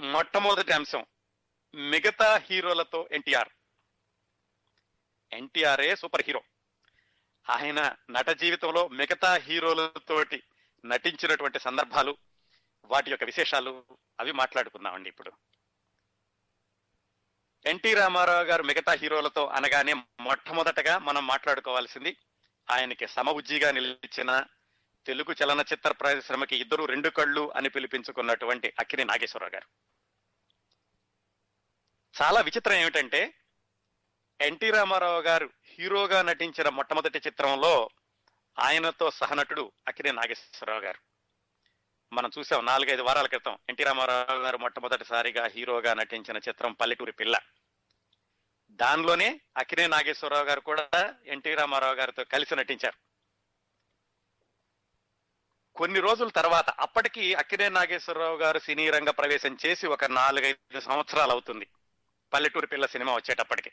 [0.00, 1.06] మొట్టమొదటి అంశం
[1.74, 3.48] మిగతా హీరోలతో ఎన్టీఆర్.
[5.32, 6.42] ఎన్టీఆర్ఏ super hero.
[7.50, 10.42] ఆయన నట జీవితంలో మిగతా హీరోలతోటి
[10.84, 12.16] నటించినటువంటి సందర్భాలు
[12.84, 13.84] వాటి యొక్క విశేషాలు
[14.20, 15.32] అవి మాట్లాడుకుందామండి ఇప్పుడు.
[17.66, 22.16] ఎన్టీ రామారావు గారు మిగతా హీరోలతో అనగానే మొట్టమొదటగా మనం మాట్లాడుకోవాల్సింది
[22.70, 24.44] ఆయనకి సమబుజ్జిగా నిలిచిన
[25.06, 29.89] తెలుగు చలనచిత్ర పరిశ్రమకి ఇద్దరు రెండు కళ్ళు అని పిలిపించుకున్నటువంటి అక్కిని నాగేశ్వరరావు గారు.
[32.22, 33.34] చాలా విచిత్రం ఏమిటంటే
[34.40, 37.90] ఎన్టీ రామారావు గారు హీరోగా నటించిన మొట్టమొదటి చిత్రంలో
[38.58, 40.98] ఆయనతో సహనటుడు అక్కినే నాగేశ్వరరావు గారు.
[42.12, 47.38] మనం చూసాం నాలుగైదు వారాల క్రితం ఎన్టీ రామారావు గారు మొట్టమొదటిసారిగా హీరోగా నటించిన చిత్రం పల్లెటూరి పిల్ల.
[48.70, 52.98] దానిలోనే అక్కినే నాగేశ్వరరావు గారు కూడా ఎన్టీ రామారావు గారితో కలిసి నటించారు.
[55.76, 61.68] కొన్ని రోజుల తర్వాత అప్పటికి అక్కినే నాగేశ్వరరావు గారు సినీ రంగ ప్రవేశం చేసి ఒక నాలుగైదు సంవత్సరాలు అవుతుంది.
[62.32, 63.72] పల్లెటూరు పిల్ల సినిమా వచ్చేటప్పటికి.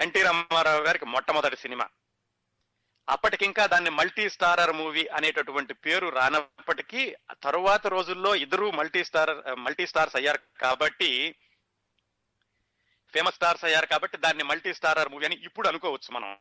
[0.00, 1.88] ఎన్టీ రామారావు గారికి మొట్టమొదటి సినిమా.
[3.08, 10.16] అప్పటికింకా దాన్ని మల్టీ స్టారర్ మూవీ అనేటటువంటి పేరు రానప్పటికీ తరువాత రోజుల్లో ఇద్దరు మల్టీ స్టార్ మల్టీ స్టార్స్
[10.16, 11.34] అయ్యారు కాబట్టి
[13.12, 16.38] ఫేమస్ స్టార్స్ అయ్యారు కాబట్టి దాన్ని మల్టీ స్టారర్ మూవీ అని ఇప్పుడు అనుకోవచ్చు మనం.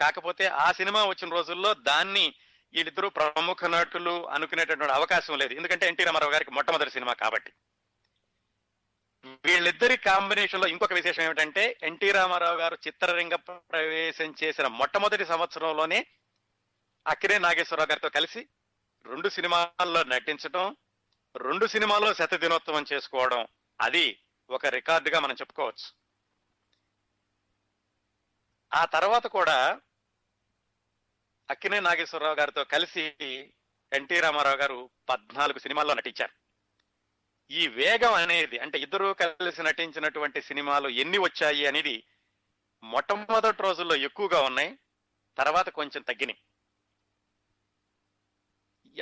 [0.00, 2.34] కాకపోతే ఆ సినిమా వచ్చిన రోజుల్లో దాన్ని
[2.72, 5.54] వీళ్ళిద్దరూ ప్రముఖ నటులు అనుకునేటటువంటి అవకాశం లేదు.
[5.54, 7.52] ఎందుకంటే ఎన్టీ రామారావు గారికి మొట్టమొదటి సినిమా కాబట్టి.
[9.26, 16.06] వీళ్ళిద్దరి కాంబినేషన్లో ఇంకొక విశేషం ఏమిటంటే ఎన్టీ రామారావు గారు చిత్రరంగ ప్రవేశం చేసిన మొట్టమొదటి సంవత్సరంలోనే
[17.06, 18.48] అక్కినే నాగేశ్వరరావు గారితో కలిసి
[19.04, 20.76] రెండు సినిమాల్లో నటించడం
[21.36, 23.46] రెండు సినిమాల్లో శత దినోత్సవం చేసుకోవడం
[23.80, 25.92] అది ఒక రికార్డుగా మనం చెప్పుకోవచ్చు.
[28.74, 29.80] ఆ తర్వాత కూడా
[31.50, 33.04] అక్కినే నాగేశ్వరరావు గారితో కలిసి
[33.92, 36.45] ఎన్టీ రామారావు గారు పద్నాలుగు సినిమాల్లో నటించారు.
[37.50, 42.04] ఈ వేగం అనేది అంటే ఇద్దరు కలిసి నటించినటువంటి సినిమాలు ఎన్ని వచ్చాయి అనేది
[42.82, 44.78] మొట్టమొదటి రోజుల్లో ఎక్కువగా ఉన్నాయి.
[45.38, 46.38] తర్వాత కొంచెం తగ్గినాయి.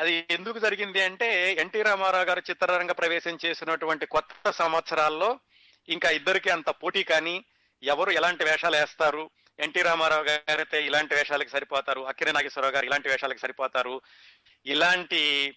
[0.00, 5.40] అది ఎందుకు జరిగింది అంటే ఎన్టీ రామారావు గారు చిత్రరంగ ప్రవేశం చేసినటువంటి కొత్త సంవత్సరాల్లో
[5.88, 7.44] ఇంకా ఇద్దరికి అంత పోటీ కానీ
[7.82, 9.30] ఎవరు ఎలాంటి వేషాలు వేస్తారు?
[9.58, 12.00] ఎన్టీ రామారావు గారైతే ఇలాంటి వేషాలకు సరిపోతారు?
[12.00, 14.00] అక్కిరి నాగేశ్వరరావు గారు ఇలాంటి వేషాలకు సరిపోతారు?
[14.66, 15.54] ఇలాంటి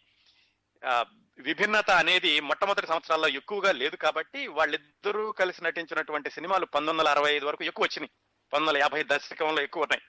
[1.40, 7.46] విభిన్నత అనేది మొట్టమొదటి సంవత్సరాల్లో ఎక్కువగా లేదు కాబట్టి వాళ్ళిద్దరూ కలిసి నటించినటువంటి సినిమాలు పంతొమ్మిది వందల అరవై ఐదు
[7.46, 8.10] వరకు ఎక్కువ వచ్చినాయి.
[8.54, 10.02] పంతొమ్మిది వందల యాభై దశకంలో ఎక్కువ ఉన్నాయి.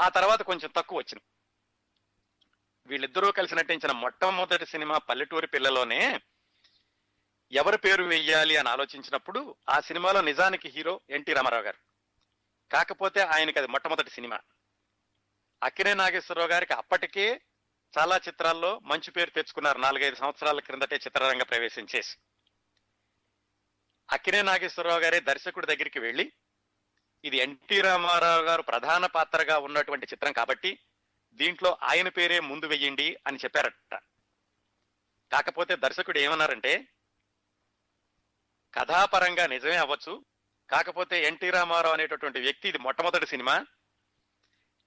[0.00, 1.22] ఆ తర్వాత కొంచెం తక్కువ వచ్చినాయి.
[2.86, 6.20] వీళ్ళిద్దరూ కలిసి నటించిన మొట్టమొదటి సినిమా పల్లెటూరి పిల్లలోనే
[7.52, 11.78] ఎవరి పేరు వెయ్యాలి అని ఆలోచించినప్పుడు ఆ సినిమాలో నిజానికి హీరో ఎన్టీ రామారావు గారు.
[12.72, 14.40] కాకపోతే ఆయనకి అది మొట్టమొదటి సినిమా.
[15.62, 17.40] అక్కినే నాగేశ్వరరావు గారికి అప్పటికే
[17.98, 19.78] చాలా చిత్రాల్లో మంచి పేరు తెచ్చుకున్నారు.
[19.78, 22.16] నాలుగైదు సంవత్సరాల క్రిందటే చిత్రరంగ ప్రవేశం చేసి
[24.10, 26.32] అక్కినే నాగేశ్వరరావు గారే దర్శకుడి దగ్గరికి వెళ్ళి
[27.24, 30.78] ఇది ఎన్టీ రామారావు గారు ప్రధాన పాత్రగా ఉన్నటువంటి చిత్రం కాబట్టి
[31.32, 33.94] దీంట్లో ఆయన పేరే ముందు వెయ్యండి అని చెప్పారట.
[35.32, 36.88] కాకపోతే దర్శకుడు ఏమన్నారంటే
[38.74, 40.24] కథాపరంగా నిజమే అవ్వచ్చు.
[40.70, 43.66] కాకపోతే ఎన్టీ రామారావు అనేటటువంటి వ్యక్తి ఇది మొట్టమొదటి సినిమా.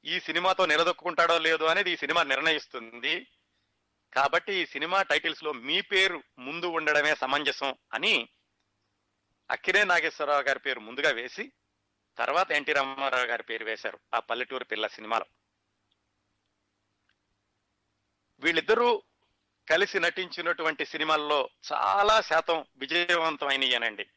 [0.07, 3.27] ఈ సినిమాతో నిలదొక్కుంటాడో లేదో అనేది ఈ సినిమా నిర్ణయిస్తుంది.
[4.13, 8.29] కాబట్టి ఈ సినిమా టైటిల్స్లో మీ పేరు ముందు ఉండడమే సమంజసం అని
[9.51, 11.51] అక్కినే నాగేశ్వరరావు గారి పేరు ముందుగా వేసి
[12.17, 15.25] తర్వాత ఎన్టీ రామారావు గారి పేరు వేశారు ఆ పల్లెటూరు పిల్ల సినిమాలో.
[18.39, 19.03] వీళ్ళిద్దరూ
[19.69, 24.07] కలిసి నటించినటువంటి సినిమాల్లో చాలా శాతం విజయవంతమైనయనండి.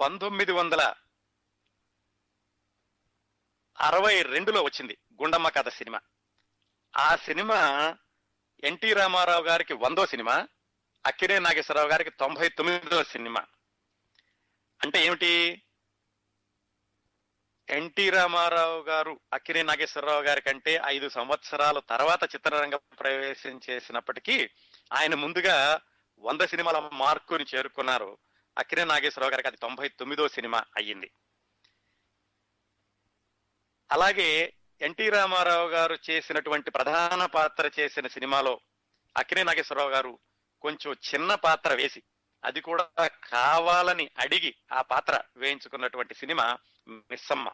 [0.00, 0.94] పంతొమ్మిది వందల
[3.80, 6.00] అరవై రెండులో వచ్చింది గుండమ్మ కథ సినిమా.
[6.96, 7.96] ఆ సినిమా
[8.64, 10.48] ఎన్టీ రామారావు గారికి వందో సినిమా
[11.06, 13.46] అక్కినే నాగేశ్వరరావు గారికి తొంభై తొమ్మిదో సినిమా.
[14.82, 15.62] అంటే ఏమిటి?
[17.68, 24.50] ఎన్టీ రామారావు గారు అక్కినే నాగేశ్వరరావు గారి కంటే ఐదు సంవత్సరాల తర్వాత చిత్రరంగ ప్రవేశం చేసినప్పటికీ
[24.92, 25.80] ఆయన ముందుగా
[26.18, 28.18] వంద సినిమాల మార్కుని చేరుకున్నారు
[28.58, 29.48] అక్కినే నాగేశ్వరరావు గారికి.
[29.48, 31.10] అది తొంభై తొమ్మిదో సినిమా అయ్యింది.
[33.92, 38.60] అలాగే ఎన్టీ రామారావు గారు చేసినటువంటి ప్రధాన పాత్ర చేసిన సినిమాలో
[39.16, 40.18] అక్కినే నాగేశ్వరరావు గారు
[40.62, 42.02] కొంచెం చిన్న పాత్ర వేసి
[42.44, 46.58] అది కూడా కావాలని అడిగి ఆ పాత్ర వేయించుకున్నటువంటి సినిమా
[46.88, 47.50] మిస్సమ్మ.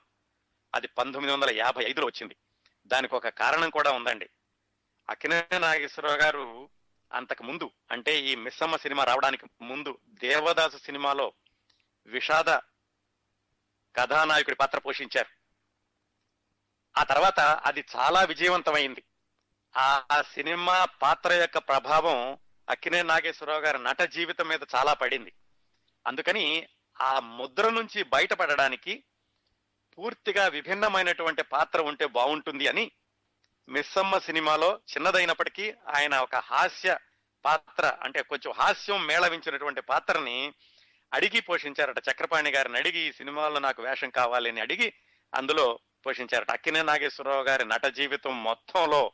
[0.74, 2.36] అది పంతొమ్మిది వందల యాభై ఐదులో వచ్చింది.
[2.86, 4.28] దానికి ఒక కారణం కూడా ఉందండి.
[5.10, 6.70] అక్కినే నాగేశ్వరరావు గారు
[7.12, 11.32] అంతకు ముందు అంటే ఈ మిస్సమ్మ సినిమా రావడానికి ముందు దేవదాసు సినిమాలో
[12.06, 12.58] విషాద
[13.96, 15.37] కథానాయకుడి పాత్ర పోషించారు.
[16.96, 19.02] ఆ తర్వాత అది చాలా విజయవంతమైంది.
[19.76, 20.04] ఆ
[20.34, 22.38] సినిమా పాత్ర యొక్క ప్రభావం
[22.70, 25.32] అక్కినే నాగేశ్వరరావు గారి నట జీవితం మీద చాలా పడింది.
[26.06, 26.68] అందుకని
[27.00, 29.04] ఆ ముద్ర నుంచి బయటపడడానికి
[29.98, 32.90] పూర్తిగా విభిన్నమైనటువంటి పాత్ర ఉంటే బాగుంటుంది అని
[33.68, 36.98] మిస్సమ్మ సినిమాలో చిన్నదైనప్పటికీ ఆయన ఒక హాస్య
[37.44, 40.52] పాత్ర అంటే కొంచెం హాస్యం మేళవించినటువంటి పాత్రని
[41.14, 42.78] అడిగి పోషించారట చక్రపాణి గారిని.
[42.78, 44.92] అడిగి ఈ సినిమాలో నాకు వేషం కావాలి అని అడిగి
[45.34, 49.12] అందులో పోషించారట అక్కినే నాగేశ్వరరావు గారి నట జీవితం మొత్తంలో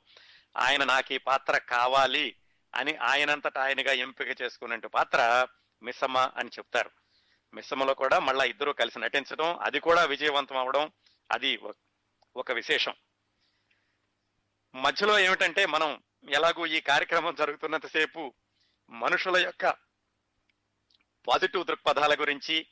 [0.56, 2.36] ఆయన నాకు ఈ పాత్ర కావాలి
[2.74, 5.46] అని ఆయనంతటా ఆయనగా ఎంపిక చేసుకున్నట్టు పాత్ర
[5.82, 6.90] మిస్సమ్మ అని చెప్తారు.
[7.54, 10.92] మిస్సమ్మలో కూడా మళ్ళా ఇద్దరు కలిసి నటించడం అది కూడా విజయవంతం అవడం
[11.32, 11.80] అది ఒక-
[12.36, 12.94] ఒక విశేషం.
[14.74, 18.34] మధ్యలో ఏమిటంటే మనం ఎలాగూ ఈ కార్యక్రమం జరుగుతున్నంతసేపు
[18.90, 19.74] మనుషుల యొక్క
[21.28, 22.66] పాజిటివ్ దృక్పథాల గురించి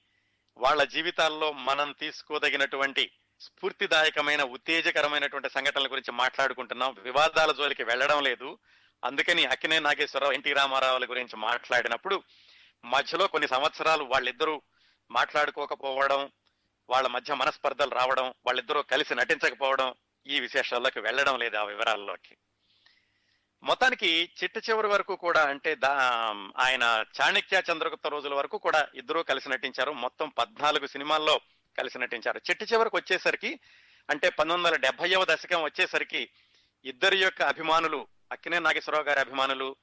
[0.57, 3.13] వాళ్ళ జీవితాల్లో మనం తీసుకోదగినటువంటి
[3.43, 6.97] స్ఫూర్తిదాయకమైన ఉత్తేజకరమైనటువంటి సంఘటనల గురించి మాట్లాడుకుంటున్నాం.
[6.99, 8.59] వివాదాల జోలికి వెళ్ళడం లేదు.
[9.05, 12.23] అందుకని అక్కినే నాగేశ్వరరావు ఎన్టీ రామారావుల గురించి మాట్లాడినప్పుడు
[12.85, 14.63] మధ్యలో కొన్ని సంవత్సరాలు వాళ్ళిద్దరూ
[15.11, 16.31] మాట్లాడుకోకపోవడం
[16.91, 19.95] వాళ్ళ మధ్య మనస్పర్ధలు రావడం వాళ్ళిద్దరూ కలిసి నటించకపోవడం
[20.27, 22.37] ఈ విశేషాల్లోకి వెళ్ళడం లేదు ఆ వివరాల్లోకి.
[23.63, 25.99] మొత్తానికి చిట్ట చివరి వరకు కూడా అంటే దా
[26.59, 29.93] ఆయన చాణక్య చంద్రగుప్త రోజుల వరకు కూడా ఇద్దరూ కలిసి నటించారు.
[29.93, 31.41] మొత్తం పద్నాలుగు సినిమాల్లో
[31.79, 32.41] కలిసి నటించారు.
[32.51, 33.61] చిట్ట చివరికి వచ్చేసరికి
[34.11, 36.31] అంటే పంతొమ్మిది వందల డెబ్బైవ దశకం వచ్చేసరికి
[36.85, 39.77] ఇద్దరి యొక్క అభిమానులు అక్కినే నాగేశ్వరరావు గారి అభిమానులు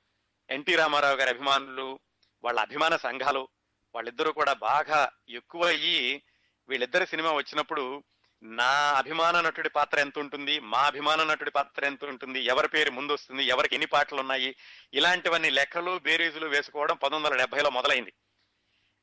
[0.50, 2.00] ఎన్టీ రామారావు గారి అభిమానులు
[2.44, 3.48] వాళ్ళ అభిమాన సంఘాలు
[3.96, 6.24] వాళ్ళిద్దరూ కూడా బాగా ఎక్కువ అయ్యి
[6.70, 8.04] వీళ్ళిద్దరి సినిమా వచ్చినప్పుడు
[8.44, 13.14] నా అభిమాన నటుడి పాత్ర ఎంత ఉంటుంది మా అభిమాన నటుడి పాత్ర ఎంత ఉంటుంది ఎవరి పేరు ముందు
[13.14, 14.56] వస్తుంది ఎవరికి ఎన్ని పాటలు ఉన్నాయి
[14.94, 18.14] ఇలాంటివన్నీ లెక్కలు బేరీజులు వేసుకోవడం పంతొమ్మిది వందల డెబ్బైలో మొదలైంది.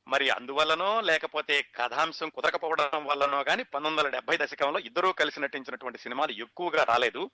[0.09, 6.33] మరి అందువల్లనో లేకపోతే కథాంశం కుదరకపోవడం వల్లనో కానీ పంతొమ్మిది వందల డెబ్బై దశకంలో ఇద్దరూ కలిసి నటించినటువంటి సినిమాలు
[6.33, 7.31] ఎక్కువగా రాలేదు.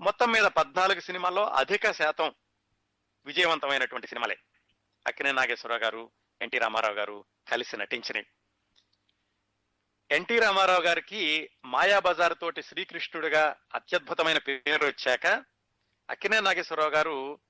[0.00, 2.34] మొత్తం మీద పద్నాలుగు సినిమాల్లో అధిక శాతం
[3.26, 4.38] విజయవంతమైనటువంటి సినిమాలే.
[5.06, 6.10] అక్కినే నాగేశ్వరరావు గారు
[6.42, 8.26] ఎన్టీ రామారావు గారు కలిసి నటించినవి.
[10.10, 15.26] ఎన్టీ రామారావు గారికి మాయాబజార్ తోటి శ్రీకృష్ణుడిగా అత్యద్భుతమైన పేరు వచ్చాక
[16.10, 17.40] అక్కినే నాగేశ్వరరావు గారు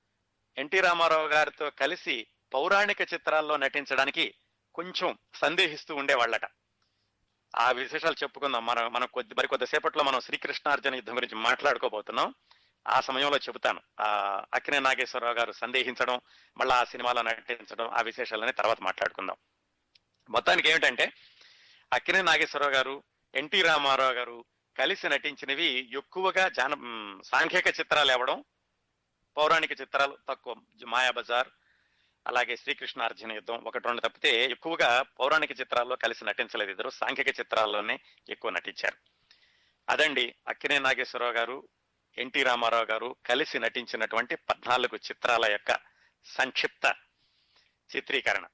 [0.57, 4.35] ఎన్టీ రామారావు గారితో కలిసి పౌరాణిక చిత్రాల్లో నటించడానికి
[4.75, 6.41] కొంచెం సందేహిస్తూ ఉండేవాళ్ళట.
[7.55, 8.65] ఆ విశేషాలు చెప్పుకుందాం.
[8.65, 12.33] మనం మనం కొద్ది మరి కొద్దిసేపట్లో మనం శ్రీకృష్ణార్జున యుద్ధం గురించి మాట్లాడుకోబోతున్నాం.
[12.87, 13.81] ఆ సమయంలో చెబుతాను.
[13.99, 16.21] ఆ అక్కినే నాగేశ్వరరావు గారు సందేహించడం
[16.57, 19.35] మళ్ళీ ఆ సినిమాలో నటించడం ఆ విశేషాలని తర్వాత మాట్లాడుకుందాం.
[20.29, 21.13] మొత్తానికి ఏమిటంటే
[21.93, 23.03] అక్కినే నాగేశ్వరరావు గారు
[23.35, 24.45] ఎన్టీ రామారావు గారు
[24.77, 26.73] కలిసి నటించినవి ఎక్కువగా జాన
[27.25, 28.43] సాంఘిక చిత్రాలు ఇవ్వడం
[29.37, 30.55] పౌరాణిక చిత్రాలు తక్కువ
[30.87, 31.47] మాయాబజార్
[32.27, 36.89] అలాగే శ్రీకృష్ణార్జున యుద్ధం ఒకటి రెండు తప్పితే ఎక్కువగా పౌరాణిక చిత్రాల్లో కలిసి నటించలేదు ఇద్దరు.
[36.89, 37.99] సాంఘిక చిత్రాల్లోనే
[38.29, 38.97] ఎక్కువ నటించారు.
[39.89, 41.67] అదండి అక్కినే నాగేశ్వరరావు గారు
[42.17, 45.77] ఎన్టీ రామారావు గారు కలిసి నటించినటువంటి పద్నాలుగు చిత్రాల యొక్క
[46.25, 46.95] సంక్షిప్త
[47.95, 48.47] చిత్రీకరణ.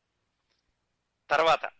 [1.29, 1.71] తర్వాత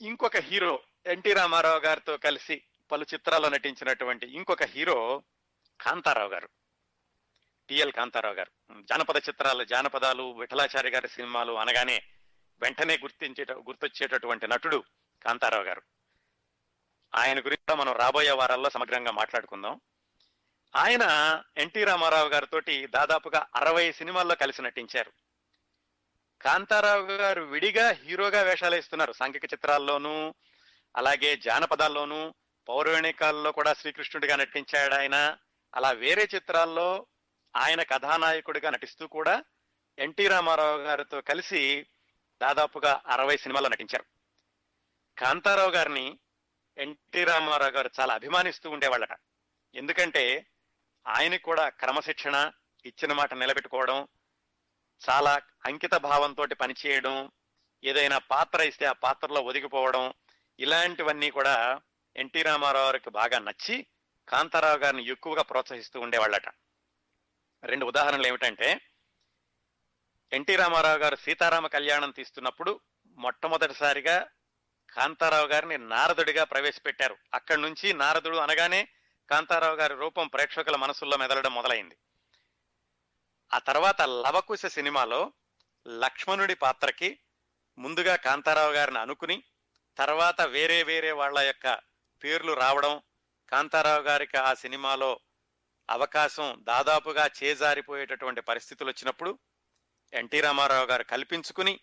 [0.00, 2.62] ఇంకొక హీరో ఎన్టీ రామారావు గారితో కలిసి
[2.92, 5.22] పలు చిత్రాల్లో నటించినటువంటి ఇంకొక హీరో
[5.80, 6.48] కాంతారావు గారు.
[7.72, 8.82] టిఎల్ కాంతారావు గారు.
[8.82, 12.02] జానపద చిత్రాలు జానపదాలు విఠలాచారి గారి సినిమాలు అనగానే
[12.60, 14.84] వెంటనే గుర్తించే గుర్తొచ్చేటటువంటి నటుడు
[15.26, 15.82] కాంతారావు గారు.
[17.14, 19.80] ఆయన గురించి మనం రాబోయే వారాల్లో సమగ్రంగా మాట్లాడుకుందాం.
[20.76, 21.02] ఆయన
[21.56, 25.12] ఎన్టీ రామారావు గారితో దాదాపుగా అరవై సినిమాల్లో కలిసి నటించారు.
[26.42, 29.12] కాంతారావు గారు విడిగా హీరోగా వేషాలు వేస్తున్నారు.
[29.12, 30.34] సాంఘిక చిత్రాల్లోనూ
[30.96, 32.34] అలాగే జానపదాల్లోనూ
[32.68, 35.38] పౌరాణికాల్లో కూడా శ్రీకృష్ణుడిగా నటించాడు ఆయన
[35.74, 37.06] అలా వేరే చిత్రాల్లో
[37.56, 39.44] ఆయన కథానాయకుడిగా నటిస్తూ కూడా
[39.98, 41.86] ఎన్టీ రామారావు గారితో కలిసి
[42.42, 44.04] దాదాపుగా అరవై సినిమాల్లో నటించారు.
[45.20, 46.18] కాంతారావు గారిని
[46.78, 49.18] ఎన్టీ రామారావు గారు చాలా అభిమానిస్తూ ఉండేవాళ్ళట.
[49.74, 50.46] ఎందుకంటే
[51.06, 52.52] ఆయనకు కూడా క్రమశిక్షణ
[52.86, 54.08] ఇచ్చిన మాట నిలబెట్టుకోవడం
[55.10, 57.30] చాలా అంకిత భావంతో పనిచేయడం
[57.84, 60.12] ఏదైనా పాత్ర ఇస్తే ఆ పాత్రలో ఒదిగిపోవడం
[60.58, 61.80] ఇలాంటివన్నీ కూడా
[62.16, 63.86] ఎన్టీ రామారావు గారికి బాగా నచ్చి
[64.28, 66.48] కాంతారావు గారిని ఎక్కువగా ప్రోత్సహిస్తూ ఉండేవాళ్ళట.
[67.64, 68.80] రెండు ఉదాహరణలు ఏమిటంటే
[70.32, 74.28] ఎన్టీ రామారావు గారు సీతారామ కళ్యాణం తీస్తున్నప్పుడు మొట్టమొదటిసారిగా
[74.92, 77.16] కాంతారావు గారిని నారదుడిగా ప్రవేశపెట్టారు.
[77.34, 78.88] అక్కడి నుంచి నారదుడు అనగానే
[79.30, 81.96] కాంతారావు గారి రూపం ప్రేక్షకుల మనసుల్లో మెదలడం మొదలైంది.
[83.54, 85.32] ఆ తర్వాత లవకుశ సినిమాలో
[85.88, 87.18] లక్ష్మణుడి పాత్రకి
[87.78, 89.42] ముందుగా కాంతారావు గారిని అనుకుని
[89.96, 91.80] తర్వాత వేరే వేరే వాళ్ళ యొక్క
[92.24, 93.02] పేర్లు రావడం
[93.50, 95.20] కాంతారావు గారికి ఆ సినిమాలో
[95.92, 99.38] అవకాశం దాదాపుగా చేజారిపోయేటటువంటి పరిస్థితులు వచ్చినప్పుడు
[100.12, 101.80] ఎన్టీ రామారావు గారు కల్పించుకుని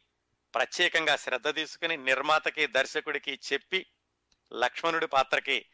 [0.54, 3.86] ప్రత్యేకంగా శ్రద్ధ తీసుకుని నిర్మాతకి దర్శకుడికి చెప్పి
[4.54, 5.66] లక్ష్మణుడి పాత్రకి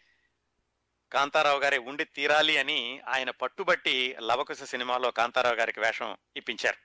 [1.12, 6.78] కాంతారావు గారే ఉండి తీరాలి అని ఆయన పట్టుబట్టి లవకుశ సినిమాలో కాంతారావు గారికి వేషం ఇప్పించారు.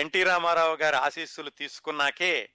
[0.00, 2.50] ఎన్టీ రామారావు గారి ఆశీస్సులు తీసుకున్నాకే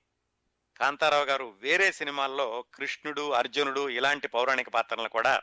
[0.78, 5.42] కాంతారావు గారు వేరే సినిమాల్లో కృష్ణుడు అర్జునుడు ఇలాంటి పౌరాణిక పాత్రలను కూడా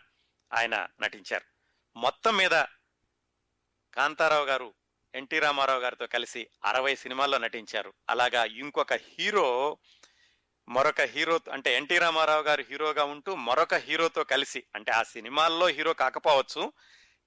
[0.52, 1.44] ఆయన నటించారు.
[1.98, 2.50] మొత్తం మీద
[3.94, 4.74] కాంతారావు గారు
[5.14, 7.92] ఎన్టీ రామారావు గారితో కలిసి అరవై సినిమాల్లో నటించారు.
[8.08, 9.78] అలాగా ఇంకొక హీరో
[10.68, 15.92] మరొక హీరో అంటే ఎన్టీ రామారావు గారు హీరోగా ఉంటూ మరొక హీరోతో కలిసి అంటే ఆ సినిమాల్లో హీరో
[15.92, 16.72] కాకపోవచ్చు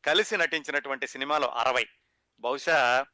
[0.05, 1.87] కలిసి నటించినటువంటి సినిమాలు అరవై.
[2.39, 3.05] బహుశా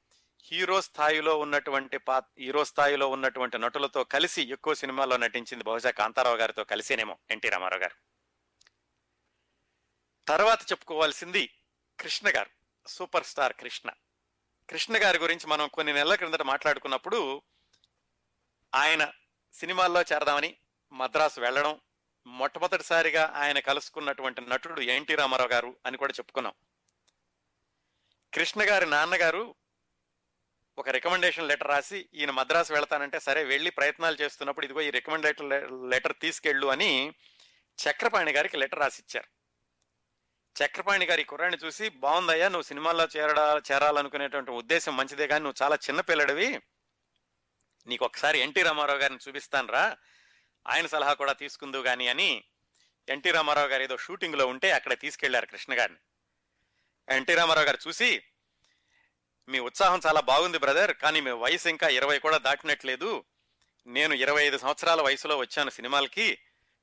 [0.52, 6.64] హీరో స్థాయిలో ఉన్నటువంటి పా హీరో స్థాయిలో ఉన్నటువంటి నటులతో కలిసి ఎక్కువ సినిమాల్లో నటించింది బహుశా కాంతారావు గారితో
[6.64, 8.09] కలిసేనేమో ఎన్టీ రామారావు గారు.
[10.30, 11.54] తర్వాత చెప్పుకోవాల్సింది
[12.00, 12.50] కృష్ణ గారు
[12.88, 13.90] సూపర్ స్టార్ కృష్ణ.
[14.70, 17.42] కృష్ణ గారి గురించి మనం కొన్ని నెలల క్రిందట మాట్లాడుకున్నప్పుడు
[18.76, 19.12] ఆయన
[19.54, 20.58] సినిమాల్లో చేరదామని
[20.92, 21.82] మద్రాసు వెళ్ళడం
[22.28, 26.54] మొట్టమొదటిసారిగా ఆయన కలుసుకున్నటువంటి నటుడు ఎన్టీ రామారావు గారు అని కూడా చెప్పుకున్నాం.
[28.34, 29.56] కృష్ణ గారి నాన్నగారు
[30.78, 35.50] ఒక రికమెండేషన్ లెటర్ రాసి ఈయన మద్రాసు వెళ్తానంటే సరే వెళ్ళి ప్రయత్నాలు చేస్తున్నప్పుడు ఇదిగో ఈ రికమెండేషన్
[35.90, 37.14] లెటర్ తీసుకెళ్ళు అని
[37.80, 39.39] చక్రపాణి గారికి లెటర్ రాసిచ్చారు.
[40.64, 46.02] చక్రపాణి గారి కుర్రాన్ని చూసి బాగుందయ్యా నువ్వు సినిమాల్లో చేరడా చేరాలనుకునేటువంటి ఉద్దేశం మంచిదే కానీ నువ్వు చాలా చిన్న
[46.02, 46.62] పిల్లడివి.
[47.88, 49.98] నీకు ఒకసారి ఎన్టీ రామారావు గారిని చూపిస్తాను రా
[50.68, 52.44] ఆయన సలహా కూడా తీసుకుందు కానీ అని
[53.08, 56.00] ఎన్టీ రామారావు గారు ఏదో షూటింగ్లో ఉంటే అక్కడ తీసుకెళ్ళారు కృష్ణ గారిని.
[57.16, 58.24] ఎన్టీ రామారావు గారు చూసి
[59.50, 63.24] మీ ఉత్సాహం చాలా బాగుంది బ్రదర్ కానీ మీ వయసు ఇంకా ఇరవై కూడా దాటినట్లేదు.
[63.88, 66.38] నేను ఇరవై ఐదు సంవత్సరాల వయసులో వచ్చాను సినిమాలకి.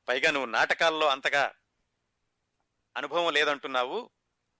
[0.08, 1.52] పైగా నువ్వు నాటకాల్లో అంతగా
[2.96, 4.10] అనుభవం లేదంటున్నావు.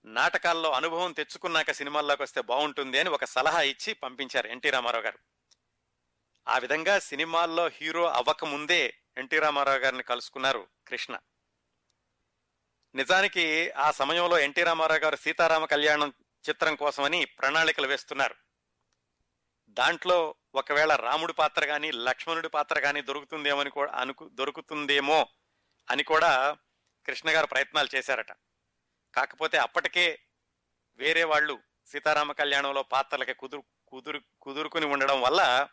[0.05, 5.19] నాటకాల్లో అనుభవం తెచ్చుకున్నాక సినిమాల్లోకి వస్తే బాగుంటుంది అని ఒక సలహా ఇచ్చి పంపించారు ఎన్టీ రామారావు గారు.
[6.47, 11.17] ఆ విధంగా సినిమాల్లో హీరో అవ్వకముందే ఎన్టీ రామారావు గారిని కలుసుకున్నారు కృష్ణ.
[12.95, 16.13] నిజానికి ఆ సమయంలో ఎన్టీ రామారావు గారు సీతారామ కళ్యాణం
[16.49, 18.35] చిత్రం కోసమని ప్రణాళికలు వేస్తున్నారు.
[19.69, 25.27] దాంట్లో ఒకవేళ రాముడి పాత్ర కానీ లక్ష్మణుడి పాత్ర కానీ దొరుకుతుందేమని కూడా అనుకు దొరుకుతుందేమో
[25.89, 26.57] అని కూడా
[27.07, 28.31] కృష్ణ గారు ప్రయత్నాలు చేశారట.
[29.15, 30.19] కాకపోతే అప్పటికే
[30.97, 35.67] వేరే వాళ్ళు సీతారామ కళ్యాణంలో పాత్రలకి కుదురు కుదురు కుదురుకుని ఉండడం వల్ల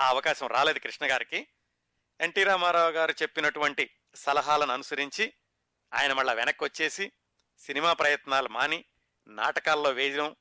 [0.00, 1.48] ఆ అవకాశం రాలేదు కృష్ణ గారికి.
[2.20, 5.34] ఎన్టీ రామారావు గారు చెప్పినటువంటి సలహాలను అనుసరించి
[5.94, 7.12] ఆయన మళ్ళా వెనక్కి వచ్చేసి
[7.58, 8.84] సినిమా ప్రయత్నాలు మాని
[9.26, 10.36] నాటకాల్లో వేయడం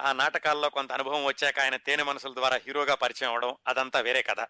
[0.00, 4.46] ఆ నాటకాల్లో కొంత అనుభవం వచ్చాక ఆయన తేనె మనసుల ద్వారా హీరోగా పరిచయం అవడం అదంతా వేరే కథ.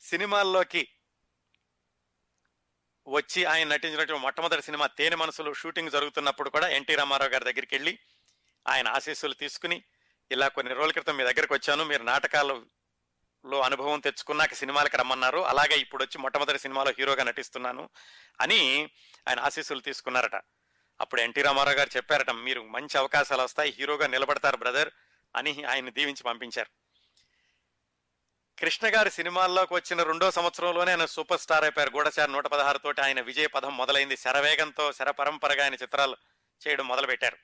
[0.00, 0.88] సినిమాల్లోకి
[3.08, 7.98] వచ్చి ఆయన నటించినటువంటి మొట్టమొదటి సినిమా తేనె మనసులో షూటింగ్ జరుగుతున్నప్పుడు కూడా ఎన్టీ రామారావు గారి దగ్గరికి వెళ్ళి
[8.68, 9.82] ఆయన ఆశీస్సులు తీసుకుని
[10.32, 11.84] ఇలా కొన్ని రోజుల క్రితం మీ దగ్గరికి వచ్చాను.
[11.84, 15.38] మీరు నాటకాలలో అనుభవం తెచ్చుకున్నాక సినిమాలకు రమ్మన్నారు.
[15.38, 17.88] అలాగే ఇప్పుడు వచ్చి మొట్టమొదటి సినిమాలో హీరోగా నటిస్తున్నాను
[18.40, 18.90] అని
[19.28, 20.42] ఆయన ఆశీస్సులు తీసుకున్నారట.
[21.00, 24.90] అప్పుడు ఎన్టీ రామారావు గారు చెప్పారట మీరు మంచి అవకాశాలు వస్తాయి హీరోగా నిలబడతారు బ్రదర్
[25.36, 26.79] అని ఆయన దీవించి పంపించారు.
[28.60, 31.92] కృష్ణ గారి సినిమాల్లోకి వచ్చిన రెండో సంవత్సరంలోనే ఆయన సూపర్ స్టార్ అయిపోయారు.
[31.94, 34.16] గూఢచారి నూట పదహారు తోటి ఆయన విజయ పదం మొదలైంది.
[34.16, 36.16] శరవేగంతో శరపరంపరగా ఆయన చిత్రాలు
[36.68, 37.36] చేయడం మొదలుపెట్టారు.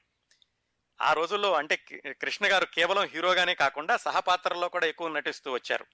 [1.01, 5.87] ఆ రోజుల్లో అంటే కృష్ణ గారు కేవలం హీరోగానే కాకుండా సహపాత్రల్లో కూడా ఎక్కువ నటిస్తూ వచ్చారు.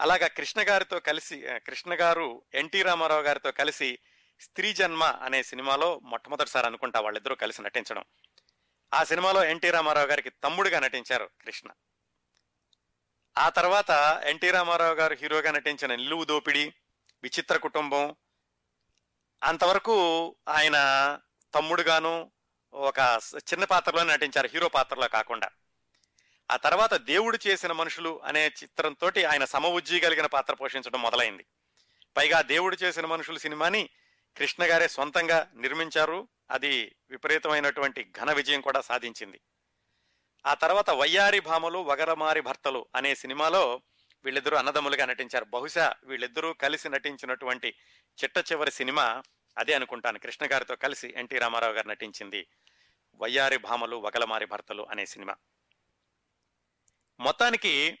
[0.00, 3.98] అలాగా కృష్ణ గారితో కలిసి కృష్ణ గారు ఎన్టీ రామారావు గారితో కలిసి
[4.40, 8.04] స్త్రీ జన్మ అనే సినిమాలో మొట్టమొదటిసారి అనుకుంటా వాళ్ళిద్దరూ కలిసి నటించడం.
[8.94, 11.68] ఆ సినిమాలో ఎన్టీ రామారావు గారికి తమ్ముడిగా నటించారు కృష్ణ.
[13.38, 16.74] ఆ తర్వాత ఎన్టీ రామారావు గారు హీరోగా నటించిన నిలువు దోపిడి
[17.22, 18.16] విచిత్ర కుటుంబం.
[19.42, 20.76] అంతవరకు ఆయన
[21.54, 22.30] తమ్ముడుగాను
[22.74, 25.50] ఒక చిన్న పాత్రలో నటించారు హీరో పాత్రలో కాకుండా.
[26.50, 31.46] ఆ తర్వాత దేవుడు చేసిన మనుషులు అనే చిత్రంతో ఆయన సమవుజ్జీ కలిగిన పాత్ర పోషించడం మొదలైంది.
[32.16, 33.88] పైగా దేవుడు చేసిన మనుషులు సినిమాని
[34.36, 36.28] కృష్ణ గారే సొంతంగా నిర్మించారు.
[36.50, 39.40] అది విపరీతమైనటువంటి ఘన విజయం కూడా సాధించింది.
[40.46, 43.82] ఆ తర్వాత వయ్యారి భామలు వగరమారి భర్తలు అనే సినిమాలో
[44.24, 45.44] వీళ్ళిద్దరూ అన్నదమ్ములుగా నటించారు.
[45.44, 47.74] బహుశా వీళ్ళిద్దరూ కలిసి నటించినటువంటి
[48.24, 49.22] చిట్ట చివరి సినిమా
[49.58, 50.18] అదే అనుకుంటాను.
[50.18, 52.46] కృష్ణ గారితో కలిసి ఎన్టీ రామారావు గారు నటించింది
[53.14, 55.34] వయ్యారి భామలు వగలమారి భర్తలు అనే సినిమా.
[57.20, 57.98] మొత్తానికి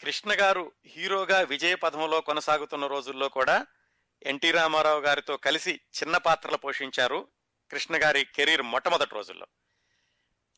[0.00, 3.66] కృష్ణ గారు హీరోగా విజయ పథంలో కొనసాగుతున్న రోజుల్లో కూడా
[4.22, 7.28] ఎన్టీ రామారావు గారితో కలిసి చిన్న పాత్రలు పోషించారు
[7.70, 9.46] కృష్ణ గారి కెరీర్ మొట్టమొదటి రోజుల్లో.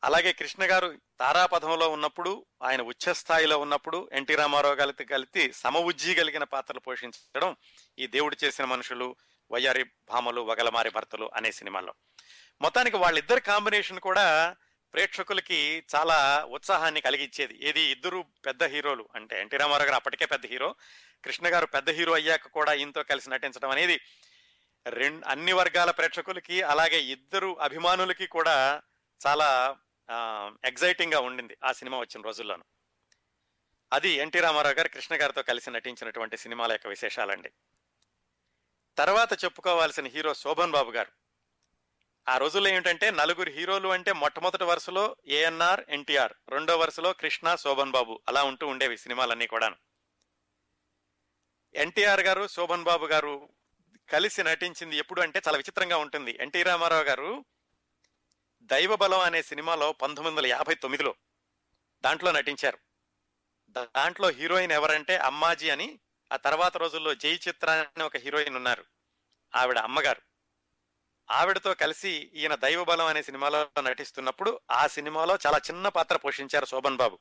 [0.03, 6.15] అలాగే కృష్ణ గారు తారాపథంలో ఉన్నప్పుడు ఆయన ఉచ్చ స్థాయిలో ఉన్నప్పుడు ఎన్టీ రామారావు గారితో కలిసి సమ ఉజ్జి
[6.15, 7.57] కలిగిన పాత్రలు పోషించడం
[7.99, 9.17] ఈ దేవుడు చేసిన మనుషులు
[9.51, 11.95] వయ్యారి భామలు వగలమారి భర్తలు అనే సినిమాలో.
[12.61, 14.57] మొత్తానికి వాళ్ళిద్దరి కాంబినేషన్ కూడా
[14.95, 17.81] ప్రేక్షకులకి చాలా ఉత్సాహాన్ని కలిగించేది ఏది?
[17.81, 19.09] ఇద్దరు పెద్ద హీరోలు.
[19.15, 20.77] అంటే ఎన్టీ రామారావు గారు అప్పటికే పెద్ద హీరో
[21.25, 24.01] కృష్ణ గారు పెద్ద హీరో అయ్యాక కూడా ఈయనతో కలిసి నటించడం అనేది
[24.87, 28.83] రెండు అన్ని వర్గాల ప్రేక్షకులకి అలాగే ఇద్దరు అభిమానులకి కూడా
[29.27, 29.77] చాలా
[30.65, 32.65] ఎగ్జైటింగ్గా ఉండింది ఆ సినిమా వచ్చిన రోజుల్లోనూ.
[33.93, 37.53] అది ఎన్టీ రామారావు గారు కృష్ణ గారితో కలిసి నటించినటువంటి సినిమాల యొక్క విశేషాలండి.
[38.99, 41.13] తర్వాత చెప్పుకోవాల్సిన హీరో శోభన్ బాబు గారు.
[42.29, 48.21] ఆ రోజుల్లో ఏమిటంటే నలుగురు హీరోలు అంటే మొట్టమొదటి వరుసలో ఏఎన్ఆర్ ఎన్టీఆర్ రెండో వరుసలో కృష్ణ శోభన్ బాబు
[48.29, 49.77] అలా ఉంటూ ఉండేవి సినిమాలన్నీ కూడాను.
[51.75, 53.49] ఎన్టీఆర్ గారు శోభన్ బాబు గారు
[54.13, 56.39] కలిసి నటించింది ఎప్పుడు అంటే చాలా విచిత్రంగా ఉంటుంది.
[56.41, 57.45] ఎన్టీ రామారావు గారు
[58.71, 61.15] దైవ బలం అనే సినిమాలో పంతొమ్మిది వందల యాభై తొమ్మిదిలో
[62.03, 62.79] దాంట్లో నటించారు.
[63.69, 65.99] దాంట్లో హీరోయిన్ ఎవరంటే అమ్మాజీ అని
[66.33, 68.85] ఆ తర్వాత రోజుల్లో జై చిత్ర అనే ఒక హీరోయిన్ ఉన్నారు.
[69.55, 70.23] ఆవిడ అమ్మగారు.
[71.31, 77.19] ఆవిడతో కలిసి ఈయన దైవబలం అనే సినిమాలో నటిస్తున్నప్పుడు ఆ సినిమాలో చాలా చిన్న పాత్ర పోషించారు శోభన్ బాబు.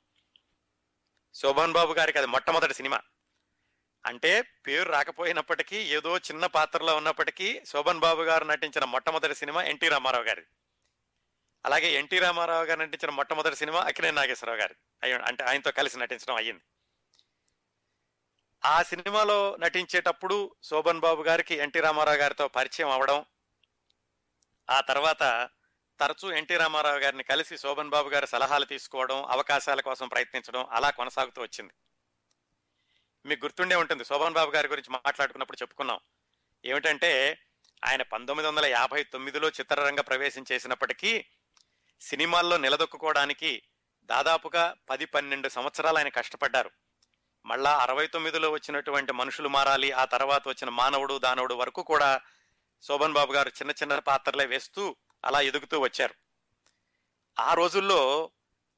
[1.33, 3.01] శోభన్ బాబు గారికి అది మొట్టమొదటి సినిమా.
[4.05, 10.23] అంటే పేరు రాకపోయినప్పటికీ ఏదో చిన్న పాత్రలో ఉన్నప్పటికీ శోభన్ బాబు గారు నటించిన మొట్టమొదటి సినిమా ఎన్టీ రామారావు
[10.23, 10.45] గారి
[11.65, 14.75] అలాగే ఎన్టీ రామారావు గారు నటించిన మొట్టమొదటి సినిమా అక్కినే నాగేశ్వరరావు గారి.
[15.13, 16.61] అంటే ఆయనతో కలిసి నటించడం అయ్యింది.
[18.65, 23.25] ఆ సినిమాలో నటించేటప్పుడు శోభన్ బాబు గారికి ఎన్టీ రామారావు గారితో పరిచయం అవడం
[24.69, 25.49] ఆ తర్వాత
[25.99, 31.41] తరచూ ఎన్టీ రామారావు గారిని కలిసి శోభన్ బాబు గారి సలహాలు తీసుకోవడం అవకాశాల కోసం ప్రయత్నించడం అలా కొనసాగుతూ
[31.41, 31.73] వచ్చింది.
[33.25, 35.99] మీకు గుర్తుండే ఉంటుంది శోభన్ బాబు గారి గురించి మాట్లాడుకున్నప్పుడు చెప్పుకున్నాం.
[36.65, 37.41] ఏమిటంటే
[37.85, 41.25] ఆయన పంతొమ్మిది వందల యాభై తొమ్మిదిలో చిత్రరంగ ప్రవేశం చేసినప్పటికీ
[42.01, 43.63] సినిమాల్లో నిలదొక్కుకోవడానికి
[44.03, 46.71] దాదాపుగా పది పన్నెండు సంవత్సరాలు ఆయన కష్టపడ్డారు.
[47.45, 52.21] మళ్ళా అరవై తొమ్మిదిలో వచ్చినటువంటి మనుషులు మారాలి ఆ తర్వాత వచ్చిన మానవుడు దానవుడు వరకు కూడా
[52.81, 56.13] శోభన్ బాబు గారు చిన్న చిన్న పాత్రలే వేస్తూ అలా ఎదుగుతూ వచ్చారు.
[57.39, 58.31] ఆ రోజుల్లో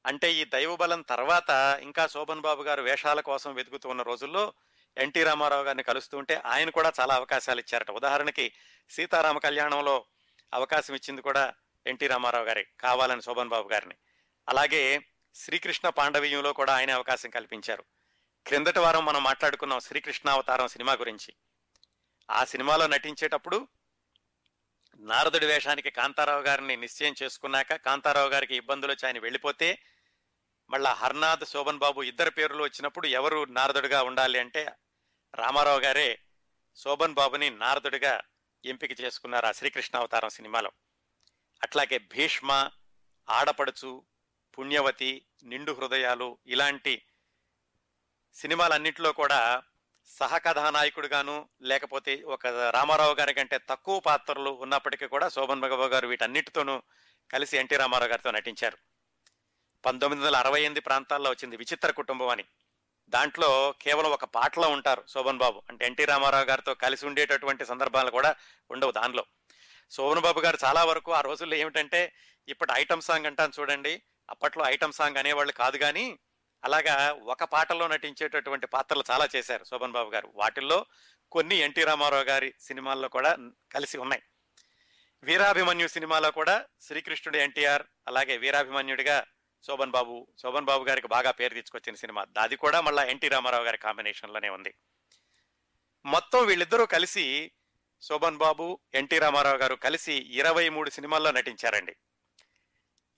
[0.06, 4.54] అంటే ఈ దైవబలం తర్వాత ఇంకా శోభన్ బాబు గారు వేషాల కోసం వెతుకుతూ ఉన్న రోజుల్లో
[4.98, 7.90] ఎన్టీ రామారావు గారిని కలుస్తూ ఉంటే ఆయన కూడా చాలా అవకాశాలు ఇచ్చారట.
[7.90, 8.52] ఉదాహరణకి
[8.90, 10.04] సీతారామ కళ్యాణంలో
[10.54, 11.54] అవకాశం ఇచ్చింది కూడా
[11.86, 13.94] ఎన్టీ రామారావు గారి కావాలని శోభన్ బాబు గారిని.
[14.48, 15.00] అలాగే
[15.34, 17.84] శ్రీకృష్ణ పాండవీయంలో కూడా ఆయన అవకాశం కల్పించారు.
[18.46, 21.34] క్రిందటి వారం మనం మాట్లాడుకున్నాం శ్రీకృష్ణ అవతారం సినిమా గురించి.
[22.30, 23.68] ఆ సినిమాలో నటించేటప్పుడు
[24.96, 29.78] నారదుడి వేషానికి కాంతారావు గారిని నిశ్చయం చేసుకున్నాక కాంతారావు గారికి ఇబ్బందులు వచ్చి ఆయన వెళ్ళిపోతే
[30.70, 34.72] మళ్ళా హర్నాథ్ శోభన్ బాబు ఇద్దరు పేర్లు వచ్చినప్పుడు ఎవరు నారదుడిగా ఉండాలి అంటే
[35.34, 36.18] రామారావు గారే
[36.76, 38.20] శోభన్ బాబుని నారదుడిగా
[38.64, 40.72] ఎంపిక చేసుకున్నారు ఆ శ్రీకృష్ణ అవతారం సినిమాలో.
[41.62, 42.70] అట్లాగే భీష్మ
[43.30, 44.02] ఆడపడుచు
[44.58, 47.02] పుణ్యవతి నిండు హృదయాలు ఇలాంటి
[48.34, 49.62] సినిమాలన్నింటిలో కూడా
[50.06, 56.82] సహకథానాయకుడుగాను లేకపోతే ఒక రామారావు గారి కంటే తక్కువ పాత్రలు ఉన్నప్పటికీ కూడా శోభన్ భగవ గారు వీటన్నిటితోనూ
[57.32, 58.78] కలిసి ఎన్టీ రామారావు గారితో నటించారు.
[59.84, 62.44] పంతొమ్మిది వందల అరవై ఎనిమిది ప్రాంతాల్లో వచ్చింది విచిత్ర కుటుంబం అని.
[63.08, 65.62] దాంట్లో కేవలం ఒక పాటలో ఉంటారు శోభన్ బాబు.
[65.68, 68.36] అంటే ఎన్టీ రామారావు గారితో కలిసి ఉండేటటువంటి సందర్భాలు కూడా
[68.70, 69.24] ఉండవు దానిలో.
[69.92, 72.12] శోభన్ బాబు గారు చాలా వరకు ఆ రోజుల్లో ఏమిటంటే
[72.48, 76.18] ఇప్పటి ఐటమ్ సాంగ్ అంటాను చూడండి అప్పట్లో ఐటమ్ సాంగ్ అనేవాళ్ళు కాదు కానీ
[76.64, 80.32] అలాగా ఒక పాటలో నటించేటటువంటి పాత్రలు చాలా చేశారు శోభన్ బాబు గారు.
[80.34, 80.86] వాటిల్లో
[81.32, 83.36] కొన్ని ఎన్టీ రామారావు గారి సినిమాల్లో కూడా
[83.72, 84.22] కలిసి ఉన్నాయి.
[85.22, 89.26] వీరాభిమన్యు సినిమాలో కూడా శ్రీకృష్ణుడు ఎన్టీఆర్ అలాగే వీరాభిమన్యుడిగా
[89.66, 92.26] శోభన్ బాబు శోభన్ బాబు గారికి బాగా పేరు తీసుకొచ్చిన సినిమా.
[92.38, 94.74] అది కూడా మళ్ళీ ఎన్టీ రామారావు గారి కాంబినేషన్లోనే ఉంది.
[96.04, 97.52] మొత్తం వీళ్ళిద్దరూ కలిసి
[98.02, 101.96] శోభన్ బాబు ఎన్టీ రామారావు గారు కలిసి ఇరవై మూడు సినిమాల్లో నటించారండి.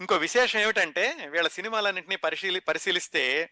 [0.01, 3.51] ఇంకో విశేషం ఏమిటంటే వీళ్ళ సినిమాలన్నింటినీ పరిశీలి పరిశీలిస్తే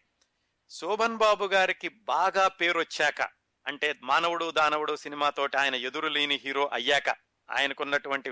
[0.70, 3.22] శోభన్ బాబు గారికి బాగా పేరు వచ్చాక
[3.66, 7.08] అంటే మానవుడు దానవుడు సినిమాతోటి ఆయన ఎదురు లేని హీరో అయ్యాక
[7.50, 8.30] ఆయనకున్నటువంటి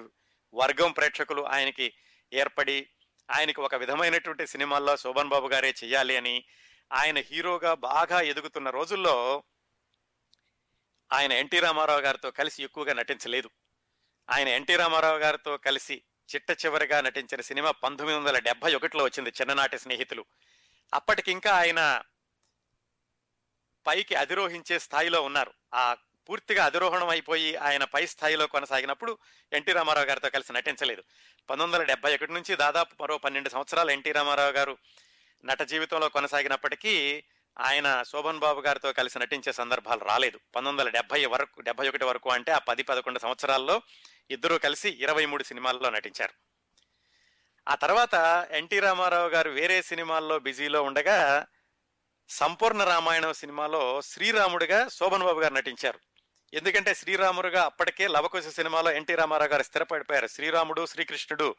[0.54, 1.92] వర్గం ప్రేక్షకులు ఆయనకి
[2.32, 2.88] ఏర్పడి
[3.30, 6.44] ఆయనకి ఒక విధమైనటువంటి సినిమాల్లో శోభన్ బాబు గారే చెయ్యాలి అని
[6.92, 9.42] ఆయన హీరోగా బాగా ఎదుగుతున్న రోజుల్లో
[11.12, 13.50] ఆయన ఎన్టీ రామారావు గారితో కలిసి ఎక్కువగా నటించలేదు.
[14.30, 16.02] ఆయన ఎన్టీ రామారావు గారితో కలిసి
[16.34, 20.24] చిట్ట చివరిగా నటించిన సినిమా పంతొమ్మిది వందల డెబ్బై ఒకటిలో వచ్చింది చిన్ననాటి స్నేహితులు.
[20.94, 22.02] అప్పటికింకా ఆయన
[23.86, 25.54] పైకి అధిరోహించే స్థాయిలో ఉన్నారు.
[25.74, 25.96] ఆ
[26.28, 29.18] పూర్తిగా అధిరోహణం అయిపోయి ఆయన పై స్థాయిలో కొనసాగినప్పుడు
[29.52, 31.02] ఎన్టీ రామారావు గారితో కలిసి నటించలేదు.
[31.50, 34.78] పంతొమ్మిది వందల డెబ్బై ఒకటి నుంచి దాదాపు మరో పన్నెండు సంవత్సరాలు ఎన్టీ రామారావు గారు
[35.44, 37.24] నట జీవితంలో కొనసాగినప్పటికీ
[37.58, 40.36] ఆయన శోభన్ బాబు గారితో కలిసి నటించే సందర్భాలు రాలేదు.
[40.36, 43.82] పంతొమ్మిది వందల డెబ్బై వరకు డెబ్బై ఒకటి వరకు అంటే ఆ పది పదకొండు సంవత్సరాల్లో
[44.30, 46.32] ఇద్దరూ కలిసి ఇరవై మూడు సినిమాల్లో నటించారు.
[47.68, 51.46] ఆ తర్వాత ఎన్టీ రామారావు గారు వేరే సినిమాల్లో బిజీలో ఉండగా
[52.28, 56.00] సంపూర్ణ రామాయణం సినిమాలో శ్రీరాముడిగా శోభన్ బాబు గారు నటించారు.
[56.54, 60.26] ఎందుకంటే శ్రీరాముడుగా అప్పటికే లవకుశ సినిమాలో ఎన్టీ రామారావు గారు స్థిరపడిపోయారు.
[60.26, 61.54] శ్రీరాముడు శ్రీకృష్ణుడు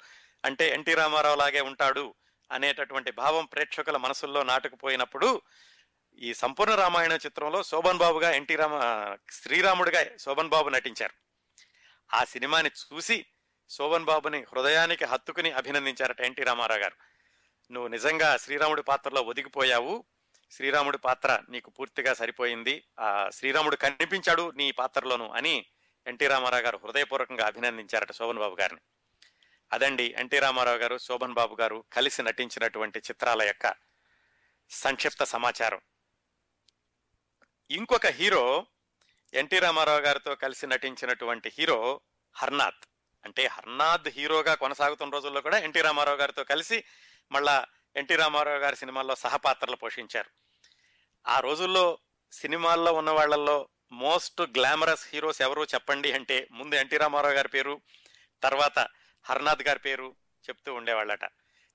[0.46, 2.14] అంటే ఎన్టీ రామారావు లాగే ఉంటాడు
[2.52, 5.42] అనేటటువంటి భావం ప్రేక్షకుల మనసుల్లో నాటుకుపోయినప్పుడు
[6.20, 8.80] ఈ సంపూర్ణ రామాయణ చిత్రంలో శోభన్ బాబుగా ఎన్టీ రామ
[9.32, 11.14] శ్రీరాముడిగా శోభన్ బాబు నటించారు.
[12.14, 13.26] ఆ సినిమాని చూసి
[13.70, 16.96] శోభన్ బాబుని హృదయానికి హత్తుకుని అభినందించారట ఎన్టీ రామారావు గారు.
[17.72, 20.04] నువ్వు నిజంగా శ్రీరాముడి పాత్రలో ఒదిగిపోయావు.
[20.52, 22.84] శ్రీరాముడి పాత్ర నీకు పూర్తిగా సరిపోయింది.
[23.00, 25.66] ఆ శ్రీరాముడు కనిపించాడు నీ పాత్రలోను అని
[26.08, 28.82] ఎన్టీ రామారావు గారు హృదయపూర్వకంగా అభినందించారట శోభన్ బాబు గారిని.
[29.74, 33.74] అదండి ఎన్టీ రామారావు గారు శోభన్ బాబు గారు కలిసి నటించినటువంటి చిత్రాల యొక్క
[34.70, 35.82] సంక్షిప్త సమాచారం.
[37.72, 38.66] ఇంకొక హీరో
[39.34, 42.02] ఎన్టీ రామారావు గారితో కలిసి నటించినటువంటి హీరో
[42.36, 42.88] హర్నాథ్.
[43.26, 46.84] అంటే హర్నాథ్ హీరోగా కొనసాగుతున్న రోజుల్లో కూడా ఎన్టీ రామారావు గారితో కలిసి
[47.32, 50.30] మళ్ళా ఎన్టీ రామారావు గారి సినిమాల్లో సహపాత్రలు పోషించారు.
[51.28, 52.00] ఆ రోజుల్లో
[52.32, 57.82] సినిమాల్లో ఉన్న వాళ్ళల్లో మోస్ట్ గ్లామరస్ హీరోస్ ఎవరు చెప్పండి అంటే ముందు ఎన్టీ రామారావు గారి పేరు
[58.44, 58.88] తర్వాత
[59.24, 60.16] హర్నాథ్ గారి పేరు
[60.50, 61.26] చెప్తూ ఉండేవాళ్ళట.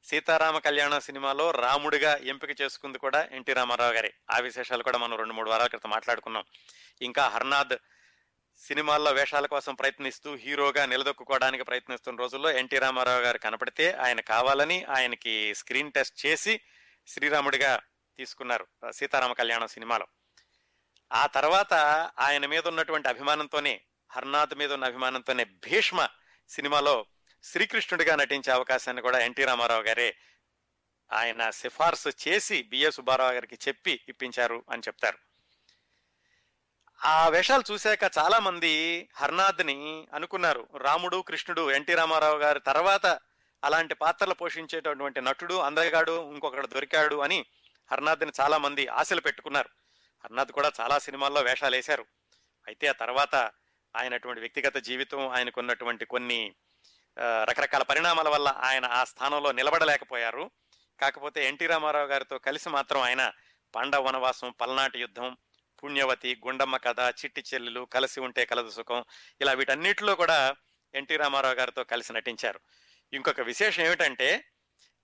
[0.06, 4.14] సీతారామ కళ్యాణ సినిమాలో రాముడిగా ఎంపిక చేసుకుంది కూడా ఎన్టీ రామారావు గారే.
[4.30, 6.44] ఆ విశేషాలు కూడా మనం రెండు మూడు వారాల క్రితం మాట్లాడుకున్నాం.
[7.02, 7.76] ఇంకా హర్నాథ్
[8.58, 15.54] సినిమాల్లో వేషాల కోసం ప్రయత్నిస్తూ హీరోగా నిలదొక్కుకోవడానికి ప్రయత్నిస్తున్న రోజుల్లో ఎన్టీ రామారావు గారు కనపడితే ఆయన కావాలని ఆయనకి
[15.54, 16.60] స్క్రీన్ టెస్ట్ చేసి
[17.06, 17.80] శ్రీరాముడిగా
[18.16, 20.06] తీసుకున్నారు సీతారామ కళ్యాణం సినిమాలో.
[21.12, 21.74] ఆ తర్వాత
[22.18, 23.80] ఆయన మీద ఉన్నటువంటి అభిమానంతోనే
[24.12, 26.08] హర్నాథ్ మీద ఉన్న అభిమానంతోనే భీష్మ
[26.48, 27.06] సినిమాలో
[27.46, 30.16] శ్రీకృష్ణుడిగా నటించే అవకాశాన్ని కూడా ఎన్టీ రామారావు గారే
[31.12, 35.18] ఆయన సిఫార్సు చేసి బిఏ సుబ్బారావు గారికి చెప్పి ఇప్పించారు అని చెప్తారు.
[37.04, 40.68] ఆ వేషాలు చూశాక చాలా మంది హర్నాథ్ని అనుకున్నారు.
[40.76, 43.06] రాముడు కృష్ణుడు ఎన్టీ రామారావు గారి తర్వాత
[43.64, 47.46] అలాంటి పాత్రలు పోషించేటటువంటి నటుడు అందగాడు ఇంకొకడు దొరికాడు అని
[47.92, 49.68] హర్నాథ్ని చాలా మంది ఆశలు పెట్టుకున్నారు.
[50.24, 52.06] హర్నాథ్ కూడా చాలా సినిమాల్లో వేషాలు వేశారు
[52.66, 53.50] అయితే ఆ తర్వాత
[53.96, 56.54] ఆయనటువంటి వ్యక్తిగత జీవితం ఆయనకున్నటువంటి కొన్ని
[57.18, 60.50] రకరకాల పరిణామాల వల్ల ఆయన ఆ స్థానంలో నిలబడలేకపోయారు.
[61.00, 63.32] కాకపోతే ఎన్టీ రామారావు గారితో కలిసి మాత్రం ఆయన
[63.74, 65.36] పాండవ వనవాసం పల్నాటి యుద్ధం
[65.84, 69.04] పుణ్యవతి గుండమ్మ కథ చిట్టి చెల్లెలు కలిసి ఉంటే కలదు సుఖం
[69.40, 70.56] ఇలా వీటన్నిటిలో కూడా
[70.94, 72.60] ఎన్టీ రామారావు గారితో కలిసి నటించారు.
[73.12, 74.44] ఇంకొక విశేషం ఏమిటంటే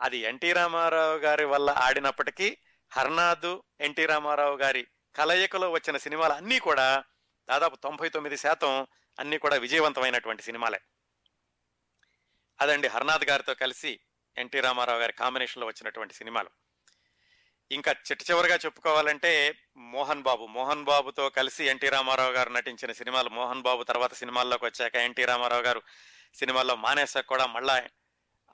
[0.03, 2.59] అది ఎన్టీ రామారావు గారి వల్ల ఆడినప్పటికీ
[2.92, 7.05] హర్నాథ్ ఎన్టీ రామారావు గారి కలయికలో వచ్చిన సినిమాలు అన్నీ కూడా
[7.48, 8.87] దాదాపు తొంభై తొమ్మిది శాతం
[9.18, 10.81] అన్నీ కూడా విజయవంతమైనటువంటి సినిమాలే.
[12.61, 14.01] అదండి హర్నాథ్ గారితో కలిసి
[14.38, 16.51] ఎన్టీ రామారావు గారి కాంబినేషన్లో వచ్చినటువంటి సినిమాలు.
[17.73, 20.47] ఇంకా చిట్ట చివరిగా చెప్పుకోవాలంటే మోహన్ బాబు.
[20.47, 25.62] మోహన్ బాబుతో కలిసి ఎన్టీ రామారావు గారు నటించిన సినిమాలు మోహన్ బాబు తర్వాత సినిమాల్లోకి వచ్చాక ఎన్టీ రామారావు
[25.62, 25.83] గారు
[26.35, 27.88] సినిమాల్లో మానేసాక కూడా మళ్ళా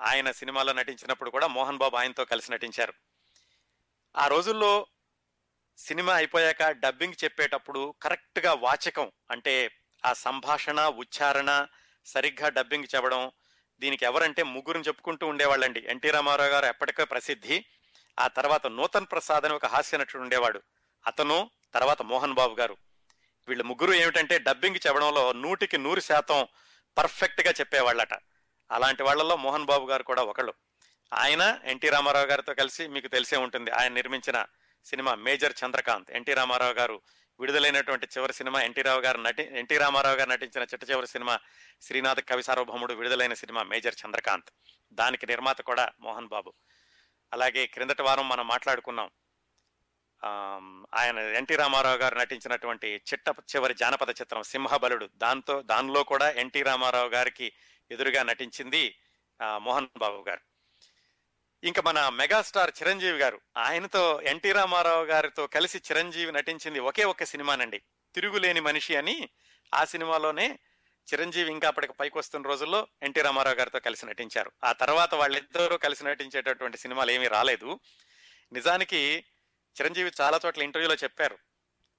[0.01, 2.95] ఆయన సినిమాలో నటించినప్పుడు కూడా మోహన్ బాబు ఆయనతో కలిసి నటించారు.
[4.17, 4.87] ఆ రోజుల్లో
[5.79, 9.71] సినిమా అయిపోయాక డబ్బింగ్ చెప్పేటప్పుడు కరెక్ట్గా వాచకం అంటే
[10.07, 11.67] ఆ సంభాషణ ఉచ్చారణ
[12.07, 13.33] సరిగ్గా డబ్బింగ్ చెప్పడం
[13.81, 15.87] దీనికి ఎవరంటే ముగ్గురుని చెప్పుకుంటూ ఉండేవాళ్ళండి.
[15.89, 17.65] ఎన్టీ రామారావు గారు ఎప్పటికే ప్రసిద్ధి.
[18.19, 20.63] ఆ తర్వాత నూతన్ ప్రసాద్ అని ఒక హాస్య నటుడు ఉండేవాడు.
[21.07, 22.77] అతను తర్వాత మోహన్ బాబు గారు.
[23.49, 26.47] వీళ్ళ ముగ్గురు ఏమిటంటే డబ్బింగ్ చెప్పడంలో నూటికి నూరు శాతం
[26.99, 28.15] పర్ఫెక్ట్గా చెప్పేవాళ్ళట.
[28.71, 30.55] అలాంటి వాళ్ళలో మోహన్ బాబు గారు కూడా ఒకళ్ళు.
[31.15, 33.71] ఆయన ఎన్టీ రామారావు గారితో కలిసి మీకు తెలిసే ఉంటుంది.
[33.71, 34.45] ఆయన నిర్మించిన
[34.85, 36.11] cinema major Chandrakanth.
[36.11, 37.01] NT Ramarao garu
[37.41, 41.39] విడుదలైనటువంటి చివరి సినిమా ఎన్టీ రావు గారు నటి ఎన్టీ రామారావు గారు నటించిన చిట్ట చివరి సినిమా
[41.81, 44.51] శ్రీనాథ్ కవి సార్వభౌముడు విడుదలైన సినిమా మేజర్ చంద్రకాంత్.
[44.93, 46.53] దానికి నిర్మాత కూడా మోహన్ బాబు.
[47.33, 49.11] అలాగే క్రిందటి వారం మనం మాట్లాడుకున్నాం.
[50.95, 55.09] ఆయన ఎన్టీ రామారావు గారు నటించినటువంటి చిట్ట చివరి జానపద చిత్రం సింహబలుడు.
[55.15, 57.53] దాంతో దానిలో కూడా ఎన్టీ రామారావు గారికి
[57.91, 58.99] ఎదురుగా నటించింది
[59.57, 60.48] మోహన్ బాబు గారు.
[61.65, 67.83] ఇంకా మన మెగాస్టార్ చిరంజీవి గారు ఆయనతో ఎన్టీ రామారావు గారితో కలిసి చిరంజీవి నటించింది ఒకే ఒక్క సినిమానండి
[68.15, 69.29] తిరుగులేని మనిషి అని.
[69.75, 70.59] ఆ సినిమాలోనే
[71.13, 74.53] చిరంజీవి ఇంకా అప్పటికి పైకి వస్తున్న రోజుల్లో ఎన్టీ రామారావు గారితో కలిసి నటించారు.
[74.65, 77.81] ఆ తర్వాత వాళ్ళిద్దరూ కలిసి నటించేటటువంటి సినిమాలు ఏమీ రాలేదు.
[78.53, 79.25] నిజానికి
[79.81, 81.39] చిరంజీవి చాలా చోట్ల ఇంటర్వ్యూలో చెప్పారు.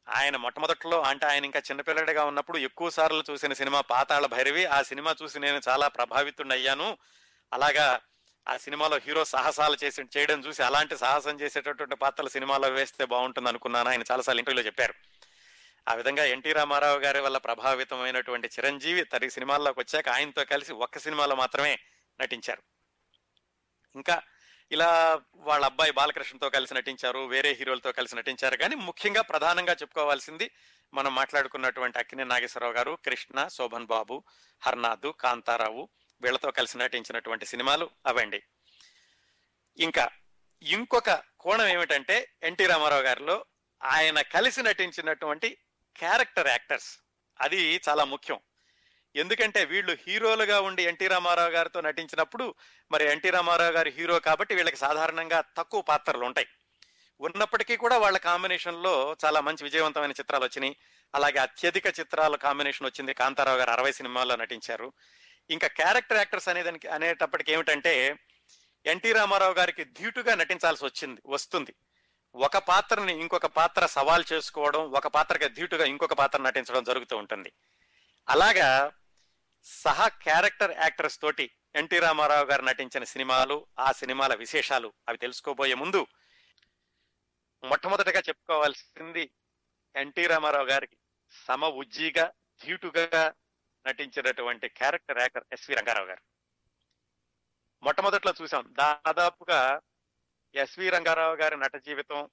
[0.10, 4.66] ఆయన మొట్టమొదట్లో అంటే ఆయన ఇంకా చిన్నపిల్లడిగా ఉన్నప్పుడు ఎక్కువ సార్లు చూసిన సినిమా పాతాళ భైరవి.
[4.66, 6.98] ఆ సినిమా చూసి నేను చాలా ప్రభావితుండయ్యాను
[7.54, 8.00] అలాగా
[8.50, 13.90] ఆ సినిమాలో హీరో సాహసాలు చేసి చేయడం చూసి అలాంటి సాహసం చేసేటటువంటి పాత్రలు సినిమాలో వేస్తే బాగుంటుంది అనుకున్నాను.
[13.90, 14.94] ఆయన చాలాసార్లు ఇంటర్వ్యూలో చెప్పారు.
[15.90, 21.36] ఆ విధంగా ఎన్టీ రామారావు గారి వల్ల ప్రభావితమైనటువంటి చిరంజీవి తరి సినిమాల్లోకి వచ్చాక ఆయనతో కలిసి ఒక్క సినిమాలో
[21.36, 21.80] మాత్రమే
[22.22, 22.62] నటించారు.
[23.96, 24.22] ఇంకా
[24.72, 28.58] ఇలా వాళ్ళ అబ్బాయి బాలకృష్ణతో కలిసి నటించారు వేరే హీరోలతో కలిసి నటించారు.
[28.58, 30.52] కానీ ముఖ్యంగా ప్రధానంగా చెప్పుకోవాల్సింది
[30.94, 34.24] మనం మాట్లాడుకున్నటువంటి అక్కినే నాగేశ్వరరావు గారు కృష్ణ శోభన్ బాబు
[34.62, 35.90] హర్నాథ్ కాంతారావు
[36.22, 38.44] వీళ్ళతో కలిసి నటించినటువంటి సినిమాలు అవండి.
[39.78, 40.10] ఇంకా
[40.64, 43.46] ఇంకొక కోణం ఏమిటంటే ఎన్టీ రామారావు గారిలో
[43.84, 45.58] ఆయన కలిసి నటించినటువంటి
[45.98, 47.00] క్యారెక్టర్ యాక్టర్స్.
[47.42, 48.40] అది చాలా ముఖ్యం.
[49.16, 52.56] ఎందుకంటే వీళ్ళు హీరోలుగా ఉండి ఎన్టీ రామారావు గారితో నటించినప్పుడు
[52.92, 56.48] మరి ఎన్టీ రామారావు గారి హీరో కాబట్టి వీళ్ళకి సాధారణంగా తక్కువ పాత్రలు ఉంటాయి.
[57.22, 60.78] ఉన్నప్పటికీ కూడా వాళ్ళ కాంబినేషన్లో చాలా మంచి విజయవంతమైన చిత్రాలు వచ్చినాయి.
[61.16, 64.94] అలాగే అత్యధిక చిత్రాల కాంబినేషన్ వచ్చింది కాంతారావు గారు అరవై సినిమాల్లో నటించారు.
[65.50, 67.94] ఇంకా క్యారెక్టర్ యాక్టర్స్ అనేదానికి అనేటప్పటికి ఏమిటంటే
[68.86, 71.74] ఎన్టీ రామారావు గారికి ధీటుగా నటించాల్సి వచ్చింది వస్తుంది.
[72.36, 77.52] ఒక పాత్రని ఇంకొక పాత్ర సవాల్ చేసుకోవడం ఒక పాత్రకి ధీటుగా ఇంకొక పాత్ర నటించడం జరుగుతూ ఉంటుంది.
[78.28, 78.92] అలాగా
[79.66, 86.08] సహా క్యారెక్టర్ యాక్టర్స్ తోటి ఎన్టీ రామారావు గారు నటించిన సినిమాలు ఆ సినిమాల విశేషాలు అవి తెలుసుకోబోయే ముందు
[87.64, 89.26] మొట్టమొదటగా చెప్పుకోవాల్సింది
[89.96, 90.98] ఎన్టీ రామారావు గారికి
[91.48, 92.26] సమ ఉజ్జీగా
[92.64, 93.34] ధీటుగా
[93.90, 96.22] నటించినటువంటి క్యారెక్టర్ యాక్టర్ ఎస్వి రంగారావు గారు.
[97.84, 99.82] మొట్టమొదట్లో చూసాం దాదాపుగా
[100.56, 102.30] ఎస్వి రంగారావు గారి నట జీవితం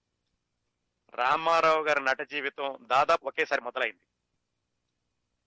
[1.15, 4.01] రామారావు గారి నట జీవితం దాదాపు ఒకేసారి మొదలైంది.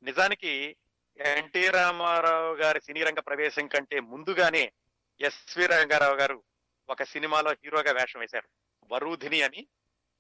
[0.04, 0.76] నిజానికి
[1.18, 4.72] ఎన్టీ రామారావు గారి సినీ రంగ ప్రవేశం కంటే ముందుగానే
[5.22, 6.44] ఎస్వి రంగారావు గారు
[6.90, 8.50] ఒక సినిమాలో హీరోగా వేషం వేశారు.
[8.92, 9.68] వరూధిని అని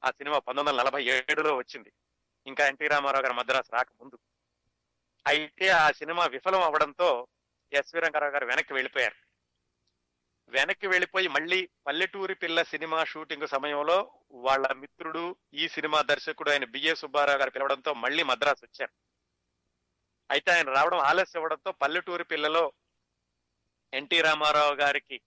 [0.03, 1.91] ఆ సినిమా పంతొమ్మిది వందల నలభై ఏడులో వచ్చింది.
[2.47, 4.19] ఇంకా ఎన్టీ రామారావు గారు మద్రాసు రాకముందు.
[5.27, 7.27] అయితే ఆ సినిమా విఫలం అవడంతో
[7.73, 9.15] ఎస్వి రంగారావు గారు వెనక్కి వెళ్ళిపోయారు.
[10.49, 16.95] వెనక్కి వెళ్ళిపోయి మళ్ళీ పల్లెటూరి పిల్ల సినిమా షూటింగ్ సమయంలో వాళ్ళ మిత్రుడు ఈ సినిమా దర్శకుడు ఆయన బిఏ
[16.95, 18.93] సుబ్బారావు గారు పిలవడంతో మళ్ళీ మద్రాసు వచ్చారు.
[20.31, 22.73] అయితే ఆయన రావడం ఆలస్యం అవ్వడంతో పల్లెటూరి పిల్లలో
[23.93, 25.21] ఎన్టీ రామారావు గారికి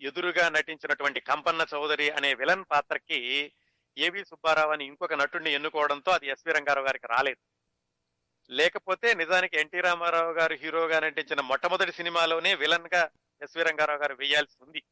[0.00, 3.52] ఎదురుగా నటించినటువంటి కంపన్న చౌదరి అనే విలన్ పాత్రకి
[3.98, 7.49] ఏవి సుబ్బారావు అని ఇంకొక నటుడిని ఎన్నుకోవడంతో అది ఎస్వి రంగారావు గారికి రాలేదు.
[8.50, 13.10] లేకపోతే నిజానికి ఎన్టీ రామారావు గారు హీరోగా నటించిన మొట్టమొదటి సినిమాలోనే విలన్గా
[13.42, 14.82] ఎస్వి రంగారావు గారు వేయాల్సి ఉంది.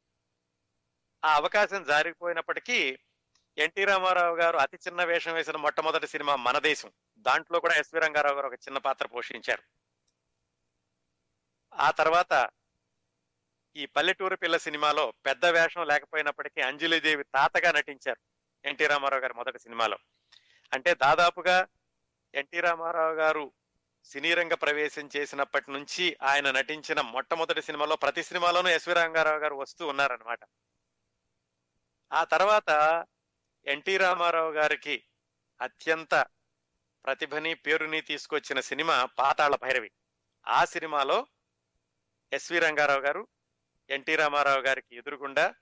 [1.25, 2.99] ఆ అవకాశం జారిపోయినప్పటికీ
[3.59, 6.93] ఎన్టీ రామారావు గారు అతి చిన్న వేషం వేసిన మొట్టమొదటి సినిమా మన దేశం.
[7.19, 9.63] దాంట్లో కూడా ఎస్వి రంగారావు గారు ఒక చిన్న పాత్ర పోషించారు.
[11.75, 12.51] ఆ తర్వాత
[13.77, 18.21] ఈ పల్లెటూరు పిల్ల సినిమాలో పెద్ద వేషం లేకపోయినప్పటికీ అంజలిదేవి తాతగా నటించారు
[18.69, 19.99] ఎన్టీ రామారావు గారి మొదటి సినిమాలో.
[20.73, 21.67] అంటే దాదాపుగా
[22.35, 23.53] ఎన్టీ రామారావు గారు
[24.05, 29.87] సినీ రంగ ప్రవేశం చేసినప్పటి నుంచి ఆయన నటించిన మొట్టమొదటి సినిమాలో ప్రతి సినిమాలోనూ ఎస్వి రంగారావు గారు వస్తూ
[29.87, 30.41] ఉన్నారనమాట
[32.13, 32.71] ఆ తర్వాత
[33.67, 35.05] ఎన్టీ రామారావు గారికి
[35.61, 36.27] అత్యంత
[37.05, 39.91] ప్రతిభని పేరుని తీసుకొచ్చిన సినిమా పాతాళ భైరవి.
[40.47, 41.27] ఆ సినిమాలో
[42.33, 43.29] ఎస్వి రంగారావు గారు
[43.91, 45.55] ఎన్టీ రామారావు గారికి ఎదురుగుండా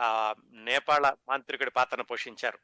[0.00, 2.58] ఆ నేపాళ మాంత్రికుడి పాత్రను పోషించారు.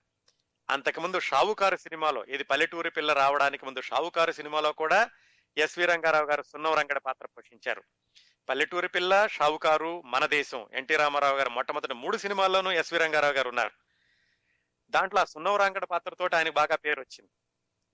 [0.71, 5.11] అంతకుముందు షావుకారు సినిమాలో ఇది పల్లెటూరి పిల్ల రావడానికి ముందు షావుకారు సినిమాలో కూడా
[5.57, 7.83] ఎస్వి రంగారావు గారు సున్నం రంగడ పాత్ర పోషించారు.
[8.49, 13.71] పల్లెటూరి పిల్ల షావుకారు మన దేశం ఎన్టీ రామారావు గారు మొట్టమొదటి మూడు సినిమాల్లోనూ ఎస్వి రంగారావు గారు ఉన్నారు.
[14.91, 17.31] దాంట్లో ఆ సున్నం రంగడ పాత్రతో ఆయనకు బాగా పేరు వచ్చింది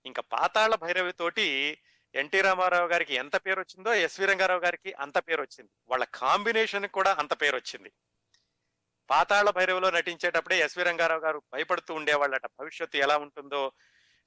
[0.05, 1.77] ఇంకా పాతాళ భైరవి తోటి
[2.15, 7.15] ఎన్టీ రామారావు గారికి ఎంత పేరు వచ్చిందో ఎస్వి రంగారావు గారికి అంత పేరు వచ్చింది వాళ్ళ కాంబినేషన్ కూడా
[7.19, 7.91] అంత పేరు వచ్చింది
[9.09, 12.45] పాతాళ భైరవలో నటించేటప్పుడే ఎస్వి రంగారావు గారు భయపడుతూ ఉండేవాళ్ళట.
[12.45, 13.71] భవిష్యత్తు ఎలా ఉంటుందో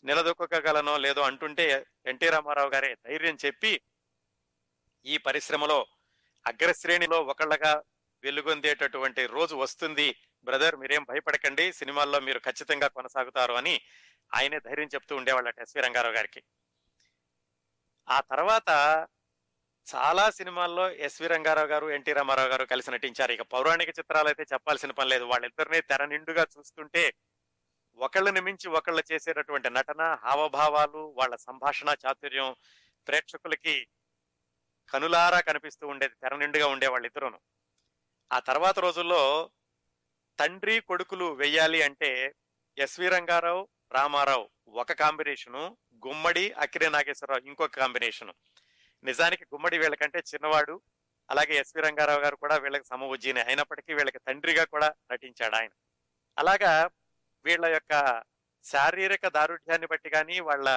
[0.04, 3.80] నిలదొక్కగలనో లేదో అంటుంటే ఎన్టీ రామారావు గారే ధైర్యం చెప్పి
[5.04, 5.86] ఈ పరిశ్రమలో
[6.46, 7.82] అగ్రశ్రేణిలో ఒకళ్ళగా
[8.22, 10.16] వెలుగొందేటటువంటి రోజు వస్తుంది.
[10.44, 11.72] బ్రదర్ మీరేం భయపడకండి.
[11.72, 13.80] సినిమాల్లో మీరు ఖచ్చితంగా కొనసాగుతారు అని
[14.34, 16.42] ఆయనే ధైర్యం చెప్తూ ఉండేవాళ్ళట ఎస్వి రంగారావు గారికి.
[18.08, 18.70] ఆ తర్వాత
[19.92, 23.32] చాలా సినిమాల్లో ఎస్వి రంగారావు గారు ఎన్టీ రామారావు గారు కలిసి నటించారు.
[23.36, 25.24] ఇక పౌరాణిక చిత్రాలు అయితే చెప్పాల్సిన పని లేదు.
[25.24, 27.04] వాళ్ళిద్దరినీ తెర నిండుగా చూస్తుంటే
[27.98, 32.50] ఒకళ్ళని మించి ఒకళ్ళు చేసేటటువంటి నటన హావభావాలు వాళ్ళ సంభాషణ చాతుర్యం
[33.08, 33.76] ప్రేక్షకులకి
[34.88, 37.38] కనులారా కనిపిస్తూ ఉండేది తెర నిండుగా ఉండే వాళ్ళిద్దరూను.
[38.30, 39.22] ఆ తర్వాత రోజుల్లో
[40.38, 42.10] తండ్రి కొడుకులు వెయ్యాలి అంటే
[42.76, 45.62] ఎస్వి రంగారావు రామారావు ఒక కాంబినేషను
[46.06, 48.32] గుమ్మడి అక్కిరే నాగేశ్వరరావు ఇంకొక కాంబినేషను.
[49.04, 50.80] నిజానికి గుమ్మడి వీళ్ళకంటే చిన్నవాడు
[51.30, 55.70] అలాగే ఎస్వి రంగారావు గారు కూడా వీళ్ళకి సమవుజ్జీనే అయినప్పటికీ వీళ్ళకి తండ్రిగా కూడా నటించాడు ఆయన.
[56.38, 56.90] అలాగా
[57.44, 58.22] వీళ్ళ యొక్క
[58.64, 60.68] శారీరక దారుఢ్యాన్ని బట్టి కానీ వాళ్ళ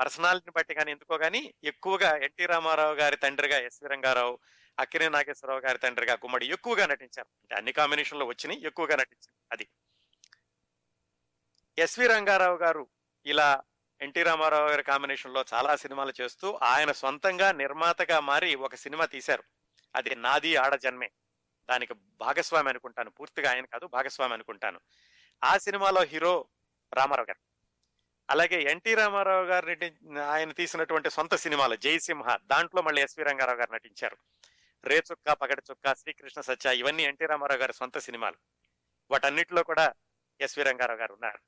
[0.00, 4.38] పర్సనాలిటీని బట్టి కానీ ఎందుకో కానీ ఎక్కువగా ఎన్టీ రామారావు గారి తండ్రిగా ఎస్వి రంగారావు
[4.78, 7.28] అక్కినే నాగేశ్వరరావు గారి తండ్రిగా గుమ్మడి ఎక్కువగా నటించారు.
[7.42, 9.68] అంటే అన్ని కాంబినేషన్లో వచ్చినాయి ఎక్కువగా నటించారు అది.
[11.78, 12.88] ఎస్వి రంగారావు గారు
[13.26, 13.62] ఇలా
[14.00, 19.44] ఎన్టీ రామారావు గారి కాంబినేషన్లో చాలా సినిమాలు చేస్తూ ఆయన సొంతంగా నిర్మాతగా మారి ఒక సినిమా తీశారు.
[19.96, 21.10] అది నాది ఆడ జన్మే.
[21.70, 23.10] దానికి భాగస్వామి అనుకుంటాను.
[23.10, 24.80] పూర్తిగా ఆయన కాదు భాగస్వామి అనుకుంటాను.
[25.44, 26.48] ఆ సినిమాలో హీరో
[26.94, 27.40] రామారావు గారు.
[28.30, 29.76] అలాగే ఎన్టీ రామారావు గారు
[30.20, 34.16] ఆయన తీసినటువంటి సొంత సినిమాలు జయసింహ దాంట్లో మళ్ళీ ఎస్వి రంగారావు గారు నటించారు.
[34.84, 38.36] రే చుక్క పగటి చుక్క శ్రీకృష్ణ సత్య ఇవన్నీ ఎన్టీ రామారావు గారి సొంత సినిమాలు.
[39.10, 39.94] వాటన్నిటిలో కూడా
[40.40, 41.38] ఎస్వి రంగారావు గారు ఉన్నారు.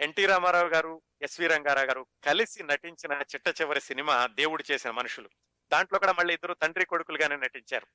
[0.00, 5.28] ఎన్టీ రామారావు గారు ఎస్వి రంగారావు గారు కలిసి నటించిన చిట్ట చివరి సినిమా దేవుడు చేసిన మనుషులు.
[5.72, 7.86] దాంట్లో కూడా మళ్ళీ ఇద్దరు తండ్రి కొడుకులుగానే నటించారు.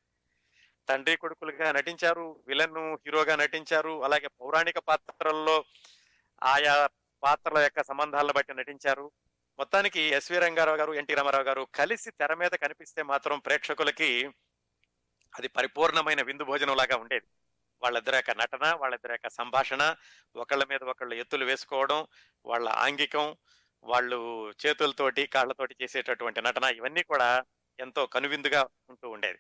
[0.90, 5.66] తండ్రి కొడుకులుగా నటించారు విలన్ హీరోగా నటించారు అలాగే పౌరాణిక పాత్రల్లో
[6.44, 6.90] ఆయా
[7.24, 9.12] పాత్రల యొక్క సంబంధాలను బట్టి నటించారు.
[9.60, 14.30] మొత్తానికి ఎస్వి రంగారావు గారు ఎన్టీ రామారావు గారు కలిసి తెర మీద కనిపిస్తే మాత్రం ప్రేక్షకులకి
[15.40, 17.26] అది పరిపూర్ణమైన విందు భోజనం లాగా ఉండేది.
[17.82, 19.96] వాళ్ళిద్దరి యొక్క నటన వాళ్ళిద్దరి యొక్క సంభాషణ
[20.36, 22.08] ఒకళ్ళ మీద ఒకళ్ళు ఎత్తులు వేసుకోవడం
[22.46, 23.38] వాళ్ళ ఆంగికం
[23.84, 27.46] వాళ్ళు చేతులతోటి కాళ్ళతోటి చేసేటటువంటి నటన ఇవన్నీ కూడా
[27.80, 29.40] ఎంతో కనువిందుగా ఉంటూ ఉండేది.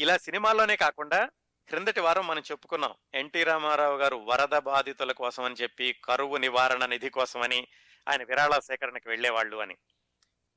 [0.00, 1.30] ఇలా సినిమాల్లోనే కాకుండా
[1.68, 7.10] క్రిందటి వారం మనం చెప్పుకున్నాం ఎన్టీ రామారావు గారు వరద బాధితుల కోసం అని చెప్పి కరువు నివారణ నిధి
[7.10, 7.68] కోసమని
[8.08, 9.76] ఆయన విరాళ సేకరణకి వెళ్ళేవాళ్ళు అని.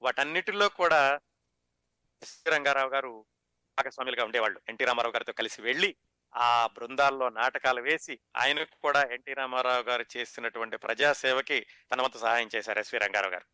[0.01, 1.19] వాటన్నిటిలో కూడా
[2.23, 3.25] ఎస్వి రంగారావు గారు
[3.79, 4.61] భాగస్వాములుగా ఉండేవాళ్ళు.
[4.69, 5.95] ఎన్టీ రామారావు గారితో కలిసి వెళ్ళి
[6.35, 12.79] ఆ బృందాల్లో నాటకాలు వేసి ఆయనకు కూడా ఎన్టీ రామారావు గారు చేసినటువంటి ప్రజాసేవకి తన వంతు సహాయం చేశారు
[12.79, 13.45] ఎస్వి రంగారావు గారు.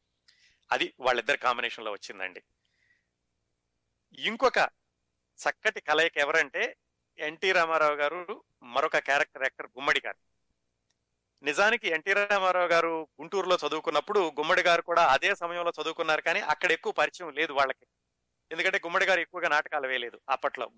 [0.72, 2.44] అది వాళ్ళిద్దరు కాంబినేషన్లో వచ్చిందండి.
[4.14, 4.58] ఇంకొక
[5.40, 6.76] చక్కటి కలయిక ఎవరంటే
[7.20, 10.18] ఎన్టీ రామారావు గారు మరొక క్యారెక్టర్ యాక్టర్ గుమ్మడి గారు.
[11.44, 16.94] నిజానికి ఎన్టీ రామారావు గారు గుంటూరులో చదువుకున్నప్పుడు గుమ్మడి గారు కూడా అదే సమయంలో చదువుకున్నారు కానీ అక్కడ ఎక్కువ
[16.94, 17.86] పరిచయం లేదు వాళ్ళకి.
[18.52, 20.72] ఎందుకంటే గుమ్మడి గారు ఎక్కువగా నాటకాలు వేయలేదు అప్పట్లో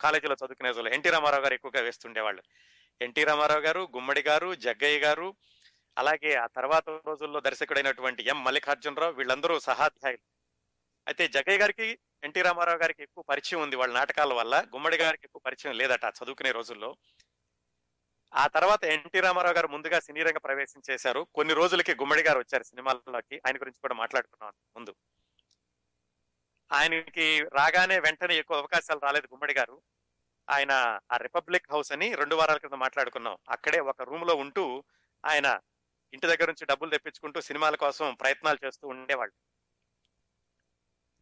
[0.00, 0.92] కాలేజీలో చదువుకునే రోజుల్లో.
[0.92, 2.42] ఎన్టీ రామారావు గారు ఎక్కువగా వేస్తుండేవాళ్ళు.
[3.00, 5.34] ఎన్టీ రామారావు గారు గుమ్మడి గారు జగ్గయ్య గారు
[5.98, 10.24] అలాగే ఆ తర్వాత రోజుల్లో దర్శకుడైనటువంటి ఎం మల్లికార్జునరావు వీళ్ళందరూ సహాధ్యాయులు.
[11.08, 14.64] అయితే జగ్గయ్య గారికి ఎన్టీ రామారావు గారికి ఎక్కువ పరిచయం ఉంది వాళ్ళ నాటకాల వల్ల.
[14.74, 16.96] గుమ్మడి గారికి ఎక్కువ పరిచయం లేదట చదువుకునే రోజుల్లో.
[18.34, 21.26] ఆ తర్వాత ఎన్టీ రామారావు గారు ముందుగా సినీ రంగ ప్రవేశం చేశారు.
[21.34, 23.36] కొన్ని రోజులకి గుమ్మడి గారు వచ్చారు సినిమాల్లోకి.
[23.46, 24.94] ఆయన గురించి కూడా మాట్లాడుకున్నాం ముందు.
[26.72, 29.82] ఆయనకి రాగానే వెంటనే ఎక్కువ అవకాశాలు రాలేదు గుమ్మడి గారు.
[30.50, 33.38] ఆయన ఆ రిపబ్లిక్ హౌస్ అని రెండు వారాల క్రితం మాట్లాడుకున్నాం.
[33.50, 34.84] అక్కడే ఒక రూమ్లో ఉంటూ
[35.24, 35.60] ఆయన
[36.14, 39.34] ఇంటి దగ్గర నుంచి డబ్బులు తెప్పించుకుంటూ సినిమాల కోసం ప్రయత్నాలు చేస్తూ ఉండేవాళ్ళు.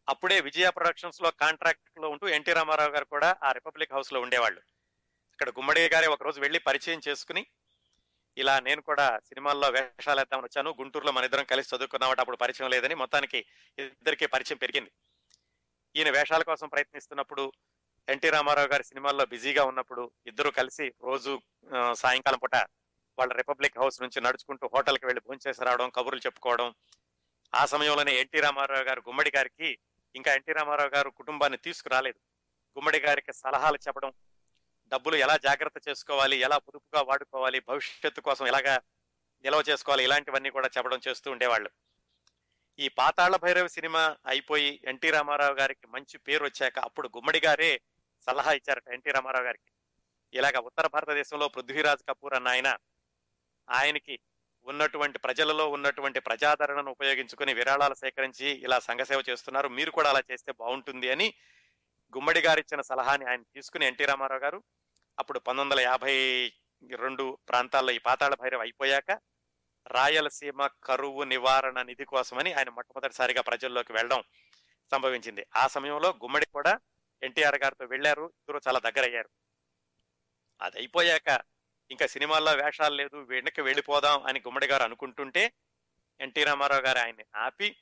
[0.09, 4.61] అప్పుడే విజయ ప్రొడక్షన్స్లో కాంట్రాక్ట్లో ఉంటూ ఎన్టీ రామారావు గారు కూడా ఆ రిపబ్లిక్ హౌస్లో ఉండేవాళ్ళు.
[5.33, 7.45] ఇక్కడ గుమ్మడి గారే ఒక రోజు పరిచయం చేసుకుని
[8.37, 10.75] ఇలా నేను కూడా సినిమాల్లో వేషాలు వేద్దామని వచ్చాను.
[10.79, 13.45] గుంటూరులో మన ఇద్దరం కలిసి చదువుకున్నామట అప్పుడు పరిచయం లేదని మొత్తానికి
[13.79, 14.91] ఇద్దరికి పరిచయం పెరిగింది.
[15.95, 17.43] ఈయన వేషాల కోసం ప్రయత్నిస్తున్నప్పుడు
[18.07, 21.31] ఎన్టీ రామారావు గారి సినిమాల్లో బిజీగా ఉన్నప్పుడు ఇద్దరు కలిసి రోజు
[22.01, 22.55] సాయంకాలం పూట
[23.17, 26.67] వాళ్ళ రిపబ్లిక్ హౌస్ నుంచి నడుచుకుంటూ హోటల్కి వెళ్ళి భోంచేసి రావడం కబుర్లు చెప్పుకోవడం.
[27.53, 29.69] ఆ సమయంలోనే ఎన్టీ రామారావు గారు గుమ్మడి గారికి
[30.15, 32.19] ఇంకా ఎన్టీ రామారావు గారు కుటుంబాన్ని తీసుకురాలేదు.
[32.77, 34.11] గుమ్మడి గారికి సలహాలు చెప్పడం
[34.91, 38.75] డబ్బులు ఎలా జాగ్రత్త చేసుకోవాలి ఎలా పొదుపుగా వాడుకోవాలి భవిష్యత్తు కోసం ఎలాగా
[39.45, 41.69] నిల్వ చేసుకోవాలి ఇలాంటివన్నీ కూడా చెప్పడం చేస్తూ ఉండేవాళ్ళు.
[42.83, 47.71] ఈ పాతాళ భైరవ సినిమా అయిపోయి ఎన్టీ రామారావు గారికి మంచి పేరు వచ్చాక అప్పుడు గుమ్మడి గారే
[48.27, 49.69] సలహా ఇచ్చారట ఎన్టీ రామారావు గారికి.
[50.33, 52.69] ఇలాగ ఉత్తర భారతదేశంలో పృథ్వీరాజ్ కపూర్ అన్న ఆయన
[53.67, 54.15] ఆయనకి
[54.67, 59.69] ఉన్నటువంటి ప్రజలలో ఉన్నటువంటి ప్రజాదరణను ఉపయోగించుకొని విరాళాలు సేకరించి ఇలా సంఘసేవ చేస్తున్నారు.
[59.77, 61.27] మీరు కూడా అలా చేస్తే బాగుంటుంది అని
[62.13, 64.59] గుమ్మడి గారు ఇచ్చిన సలహాని ఆయన తీసుకుని ఎన్టీ రామారావు గారు
[65.17, 66.15] అప్పుడు పంతొమ్మిది వందల యాభై
[67.03, 69.11] రెండు ప్రాంతాల్లో ఈ పాతాళ భైరవ్ అయిపోయాక
[69.87, 74.23] రాయలసీమ కరువు నివారణ నిధి కోసమని ఆయన మొట్టమొదటిసారిగా ప్రజల్లోకి వెళ్ళడం
[74.91, 75.45] సంభవించింది.
[75.55, 76.79] ఆ సమయంలో గుమ్మడి కూడా
[77.21, 78.25] ఎన్టీఆర్ గారితో వెళ్ళారు.
[78.25, 79.29] ఇద్దరు చాలా దగ్గర అయ్యారు
[80.61, 81.43] అది అయిపోయాక
[81.91, 85.53] ఇంకా సినిమాల్లో వేషాలు లేదు వెనక్కి వెళ్ళిపోదాం అని గుమ్మడి గారు అనుకుంటుంటే
[86.19, 87.75] ఎన్టీ రామారావు గారు ఆయన్ని ఆపి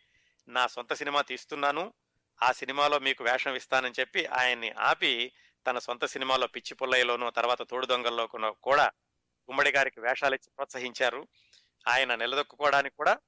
[0.47, 1.93] నా సొంత సినిమా తీస్తున్నాను
[2.41, 5.31] ఆ సినిమాలో మీకు వేషం ఇస్తానని చెప్పి ఆయన్ని ఆపి
[5.67, 8.27] తన సొంత సినిమాలో పిచ్చి పుల్లయ్యలోను తర్వాత తోడు దొంగల్లో
[8.63, 8.91] కూడా
[9.49, 11.27] గుమ్మడి గారికి వేషాలు ఇచ్చి ప్రోత్సహించారు.
[11.89, 13.19] ఆయన నిలదొక్కుకోవడానికి కూడా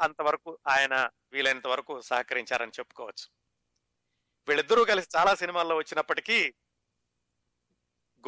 [0.00, 3.28] అంతవరకు ఆయన వీలైనంత వరకు సహకరించారని చెప్పుకోవచ్చు.
[4.48, 6.54] వీళ్ళిద్దరూ కలిసి చాలా సినిమాల్లో వచ్చినప్పటికీ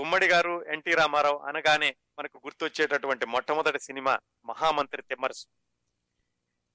[0.00, 5.46] గుమ్మడి గారు ఎన్టీ రామారావు అనగానే మనకు గుర్తొచ్చేటటువంటి మొట్టమొదటి సినిమా మహామంత్రి తిమ్మరసు.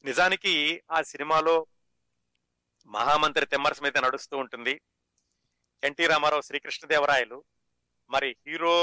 [0.03, 1.67] నిజానికి ఆ సినిమాలో
[2.85, 4.81] మహామంత్రి తిమ్మరసు మీద నడుస్తూ ఉంటుంది.
[5.83, 7.43] ఎన్టీ రామారావు శ్రీకృష్ణదేవరాయలు.
[8.09, 8.75] మరి హీరో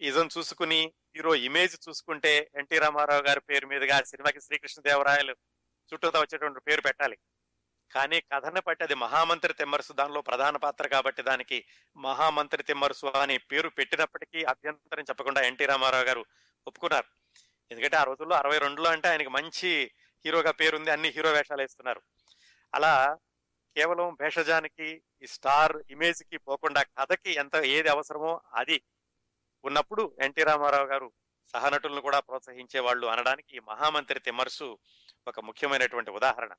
[0.00, 5.36] ఇజం చూసుకుని హీరో ఇమేజ్ చూసుకుంటే ఎన్టీ రామారావు గారి పేరు మీదుగా సినిమాకి శ్రీకృష్ణదేవరాయలు
[5.94, 7.18] చుట్టూతా వచ్చేటువంటి పేరు పెట్టాలి.
[7.90, 11.64] కానీ కథను బట్టి అది మహామంత్రి తిమ్మరుసు దానిలో ప్రధాన పాత్ర కాబట్టి దానికి
[11.96, 16.26] మహామంత్రి తిమ్మరుసు అని పేరు పెట్టినప్పటికీ అభ్యంతరం చెప్పకుండా ఎన్టీ రామారావు గారు
[16.66, 17.04] ఒప్పుకున్నారు.
[17.70, 19.90] ఎందుకంటే ఆ రోజుల్లో అరవై రెండులో అంటే ఆయనకి మంచి
[20.24, 22.02] హీరోగా పేరుంది అన్ని హీరో వేషాలు వేస్తున్నారు.
[22.74, 23.18] అలా
[23.76, 28.82] కేవలం భేషజానికి ఈ స్టార్ ఇమేజ్కి పోకుండా కథకి ఎంత ఏది అవసరమో అది
[29.64, 31.12] ఉన్నప్పుడు ఎన్టీ రామారావు గారు
[31.54, 34.78] సహనటులను కూడా ప్రోత్సహించే వాళ్ళు అనడానికి ఈ మహామంత్రి తిమర్సు
[35.28, 36.52] ఒక ముఖ్యమైనటువంటి ఉదాహరణ.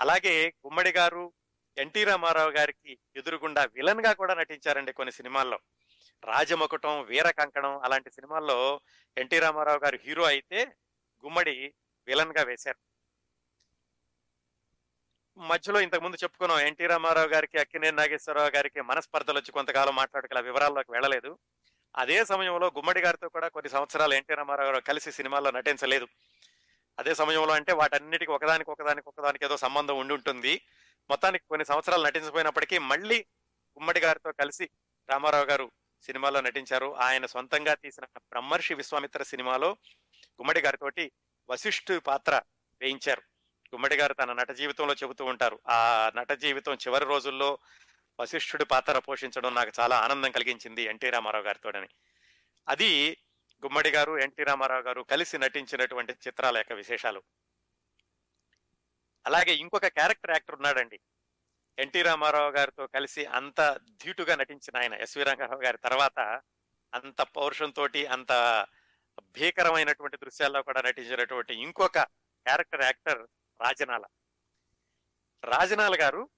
[0.00, 1.32] అలాగే గుమ్మడి గారు
[1.76, 5.58] ఎన్టీ రామారావు గారికి ఎదురుగుండా విలన్గా కూడా నటించారండి కొన్ని సినిమాల్లో.
[6.24, 8.80] రాజమకుటం వీర కంకణం అలాంటి సినిమాల్లో
[9.16, 10.64] ఎన్టీ రామారావు గారు హీరో అయితే
[11.24, 11.74] గుమ్మడి
[12.06, 12.95] విలన్గా వేశారు.
[15.38, 20.92] మధ్యలో ఇంతకు ముందు చెప్పుకున్నాం ఎన్టీ రామారావు గారికి అక్కినేని నాగేశ్వరరావు గారికి మనస్పర్ధలు వచ్చి కొంతకాలం మాట్లాడుకల వివరాల్లోకి
[20.92, 21.38] వెళ్ళలేదు.
[21.96, 26.08] అదే సమయంలో గుమ్మడి గారితో కూడా కొన్ని సంవత్సరాలు ఎన్టీ రామారావు గారు కలిసి సినిమాల్లో నటించలేదు.
[26.98, 30.62] అదే సమయంలో అంటే వాటన్నిటికీ ఒకదానికి ఒకదానికి ఒకదానికి ఏదో సంబంధం ఉండి ఉంటుంది.
[31.10, 33.26] మొత్తానికి కొన్ని సంవత్సరాలు నటించకపోయినప్పటికీ మళ్ళీ
[33.78, 34.70] గుమ్మడి గారితో కలిసి
[35.10, 35.72] రామారావు గారు
[36.02, 36.94] సినిమాలో నటించారు.
[36.94, 39.70] ఆయన సొంతంగా తీసిన బ్రహ్మర్షి విశ్వామిత్ర సినిమాలో
[40.40, 41.12] గుమ్మడి గారితోటి
[41.50, 42.40] వశిష్ఠు పాత్ర
[42.80, 43.35] వేయించారు.
[43.76, 45.60] గుమ్మడి గారు తన నట జీవితంలో చెబుతూ ఉంటారు.
[45.68, 47.58] ఆ నట జీవితం చివరి రోజుల్లో
[48.20, 51.88] వశిష్ఠుడి పాత్ర పోషించడం నాకు చాలా ఆనందం కలిగించింది ఎన్టీ రామారావు గారితోడని
[52.68, 53.18] అది
[53.64, 57.22] గుమ్మడి గారు ఎన్టీ రామారావు గారు కలిసి నటించినటువంటి చిత్రాల యొక్క విశేషాలు.
[59.26, 61.00] అలాగే ఇంకొక క్యారెక్టర్ యాక్టర్ ఉన్నాడండి.
[61.78, 66.40] ఎన్టీ రామారావు గారితో కలిసి అంత ధీటుగా నటించిన ఆయన ఎస్వి రంగారావు గారి తర్వాత
[66.94, 68.32] అంత పౌరుషంతో అంత
[69.20, 71.98] భీకరమైనటువంటి దృశ్యాల్లో కూడా నటించినటువంటి ఇంకొక
[72.46, 73.26] క్యారెక్టర్ యాక్టర్
[73.60, 74.04] రాజనాల.
[75.44, 76.28] రాజనాల గారు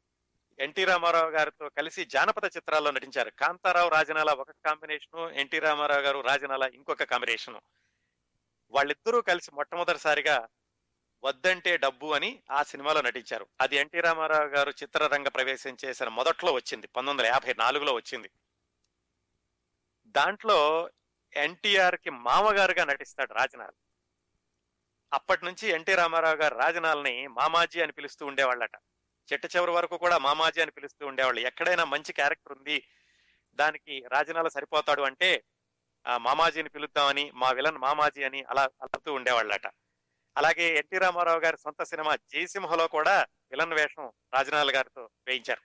[0.59, 3.31] ఎన్టీ రామారావు గారితో కలిసి జానపద చిత్రాల్లో నటించారు.
[3.31, 7.61] కాంతారావు రాజనాల ఒక కాంబినేషను ఎన్టీ రామారావు గారు రాజనాల ఇంకొక కాంబినేషను.
[8.71, 10.49] వాళ్ళిద్దరూ కలిసి మొట్టమొదటిసారిగా
[11.25, 13.47] వద్దంటే డబ్బు అని ఆ సినిమాలో నటించారు.
[13.61, 16.87] అది ఎన్టీ రామారావు గారు చిత్రరంగ ప్రవేశం చేసిన మొదట్లో వచ్చింది.
[16.87, 18.31] పంతొమ్మిది వందల యాభై నాలుగులో వచ్చింది.
[20.07, 20.91] దాంట్లో
[21.35, 23.88] ఎన్టీఆర్కి మామగారుగా నటిస్తాడు రాజనాల్.
[25.13, 28.77] అప్పటి నుంచి ఎన్టీ రామారావు గారు రాజనాల్ని మామాజీ అని పిలుస్తూ ఉండేవాళ్ళట.
[29.33, 31.41] చెట్టు చివరి వరకు కూడా మామాజీ అని పిలుస్తూ ఉండేవాళ్ళు.
[31.41, 32.83] ఎక్కడైనా మంచి క్యారెక్టర్ ఉంది
[33.55, 35.45] దానికి రాజనాల సరిపోతాడు అంటే
[36.07, 39.67] ఆ మామాజీని పిలుద్దామని మా విలన్ మామాజీ అని అలా అలుతూ ఉండేవాళ్ళట.
[40.37, 45.61] అలాగే ఎన్టీ రామారావు గారి సొంత సినిమా జయసింహలో కూడా విలన్ వేషం రాజనాల గారితో వేయించారు.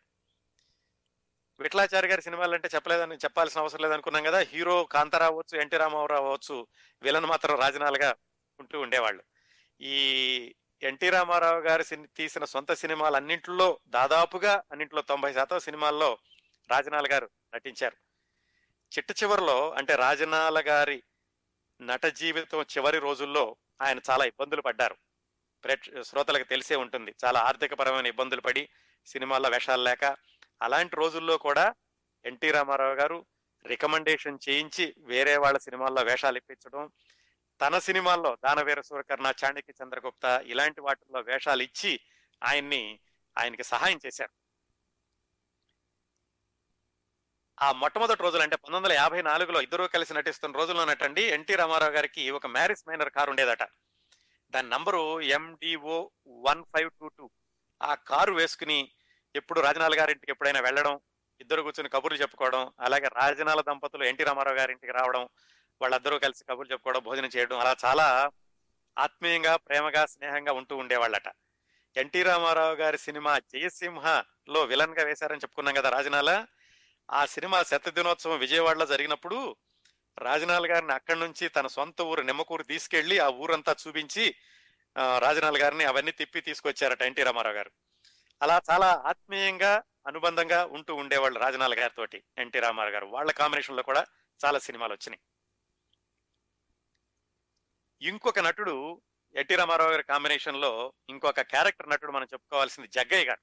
[1.59, 6.67] విఠలాచారి గారి సినిమాలు అంటే చెప్పలేదని చెప్పాల్సిన అవసరం లేదనుకున్నాం కదా హీరో కాంతారావు అవ్వచ్చు ఎన్టీ రామారావు అవ్వచ్చు
[7.01, 8.15] విలన్ మాత్రం రాజనాలుగా
[8.59, 9.23] ఉంటూ ఉండేవాళ్ళు.
[9.81, 9.97] ఈ
[10.81, 11.83] ఎన్టీ రామారావు గారి
[12.15, 16.17] తీసిన సొంత సినిమాలు అన్నింటిలో దాదాపుగా అన్నింటిలో తొంభై శాతం సినిమాల్లో
[16.69, 17.97] రాజనాల గారు నటించారు.
[18.91, 21.03] చిట్ట చివరిలో అంటే రాజనాల గారి
[21.81, 24.95] నట జీవితం చివరి రోజుల్లో ఆయన చాలా ఇబ్బందులు పడ్డారు.
[25.63, 27.15] ప్రేక్ష శ్రోతలకు తెలిసే ఉంటుంది.
[27.25, 28.69] చాలా ఆర్థికపరమైన ఇబ్బందులు పడి
[29.05, 30.17] సినిమాల్లో వేషాలు లేక
[30.61, 31.75] అలాంటి రోజుల్లో కూడా
[32.25, 33.25] ఎన్టీ రామారావు గారు
[33.65, 36.89] రికమెండేషన్ చేయించి వేరే వాళ్ళ సినిమాల్లో వేషాలు ఇప్పించడం
[37.63, 41.99] తన సినిమాల్లో దానవీర సూరకర్ణ చాణక్య చంద్రగుప్త ఇలాంటి వాటిల్లో వేషాలు ఇచ్చి
[42.43, 42.99] ఆయన్ని
[43.37, 44.31] ఆయనకి సహాయం చేశారు.
[47.61, 51.91] ఆ మొట్టమొదటి రోజులు అంటే పంతొమ్మిది వందల యాభై నాలుగులో ఇద్దరూ కలిసి నటిస్తున్న రోజుల్లో నటండి ఎన్టీ రామారావు
[51.91, 53.63] గారికి ఒక మ్యారిస్ మైనర్ కారు ఉండేదట.
[54.51, 57.29] దాని number MDO one five two two.
[57.81, 58.91] ఆ కారు వేసుకుని
[59.35, 60.99] ఎప్పుడు రాజనాల గారింటికి ఎప్పుడైనా వెళ్ళడం
[61.41, 65.29] ఇద్దరు కూర్చుని కబుర్లు చెప్పుకోవడం అలాగే రాజనాల దంపతులు ఎన్టీ రామారావు గారింటికి రావడం
[65.81, 68.31] వాళ్ళందరూ కలిసి కబుర్లు చెప్పుకోవడం భోజనం చేయడం అలా చాలా
[68.97, 71.27] ఆత్మీయంగా ప్రేమగా స్నేహంగా ఉంటూ ఉండేవాళ్ళట.
[71.95, 76.29] ఎన్టీ రామారావు గారి సినిమా జయసింహలో విలన్గా వేశారని చెప్పుకున్నాం కదా రాజనాల.
[77.09, 79.55] ఆ సినిమా శత దినోత్సవం విజయవాడలో జరిగినప్పుడు
[80.17, 84.35] రాజనాల్ గారిని అక్కడి నుంచి తన సొంత ఊరు నిమ్మకూరు తీసుకెళ్ళి ఆ ఊరంతా చూపించి
[84.95, 87.71] ఆ, రాజనాల్ గారిని అవన్నీ తిప్పి తీసుకొచ్చారట ఎన్టీ రామారావు గారు.
[88.41, 93.05] అలా చాలా ఆత్మీయంగా అనుబంధంగా ఉంటూ ఉండేవాళ్ళు రాజనాల్ గారితోటి ఎన్టీ రామారావు గారు.
[93.05, 94.05] వాళ్ళ కాంబినేషన్లో కూడా
[94.45, 95.21] చాలా సినిమాలు వచ్చినాయి.
[98.03, 99.01] ఇంకొక నటుడు
[99.35, 103.39] ఎన్టీ రామారావు గారి కాంబినేషన్లో ఇంకొక క్యారెక్టర్ నటుడు మనం చెప్పుకోవాల్సింది జగ్గయ్య గారు.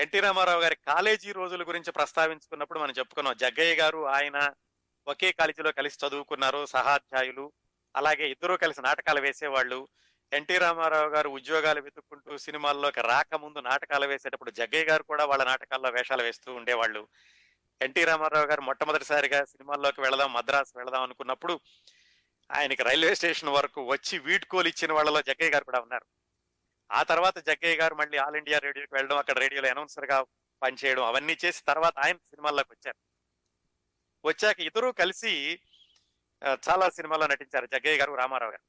[0.00, 4.54] ఎన్టీ రామారావు గారి కాలేజీ రోజుల గురించి ప్రస్తావించుకున్నప్పుడు మనం చెప్పుకున్నాం జగ్గయ్య గారు ఆయన
[5.06, 7.52] ఒకే కాలేజీలో కలిసి చదువుకున్నారు సహాధ్యాయులు
[7.96, 9.88] అలాగే ఇద్దరూ కలిసి నాటకాలు వేసేవాళ్ళు.
[10.32, 16.22] ఎన్టీ రామారావు గారు ఉద్యోగాలు వెతుక్కుంటూ సినిమాల్లోకి రాకముందు నాటకాలు వేసేటప్పుడు జగ్గయ్య గారు కూడా వాళ్ళ నాటకాల్లో వేషాలు
[16.22, 17.08] వేస్తూ ఉండేవాళ్ళు.
[17.82, 21.60] ఎన్టీ రామారావు గారు మొట్టమొదటిసారిగా సినిమాల్లోకి వెళదాం మద్రాసు వెళదాం అనుకున్నప్పుడు
[22.50, 26.06] ఆయనకి రైల్వే స్టేషన్ వరకు వచ్చి వీడ్కోలు ఇచ్చిన వాళ్ళలో జగ్గయ్య గారు కూడా ఉన్నారు.
[26.90, 30.18] ఆ తర్వాత జగ్గయ్య గారు మళ్ళీ ఆల్ ఇండియా రేడియోకి వెళ్ళడం అక్కడ రేడియోలో అనౌన్సర్గా
[30.62, 32.98] పనిచేయడం అవన్నీ చేసి తర్వాత ఆయన సినిమాల్లోకి వచ్చారు.
[34.24, 35.32] వచ్చాక ఇద్దరూ కలిసి
[36.66, 38.64] చాలా సినిమాల్లో నటించారు జగ్గయ్య గారు రామారావు గారు.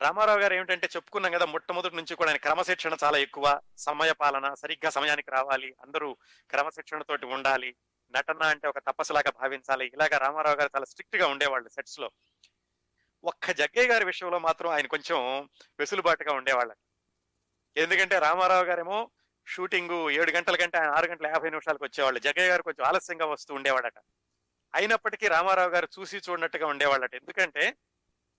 [0.00, 3.46] రామారావు గారు ఏమిటంటే చెప్పుకున్నాం కదా మొట్టమొదటి నుంచి కూడా ఆయన క్రమశిక్షణ చాలా ఎక్కువ
[3.78, 6.08] సమయ పాలన సరిగ్గా సమయానికి రావాలి అందరూ
[6.50, 7.70] క్రమశిక్షణతోటి ఉండాలి
[8.14, 12.08] నటన అంటే ఒక తపస్సులాగా భావించాలి ఇలాగా రామారావు గారు చాలా స్ట్రిక్ట్గా ఉండేవాళ్ళు సెట్స్లో
[13.24, 15.18] ఒక్క జగ్గయ్య గారి విషయంలో మాత్రం ఆయన కొంచెం
[15.80, 16.72] వెసులుబాటుగా ఉండేవాళ్ళ.
[17.76, 18.98] ఎందుకంటే రామారావు గారేమో
[19.46, 22.18] షూటింగ్ ఏడు గంటల కంటే ఆయన ఆరు గంటల యాభై నిమిషాలకు వచ్చేవాళ్ళు.
[22.26, 23.98] జగ్గయ్య గారు కొంచెం ఆలస్యంగా వస్తూ ఉండేవాడట
[24.74, 27.12] అయినప్పటికీ రామారావు గారు చూసి చూడనట్టుగా ఉండేవాళ్ళట.
[27.14, 27.64] ఎందుకంటే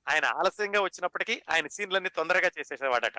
[0.08, 3.18] ఆయన ఆలస్యంగా వచ్చినప్పటికీ ఆయన సీన్లన్నీ తొందరగా చేసేసేవాడట.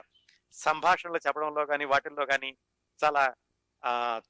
[0.54, 2.50] సంభాషణలు చెప్పడంలో కానీ వాటిల్లో కానీ
[3.00, 3.22] చాలా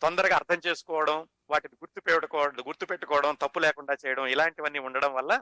[0.02, 1.16] తొందరగా అర్థం చేసుకోవడం
[1.50, 5.32] వాటిని గుర్తు పెట్టుకోవడం గుర్తు పెట్టుకోవడం తప్పు లేకుండా చేయడం ఇలాంటివన్నీ ఉండడం వల్ల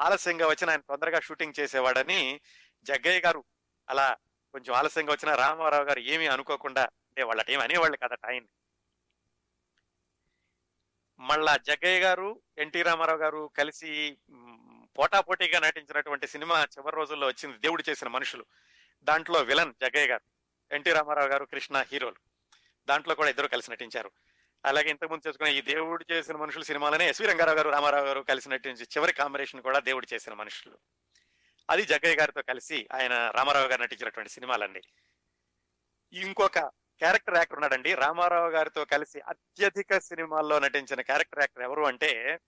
[0.00, 2.40] ఆలస్యంగా వచ్చిన ఆయన తొందరగా షూటింగ్ చేసేవాడని
[2.84, 3.44] జగ్గయ్య గారు
[3.88, 4.16] అలా
[4.52, 8.48] కొంచెం ఆలస్యంగా వచ్చిన రామారావు గారు ఏమీ అనుకోకుండా అంటే వాళ్ళ టైం అనేవాళ్ళు కదా టైం
[11.20, 14.18] మళ్ళా జగ్గయ్య గారు ఎన్టీ రామారావు గారు కలిసి
[14.98, 18.44] పోటాపోటీగా నటించినటువంటి సినిమా చివరి రోజుల్లో వచ్చింది దేవుడు చేసిన మనుషులు.
[19.02, 20.24] దాంట్లో విలన్ జగ్గయ్య గారు
[20.74, 22.20] ఎన్టీ రామారావు గారు కృష్ణ హీరోలు.
[22.88, 24.10] దాంట్లో కూడా ఇద్దరు కలిసి నటించారు.
[24.64, 28.82] అలాగే ఇంతకుముందు చేసుకున్న ఈ దేవుడు చేసిన మనుషులు సినిమాలనే ఎస్వి రంగారావు గారు రామారావు గారు కలిసి నటించి
[28.82, 30.78] చివరి కాంబినేషన్ కూడా దేవుడు చేసిన మనుషులు.
[31.70, 34.82] అది జగ్గయ్య గారితో కలిసి ఆయన రామారావు గారు నటించినటువంటి సినిమాలండి.
[36.12, 36.58] ఇంకొక
[37.00, 42.38] క్యారెక్టర్ యాక్టర్ ఉన్నాడండి రామారావు గారితో కలిసి అత్యధిక సినిమాల్లో నటించిన క్యారెక్టర్ యాక్టర్ ఎవరు అంటే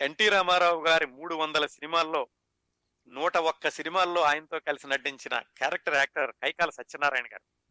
[0.00, 2.28] ఎన్టీ రామారావు గారి మూడు వందల సినిమాల్లో
[3.08, 7.61] నూట ఒక్క సినిమాల్లో ఆయనతో కలిసి నటించిన క్యారెక్టర్ యాక్టర్ కైకాల సత్యనారాయణ గారు.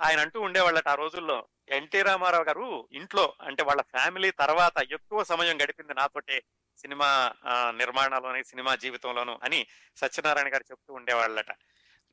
[0.00, 1.48] ఆయన అంటూ ఉండేవాళ్ళట ఆ రోజుల్లో.
[1.68, 6.42] ఎన్టీ రామారావు గారు ఇంట్లో అంటే వాళ్ళ ఫ్యామిలీ తర్వాత ఎక్కువ సమయం గడిపింది నాతోటే
[6.78, 7.32] సినిమా
[7.70, 11.52] నిర్మాణంలోని సినిమా జీవితంలోను అని సత్యనారాయణ గారు చెప్తూ ఉండేవాళ్ళట.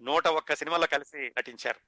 [0.02, 1.80] నూట ఒక్క సినిమాలో కలిసి నటించారు.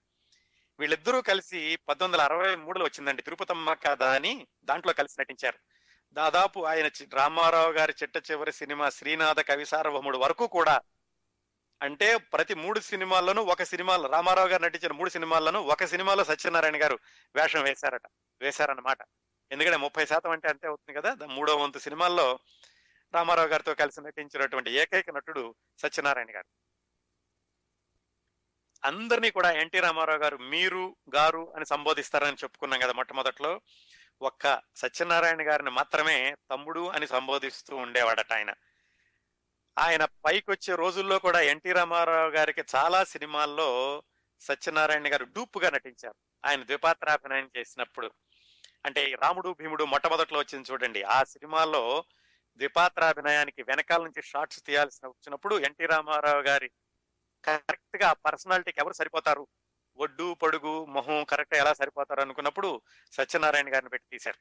[0.80, 3.22] వీళ్ళిద్దరూ కలిసి పంతొమ్మిది వందల అరవై మూడులో వచ్చిందండి.
[3.22, 5.60] తిరుపతమ్మ కథ అని దాంట్లో కలిసి నటించారు.
[6.14, 10.82] దాదాపు ఆయన రామారావు గారి చిట్ట చివరి సినిమా శ్రీనాథ కవి సార్వభౌముడు వరకు కూడా
[11.82, 17.00] అంటే ప్రతి మూడు సినిమాల్లోనూ ఒక సినిమాలో రామారావు గారు నటించిన మూడు సినిమాల్లోనూ ఒక సినిమాలో సత్యనారాయణ గారు
[17.36, 18.02] వేషం వేశారట
[18.42, 18.98] వేశారన్నమాట.
[19.52, 21.26] ఎందుకంటే ముప్పై శాతం అంటే అంతే అవుతుంది కదా.
[21.26, 22.40] మూడో వంతు సినిమాల్లో
[23.16, 26.46] రామారావు గారితో కలిసి నటించినటువంటి ఏకైక నటుడు సత్యనారాయణ గారు.
[28.86, 33.62] అందరినీ కూడా ఎన్టీ రామారావు గారు మీరు గారు అని సంబోధిస్తారని చెప్పుకున్నాం కదా మొట్టమొదట్లో.
[34.22, 38.54] ఒక్క సత్యనారాయణ గారిని మాత్రమే తమ్ముడు అని సంబోధిస్తూ ఉండేవాడట ఆయన.
[39.78, 44.04] ఆయన పైకి వచ్చే రోజుల్లో కూడా ఎన్టీ రామారావు గారికి చాలా సినిమాల్లో
[44.40, 46.16] సత్యనారాయణ గారు డూప్గా నటించారు.
[46.46, 48.12] ఆయన ద్విపాత్రాభినయం చేసినప్పుడు.
[48.86, 51.04] అంటే రాముడు భీముడు మొట్టమొదట్లో వచ్చింది చూడండి.
[51.04, 52.04] ఆ సినిమాలో
[52.58, 56.72] ద్విపాత్రాభినయానికి వెనకాల నుంచి షార్ట్స్ తీయాల్సిన వచ్చినప్పుడు ఎన్టీ రామారావు గారి
[57.46, 59.48] కరెక్ట్గా పర్సనాలిటీకి ఎవరు సరిపోతారు?
[59.98, 64.38] ఒడ్డు పొడుగు మొహం కరెక్ట్ ఎలా సరిపోతారు అనుకున్నప్పుడు సత్యనారాయణ గారిని పెట్టి తీశారు.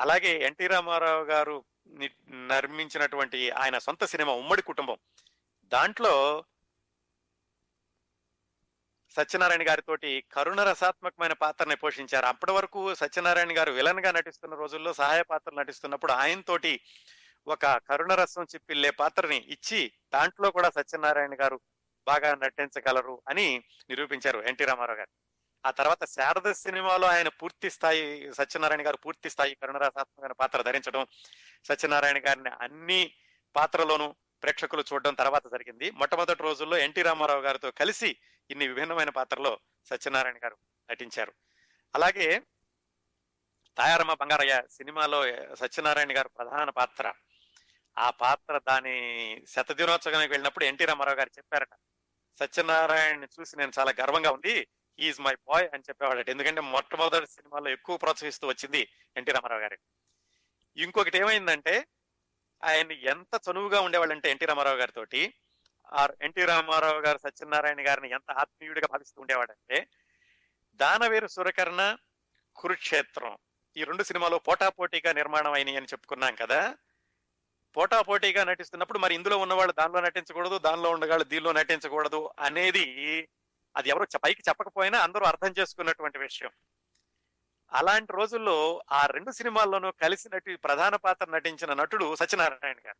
[0.00, 1.64] అలాగే ఎన్టీ రామారావు గారు
[2.30, 4.96] నిర్మించినటువంటి ఆయన సొంత సినిమా ఉమ్మడి కుటుంబం.
[5.64, 6.44] దాంట్లో
[9.10, 12.26] సత్యనారాయణ గారితోటి కరుణ రసాత్మకమైన పాత్రని పోషించారు.
[12.26, 16.80] అప్పటి వరకు సత్యనారాయణ గారు విలన్గా నటిస్తున్న రోజుల్లో సహాయ పాత్రలు నటిస్తున్నప్పుడు ఆయనతోటి
[17.46, 21.60] ఒక కరుణ రసం చిప్పిల్లే పాత్రని ఇచ్చి దాంట్లో కూడా సత్యనారాయణ గారు
[22.06, 25.10] బాగా నటించగలరు అని నిరూపించారు ఎన్టీ రామారావు గారు.
[25.66, 31.06] ఆ తర్వాత శారద సినిమాలో ఆయన పూర్తి స్థాయి సత్యనారాయణ గారు పూర్తి స్థాయి కరుణరసాత్మకమైన పాత్ర ధరించడం
[31.64, 33.14] సత్యనారాయణ గారిని అన్ని
[33.56, 35.90] పాత్రలోనూ ప్రేక్షకులు చూడడం తర్వాత జరిగింది.
[35.90, 38.16] మొట్టమొదటి రోజుల్లో ఎన్టీ రామారావు గారితో కలిసి
[38.50, 40.56] ఇన్ని విభిన్నమైన పాత్రలో సత్యనారాయణ గారు
[40.90, 41.32] నటించారు.
[41.94, 42.42] అలాగే
[43.78, 47.12] తాయారమ్మ బంగారయ్య సినిమాలో సత్యనారాయణ గారు ప్రధాన పాత్ర.
[47.98, 51.68] ఆ పాత్ర దాని శతదినోత్సవానికి వెళ్ళినప్పుడు ఎన్టీ రామారావు గారు చెప్పారట
[52.38, 54.66] సత్యనారాయణ చూసి నేను చాలా గర్వంగా ఉంది.
[54.98, 56.30] ఈజ్ మై బాయ్ అని చెప్పేవాడట.
[56.30, 59.82] ఎందుకంటే మొట్టమొదటి సినిమాలో ఎక్కువ ప్రోత్సహిస్తూ వచ్చింది ఎన్టీ రామారావు గారికి
[60.76, 61.86] ఇంకొకటి ఏమైందంటే
[62.64, 65.06] ఆయన ఎంత చనువుగా ఉండేవాళ్ళంటే ఎన్టీ రామారావు గారితో
[66.22, 69.86] ఎన్టీ రామారావు గారు సత్యనారాయణ గారిని ఎంత ఆత్మీయుడిగా భావిస్తూ ఉండేవాడంటే
[70.74, 71.96] దానవీరు సురకర్ణ
[72.56, 73.38] కురుక్షేత్రం.
[73.76, 76.76] ఈ రెండు సినిమాలు పోటాపోటీగా నిర్మాణం అయినాయి అని చెప్పుకున్నాం కదా.
[77.76, 83.28] పోటాపోటీగా నటిస్తున్నప్పుడు మరి ఇందులో ఉన్నవాళ్ళు దానిలో నటించకూడదు దానిలో ఉండగాళ్ళు దీనిలో నటించకూడదు అనేది
[83.76, 86.50] అది ఎవరు పైకి చెప్పకపోయినా అందరూ అర్థం చేసుకున్నటువంటి విషయం.
[87.72, 92.96] అలాంటి రోజుల్లో ఆ రెండు సినిమాల్లోనూ కలిసి నటి ప్రధాన పాత్ర నటించిన నటుడు సత్యనారాయణ గారు.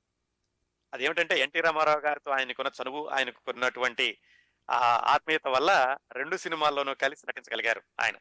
[0.95, 4.19] అదేమిటంటే ఎన్టీ రామారావు గారితో ఆయనకున్న చనువు ఆయనకున్నటువంటి
[4.71, 8.17] ఆ ఆత్మీయత వల్ల రెండు సినిమాల్లోనూ కలిసి నటించగలిగారు ఆయన.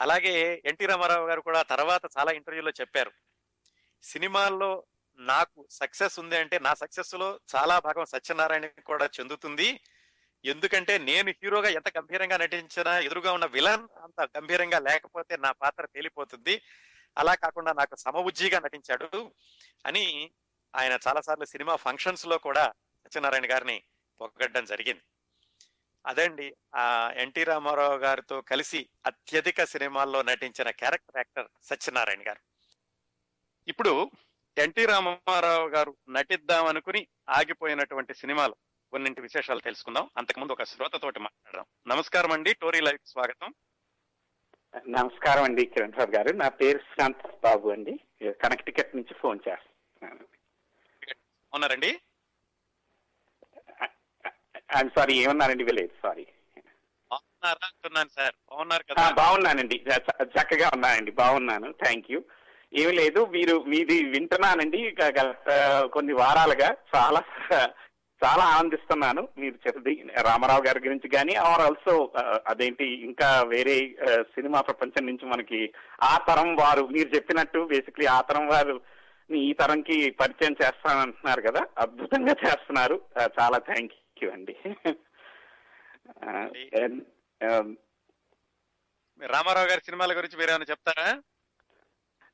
[0.00, 3.12] అలాగే ఎన్టీ రామారావు గారు కూడా తర్వాత చాలా ఇంటర్వ్యూలో చెప్పారు.
[4.02, 4.86] సినిమాల్లో
[5.18, 9.80] నాకు సక్సెస్ ఉంది అంటే నా సక్సెస్లో చాలా భాగం సత్యనారాయణ కూడా చెందుతుంది.
[10.44, 16.62] ఎందుకంటే నేను హీరోగా ఎంత గంభీరంగా నటించినా ఎదురుగా ఉన్న విలన్ అంత గంభీరంగా లేకపోతే నా పాత్ర తేలిపోతుంది
[17.16, 19.32] అలా కాకుండా నాకు సమబుజ్జిగా నటించాడు
[19.86, 20.32] అని
[20.74, 22.72] ఆయన చాలాసార్లు సినిమా ఫంక్షన్స్లో కూడా
[23.04, 23.84] సత్యనారాయణ గారిని
[24.20, 25.02] పొగడ్డం జరిగింది.
[26.06, 32.40] అదండి ఆ ఎన్టీ రామారావు గారితో కలిసి అత్యధిక సినిమాల్లో నటించిన క్యారెక్టర్ యాక్టర్ సత్యనారాయణ గారు.
[33.68, 34.10] ఇప్పుడు
[34.56, 38.56] ఎన్టీ రామారావు గారు నటిద్దాం అనుకుని ఆగిపోయినటువంటి సినిమాలు
[38.92, 40.10] కొన్నింటి విశేషాలు తెలుసుకుందాం.
[40.16, 41.64] అంతకుముందు ఒక శ్రోతతోటి మాట్లాడదాం.
[41.86, 42.54] నమస్కారం అండి.
[42.54, 43.54] టోరీ లైవ్ స్వాగతం.
[44.88, 46.28] నమస్కారం అండి కిరణ్ సార్ గారు.
[46.28, 48.00] నా పేరు శ్రాంత్ బాబు అండి.
[48.32, 50.24] కనెక్టికట్ నుంచి ఫోన్ చేస్తున్నాను.
[51.54, 52.00] ఉన్నారండి?
[54.76, 55.64] ఐఎమ్ సారీ ఏమన్నారండి?
[55.64, 56.26] విలేదు సారీ.
[57.10, 58.04] బాగున్నారా?
[58.04, 58.34] సార్.
[58.50, 59.10] బాగున్నారు కదా?
[59.10, 59.84] బాగున్నానండి.
[60.22, 61.10] చక్కగా ఉన్నానండి.
[61.10, 61.72] బాగున్నాను.
[61.72, 62.22] Thank you.
[62.72, 63.26] ఏమి లేదు.
[63.26, 64.96] మీరు మీది వింటున్నానండి.
[65.02, 65.38] గత
[65.92, 67.22] కొన్ని వారాలుగా చాలా
[68.24, 69.28] చాలా ఆనందిస్తున్నాను.
[69.38, 69.92] మీరు చెప్పది
[70.22, 72.12] రామారావు గారి గురించి కానీ ఆర్ ఆల్సో
[72.46, 73.76] అదేంటి ఇంకా వేరే
[74.22, 75.60] సినిమా ప్రపంచం నుంచి మనకి
[76.02, 78.80] ఆ తరం వారు మీరు చెప్పినట్టు బేసిక్లీ ఆ తరం వారు
[79.34, 81.66] ఈ తరంకి పరిచయం చేస్తానంటున్నారు కదా.
[81.78, 82.96] అద్భుతంగా చేస్తున్నారు.
[83.40, 84.56] చాలా థ్యాంక్ యూ అండి.
[89.18, 91.08] మీరు రామారావు గారి సినిమాల గురించి మీరు ఏమైనా చెప్తారా?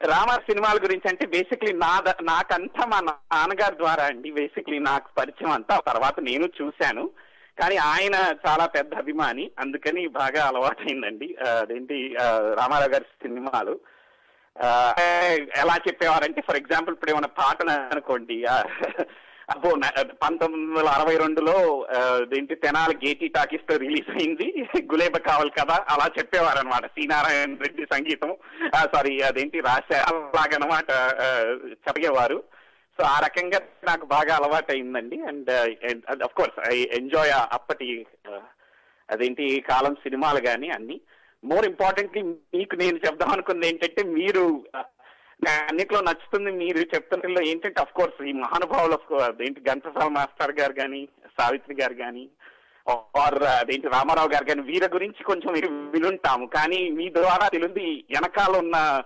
[0.07, 4.31] రామార్ సినిమాల గురించి అంటే బేసిక్లీ నా నాకంతా మా నాన్నగారి ద్వారా అండి.
[4.31, 5.81] బేసిక్లీ నాకు పరిచయం అంతా.
[5.87, 7.11] తర్వాత నేను చూశాను.
[7.61, 8.15] కానీ ఆయన
[8.47, 9.51] చాలా పెద్ద అభిమాని.
[9.59, 11.37] అందుకని బాగా అలవాటైందండి.
[11.61, 12.15] అదేంటి
[12.61, 13.81] రామారావు గారి సినిమాలు.
[15.57, 18.45] ఎలా చెప్పేవారంటే ఫర్ ఎగ్జాంపుల్ ఇప్పుడు ఏమైనా పాటను అనుకోండి.
[19.49, 19.71] అబ్బో
[20.21, 21.55] పంతొమ్మిది వందల అరవై రెండులో
[22.39, 24.47] ఏంటి తెనాలి గేటీ టాకీస్తో రిలీజ్ అయింది.
[24.91, 28.31] గులేబ కావాలి కదా అలా చెప్పేవారు అనమాట సి నారాయణ రెడ్డి సంగీతం
[28.93, 30.89] సారీ అదేంటి రాశా అలాగనమాట
[31.21, 31.29] ఆ,
[32.99, 35.51] సో ఆ రకంగా నాకు బాగా అలవాటు అయిందండి and
[36.23, 37.89] of course I enjoy అప్పటి
[39.09, 40.97] అదేంటి కాలం సినిమాలు కానీ అన్ని.
[41.43, 42.21] మోర్ ఇంపార్టెంట్లీ
[42.55, 44.45] మీకు నేను చెప్దాం అనుకుంది ఏంటంటే మీరు
[45.51, 51.09] అన్నిట్లో నచ్చుతుంది మీరు చెప్తున్నలో ఏంటంటే అఫ్ కోర్స్ ఈ మహానుభావులు అదేంటి ఘంటసాల మాస్టర్ గారు కానీ
[51.41, 52.29] సావిత్రి గారు కానీ
[53.17, 55.53] ఆర్ అదేంటి రామారావు గారు కానీ వీరి గురించి కొంచెం
[55.91, 56.47] వినుంటాము.
[56.47, 59.03] కానీ మీ ద్వారా తెలిసింది వెనకాల ఉన్న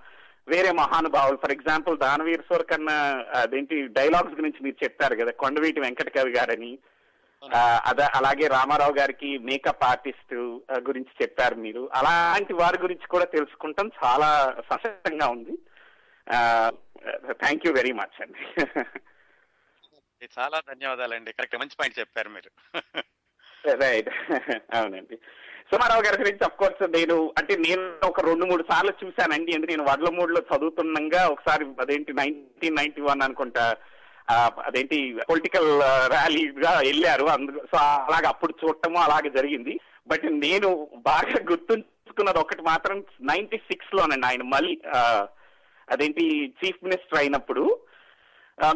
[0.49, 1.39] వేరే మహానుభావులు.
[1.43, 6.79] ఫర్ ఎగ్జాంపుల్ దానవీర్ సోర్ కన్నా అదేంటి డైలాగ్స్ గురించి మీరు చెప్పారు కదా కొండవీటి వెంకట కవి గారని.
[7.87, 10.35] అద అలాగే రామారావు గారికి మేకప్ ఆర్టిస్ట్
[10.89, 11.89] గురించి చెప్పారు మీరు.
[11.95, 13.91] అలాంటి వారి గురించి కూడా తెలుసుకుంటాం.
[14.05, 15.59] చాలా సంతోషంగా ఉంది.
[17.33, 18.43] థ్యాంక్ యూ వెరీ మచ్ అండి
[20.41, 21.33] చాలా ధన్యవాదాలండి.
[21.33, 22.51] కరెక్ట్ మంచి పాయింట్ చెప్పారు మీరు.
[23.83, 24.09] రైట్
[24.75, 25.17] అవునండి.
[25.73, 29.85] సుమారావు గారి గురించి అఫ్ కోర్స్ నేను అంటే నేను ఒక రెండు మూడు సార్లు చూశానండి ఎందుకు నేను
[29.85, 33.77] వడ్ల మూడులో చదువుతుండగా ఒకసారి అదేంటి నైన్టీన్ నైన్టీ వన్ అనుకుంటా
[34.65, 37.25] అదేంటి పొలిటికల్ ర్యాలీగా వెళ్ళారు.
[37.25, 39.81] అందుకు సో అలాగే అప్పుడు చూడటము అలాగే జరిగింది.
[40.07, 44.27] బట్ నేను బాగా గుర్తుంచుకున్నది ఒకటి మాత్రం నైన్టీ సిక్స్ లోనండి.
[44.27, 44.81] ఆయన మళ్ళీ
[45.93, 46.25] అదేంటి
[46.59, 47.65] చీఫ్ మినిస్టర్ అయినప్పుడు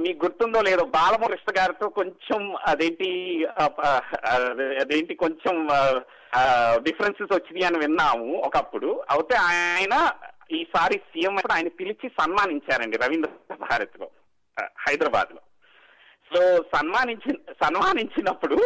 [0.03, 3.09] మీకు గుర్తుందో లేదో బాలముకృష్ణ గారితో కొంచెం అదేంటి
[4.83, 5.57] అదేంటి కొంచెం
[6.87, 8.91] డిఫరెన్సెస్ వచ్చినాయి అని విన్నాము ఒకప్పుడు.
[9.15, 9.95] అయితే ఆయన
[10.59, 14.09] ఈసారి సీఎం ఆయన పిలిచి సన్మానించారండి రవీంద్ర భారత్లో
[14.87, 15.43] హైదరాబాద్లో
[16.31, 16.41] సో
[16.75, 17.31] సన్మానించి
[17.63, 18.59] సన్మానించినప్పుడు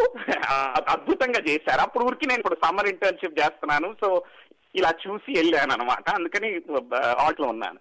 [0.93, 1.81] అద్భుతంగా చేశారు.
[1.85, 3.89] అప్పుడు ఊరికి నేను ఇప్పుడు సమ్మర్ ఇంటర్న్షిప్ చేస్తున్నాను.
[4.01, 4.09] సో
[4.79, 6.49] ఇలా చూసి వెళ్ళాను అనమాట అందుకని
[7.25, 7.79] ఆటలో ఉన్నాను.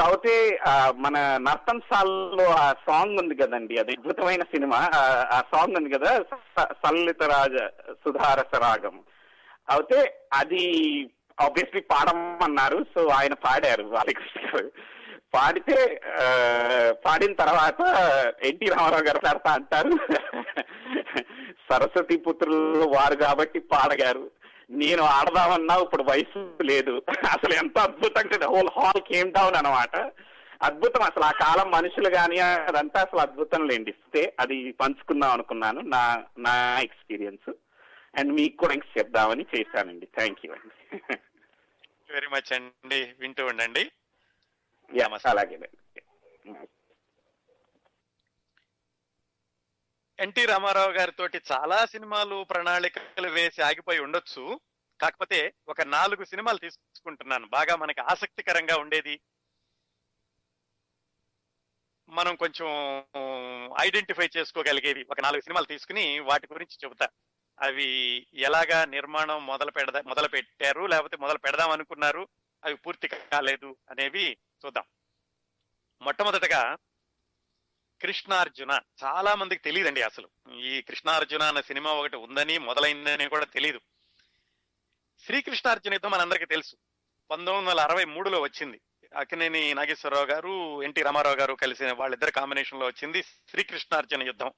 [0.00, 0.58] సో అయితే
[0.96, 4.90] మన నర్తన్ సాల్లో ఆ సాంగ్ ఉంది కదండి అది అద్భుతమైన సినిమా.
[4.94, 7.56] ఆ- సాంగ్ ఉంది కదా స- సల్లిత రాజ
[7.90, 9.00] సుధారస రాగం
[9.70, 10.64] అయితే అది
[11.40, 14.70] ఆబ్వియస్లీ పాడమన్నారు సో ఆయన పాడారు బాలకృష్ణ గారు.
[15.34, 16.00] పాడితే
[17.06, 17.80] పాడిన తర్వాత
[18.42, 19.90] ఎన్టీ రామారావు గారు పాడతా అంటారు.
[21.72, 24.30] సరస్వతి పుత్రులు వారు కాబట్టి పాడగారు.
[24.70, 27.02] నేను ఆడదామన్నా ఇప్పుడు వయసు లేదు.
[27.08, 29.96] అసలు ఎంత అద్భుతంగా హోల్ హాల్ కేమ్ డౌన్ అనమాట
[30.62, 33.90] అద్భుతం అసలు ఆ కాలం మనుషులు కానీ అదంతా అసలు అద్భుతం లేండి.
[33.90, 37.50] ఇస్తే అది పంచుకుందాం అనుకున్నాను నా నా ఎక్స్పీరియన్స్
[38.18, 40.08] అండ్ మీకు కూడా ఇంక చెప్దామని చేశానండి.
[40.14, 40.98] థ్యాంక్ యూ అండి.
[42.12, 43.14] వెరీ మచ్ అండి.
[43.18, 43.90] వింటూ ఉండండి.
[44.94, 45.58] యా అలాగే
[50.20, 54.60] ఎన్టీ రామారావు గారితో చాలా సినిమాలు ప్రణాళికలు వేసి ఆగిపోయి ఉండొచ్చు.
[55.00, 57.46] కాకపోతే ఒక నాలుగు సినిమాలు తీసుకుంటున్నాను.
[57.46, 59.20] బాగా మనకి ఆసక్తికరంగా ఉండేది.
[62.08, 62.68] మనం కొంచెం
[63.80, 65.06] ఐడెంటిఫై చేసుకోగలిగేవి.
[65.10, 67.08] ఒక నాలుగు సినిమాలు తీసుకుని వాటి గురించి చెబుతా.
[67.62, 70.86] అవి ఎలాగా నిర్మాణం మొదలు పెడదా మొదలు పెట్టారు?
[70.86, 72.28] లేకపోతే మొదలు పెడదాం అనుకున్నారు?
[72.64, 74.84] అవి పూర్తి కాలేదు అనేవి చూద్దాం.
[76.02, 76.76] మొట్టమొదటగా
[78.02, 78.80] కృష్ణార్జున.
[79.04, 80.28] చాలా మందికి తెలియదండి అసలు.
[80.54, 83.80] ఈ కృష్ణార్జున అన్న సినిమా ఒకటి ఉందని మొదలైందని కూడా తెలియదు
[85.26, 86.76] శ్రీకృష్ణార్జున యుద్ధం మనందరికీ తెలుసు.
[87.30, 88.80] పంతొమ్మిది వందల అరవై మూడులో వచ్చింది.
[89.16, 94.52] అక్కినేని నాగేశ్వరరావు గారు ఎన్టీ రామారావు గారు కలిసిన వాళ్ళిద్దరు కాంబినేషన్లో వచ్చింది శ్రీకృష్ణార్జున యుద్ధం.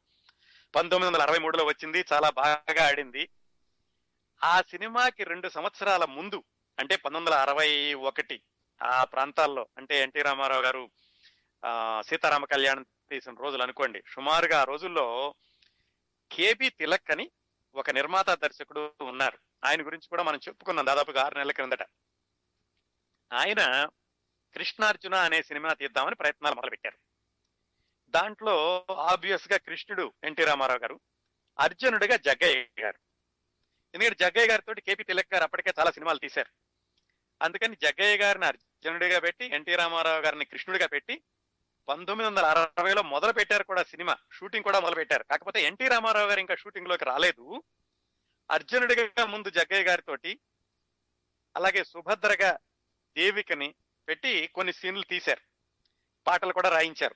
[0.74, 3.28] పంతొమ్మిది వందల అరవై మూడులో వచ్చింది చాలా బాగా ఆడింది.
[4.42, 6.44] ఆ సినిమాకి రెండు సంవత్సరాల ముందు
[6.78, 8.42] అంటే పంతొమ్మిది వందల అరవై ఒకటి
[8.82, 10.90] ఆ ప్రాంతాల్లో అంటే ఎన్టీ రామారావు గారు
[12.00, 14.02] సీతారామ కళ్యాణం తీసిన రోజులు అనుకోండి.
[14.14, 15.34] సుమారుగా ఆ రోజుల్లో
[16.32, 17.30] కేబి తిలక్ అని
[17.74, 19.38] ఒక నిర్మాత దర్శకుడు ఉన్నారు.
[19.64, 21.82] ఆయన గురించి కూడా మనం చెప్పుకున్నాం దాదాపుగా ఆరు నెలల క్రిందట.
[23.32, 23.88] ఆయన
[24.54, 26.98] కృష్ణార్జున అనే సినిమా తీద్దామని ప్రయత్నాలు మొదలుపెట్టారు.
[28.08, 31.00] దాంట్లో ఆబ్వియస్గా కృష్ణుడు ఎన్టీ రామారావు గారు
[31.58, 32.98] అర్జునుడిగా జగ్గయ్య గారు.
[33.94, 36.50] ఎందుకంటే జగ్గయ్య గారితో కేపీ తిలక్ గారు అప్పటికే చాలా సినిమాలు తీశారు.
[37.42, 41.22] అందుకని జగ్గయ్య గారిని అర్జునుడిగా పెట్టి ఎన్టీ రామారావు గారిని కృష్ణుడిగా పెట్టి
[41.88, 46.40] పంతొమ్మిది వందల అరవైలో మొదలు పెట్టారు కూడా సినిమా షూటింగ్ కూడా మొదలు పెట్టారు కాకపోతే ఎన్టీ రామారావు గారు
[46.40, 47.62] ఇంకా షూటింగ్లోకి రాలేదు.
[48.50, 50.40] అర్జునుడిగా ముందు జగ్గయ్య గారితోటి
[51.56, 52.58] అలాగే సుభద్రగా
[53.16, 53.74] దేవికని
[54.08, 55.40] పెట్టి కొన్ని సీన్లు తీశారు.
[56.26, 57.14] పాటలు కూడా రాయించారు.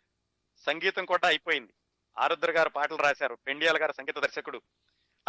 [0.67, 1.73] సంగీతం కూడా అయిపోయింది.
[2.19, 3.35] ఆరుద్ర గారు పాటలు రాశారు.
[3.35, 4.63] పెండియాల గారు సంగీత దర్శకుడు.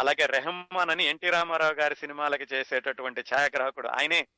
[0.00, 3.88] అలాగే రెహమాన్ అని ఎన్టీ రామారావు గారి సినిమాలకి చేసేటటువంటి ఛాయాగ్రాహకుడు.
[3.88, 4.28] ఆయనే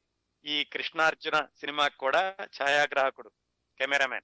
[0.45, 3.29] ఈ కృష్ణార్జున సినిమాకి కూడా ఛాయాగ్రాహకుడు
[3.79, 4.23] కెమెరామెన్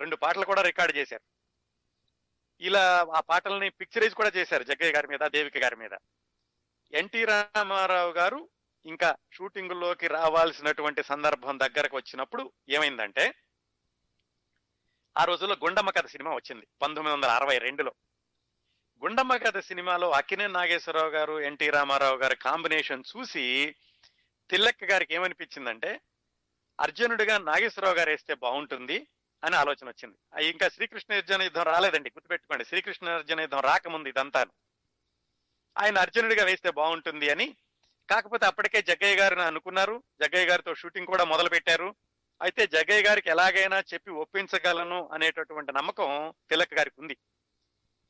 [0.00, 1.22] రెండు పాటలు కూడా రికార్డ్ చేశారు.
[2.60, 5.90] ఇలా ఆ పాటల్ని పిక్చరైజ్ కూడా చేశారు జగ్గయ్య గారి మీద దేవిక గారి మీద.
[6.92, 8.48] ఎన్టీ రామారావు గారు
[8.86, 13.34] ఇంకా షూటింగ్లోకి రావాల్సినటువంటి సందర్భం దగ్గరకు వచ్చినప్పుడు ఏమైందంటే
[15.18, 17.94] ఆ రోజుల్లో గుండమ్మ కథ సినిమా వచ్చింది పంతొమ్మిది వందల అరవై రెండులో.
[19.04, 23.74] గుండమ్మ కథ సినిమాలో అక్కినే నాగేశ్వరరావు గారు ఎన్టీ రామారావు గారి కాంబినేషన్ చూసి
[24.50, 26.00] తిల్లక్క గారికి ఏమనిపించిందంటే
[26.80, 29.06] అర్జునుడిగా నాగేశ్వరరావు గారు వేస్తే బాగుంటుంది
[29.44, 30.16] అని ఆలోచన వచ్చింది.
[30.48, 32.64] ఇంకా శ్రీకృష్ణ అర్జున యుద్ధం రాలేదండి గుర్తుపెట్టుకోండి.
[32.64, 34.46] శ్రీకృష్ణ అర్జున యుద్ధం రాకముందు ఇదంతా
[35.78, 37.56] ఆయన అర్జునుడిగా వేస్తే బాగుంటుంది అని
[38.10, 40.02] కాకపోతే అప్పటికే జగ్గయ్య గారిని అనుకున్నారు.
[40.20, 41.96] జగ్గయ్య గారితో షూటింగ్ కూడా మొదలు పెట్టారు
[42.42, 47.16] అయితే జగ్గయ్య గారికి ఎలాగైనా చెప్పి ఒప్పించగలను అనేటటువంటి నమ్మకం తిలక్ గారికి ఉంది.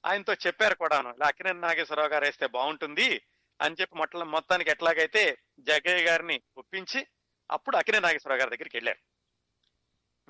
[0.04, 3.22] ఆయనతో చెప్పారు కూడాను ఇలా అక్కినేని నాగేశ్వరరావు గారు వేస్తే బాగుంటుంది
[3.60, 7.06] అని చెప్పి మొట్ల మొత్తానికి ఎట్లాగైతే జగ్గయ్య గారిని ఒప్పించి
[7.50, 9.09] అప్పుడు అక్కినే నాగేశ్వరరావు గారి దగ్గరికి వెళ్ళారు.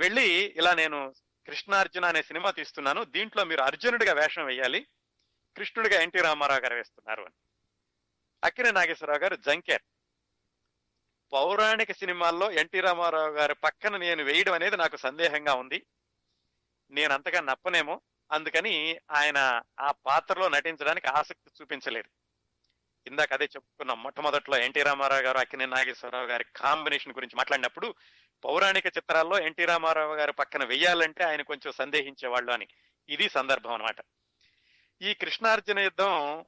[0.01, 1.15] వెళ్ళి ఇలా నేను
[1.47, 3.05] కృష్ణార్జున అనే సినిమా తీస్తున్నాను.
[3.05, 4.87] దీంట్లో మీరు అర్జునుడిగా వేషం వేయాలి.
[5.57, 7.35] కృష్ణుడిగా ఎన్టీ రామారావు గారు వేస్తున్నారు అని.
[8.45, 9.83] అక్కినే నాగేశ్వరరావు గారు జంకేర్.
[11.33, 15.87] పౌరాణిక సినిమాల్లో ఎన్టీ రామారావు గారి పక్కన నేను వేయడం అనేది నాకు సందేహంగా ఉంది.
[16.91, 18.01] నేను అంతగా నప్పనేమో.
[18.33, 22.09] అందుకని ఆయన ఆ పాత్రలో నటించడానికి ఆసక్తి చూపించలేదు.
[23.07, 27.95] ఇందాక అదే చెప్పుకున్నాం మొట్టమొదట్లో ఎన్టీ రామారావు గారు అక్కినే నాగేశ్వరరావు గారి కాంబినేషన్ గురించి మాట్లాడినప్పుడు
[28.45, 32.69] పౌరాణిక చిత్రాల్లో ఎన్టీ రామారావు గారు పక్కన వెయ్యాలంటే ఆయన కొంచెం సందేహించేవాళ్ళు అని.
[33.09, 33.97] ఇది సందర్భం అన్నమాట.
[35.03, 36.45] ఈ కృష్ణార్జున యుద్ధం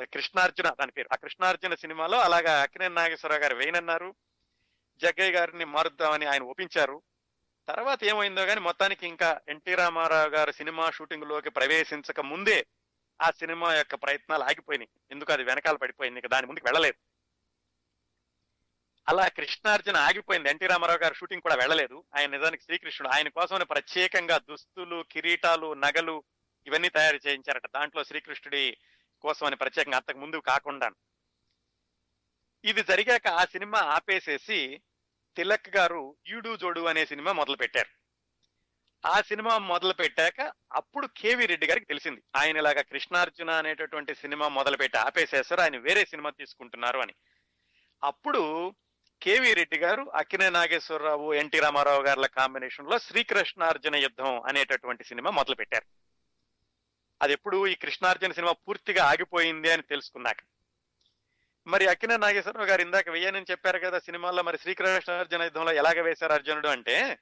[0.00, 4.14] కృష్ణార్జున దాని పేరు ఆ కృష్ణార్జున సినిమాలో అలాగా అక్కినే నాగేశ్వరరావు గారు వేయనన్నారు.
[5.02, 7.02] జగ్గయ్య గారిని మారుద్దామని ఆయన ఒప్పించారు.
[7.68, 12.66] తర్వాత ఏమైందో కానీ మొత్తానికి ఇంకా ఎన్టీ రామారావు గారు సినిమా షూటింగ్లోకి ప్రవేశించక ముందే
[13.22, 14.88] ఆ సినిమా యొక్క ప్రయత్నాలు ఆగిపోయినాయి.
[15.10, 17.07] ఎందుకు అది వెనకాల పడిపోయింది ఇంకా దాని ముందుకు వెళ్ళలేదు.
[19.08, 20.48] అలా కృష్ణార్జున ఆగిపోయింది.
[20.48, 22.04] ఎన్టీ రామారావు గారు షూటింగ్ కూడా వెళ్ళలేదు.
[22.16, 23.14] ఆయన నిజానికి శ్రీకృష్ణుడు.
[23.14, 26.22] ఆయన కోసం ప్రత్యేకంగా దుస్తులు కిరీటాలు నగలు
[26.66, 27.66] ఇవన్నీ తయారు చేయించారట.
[27.66, 28.76] దాంట్లో శ్రీకృష్ణుడి
[29.20, 30.90] కోసం అని ప్రత్యేకంగా అంతకు ముందు కాకుండా.
[32.64, 34.80] ఇది జరిగాక ఆ సినిమా ఆపేసేసి
[35.36, 37.88] తిలక్ గారు ఈడు జోడు అనే సినిమా మొదలు పెట్టారు
[39.08, 42.22] ఆ సినిమా మొదలు పెట్టాక అప్పుడు కేవి రెడ్డి గారికి తెలిసింది.
[42.36, 47.14] ఆయన ఇలాగా కృష్ణార్జున అనేటటువంటి సినిమా మొదలు పెట్టి ఆయన వేరే సినిమా తీసుకుంటున్నారు అని.
[48.04, 48.74] అప్పుడు
[49.22, 55.86] కేవీ రెడ్డి గారు అక్కినే నాగేశ్వరరావు ఎన్టీ రామారావు గారుల కాంబినేషన్లో శ్రీకృష్ణార్జున యుద్ధం అనేటటువంటి సినిమా మొదలు పెట్టారు
[57.22, 60.36] అది ఎప్పుడు ఈ కృష్ణార్జున సినిమా పూర్తిగా ఆగిపోయింది అని తెలుసుకున్నాక.
[61.66, 66.68] మరి అక్కినే నాగేశ్వరరావు గారు ఇందాక వేయనని చెప్పారు కదా సినిమాలో మరి శ్రీకృష్ణార్జున యుద్ధంలో ఎలాగ వేశారు అర్జునుడు
[66.68, 67.18] అంటే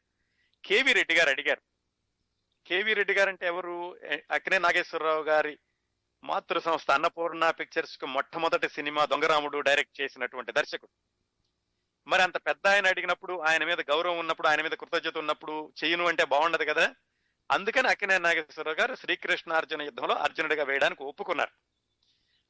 [0.64, 1.62] కేవీ రెడ్డి గారు అడిగారు.
[2.66, 3.98] కేవీ రెడ్డి గారు అంటే ఎవరు?
[4.30, 5.58] అక్కినే నాగేశ్వరరావు గారి
[6.24, 11.15] మాతృ సంస్థ అన్నపూర్ణ పిక్చర్స్కు మొట్టమొదటి సినిమా దొంగరాముడు డైరెక్ట్ చేసినటువంటి దర్శకుడు.
[12.06, 16.24] మరి అంత పెద్ద ఆయన అడిగినప్పుడు ఆయన మీద గౌరవం ఉన్నప్పుడు ఆయన మీద కృతజ్ఞత ఉన్నప్పుడు చేయను అంటే
[16.24, 16.94] బాగుండదు కదా?
[17.50, 21.50] అందుకని అక్కినే నాగేశ్వరరావు గారు శ్రీకృష్ణార్జున యుద్ధంలో అర్జునుడిగా వేయడానికి ఒప్పుకున్నారు.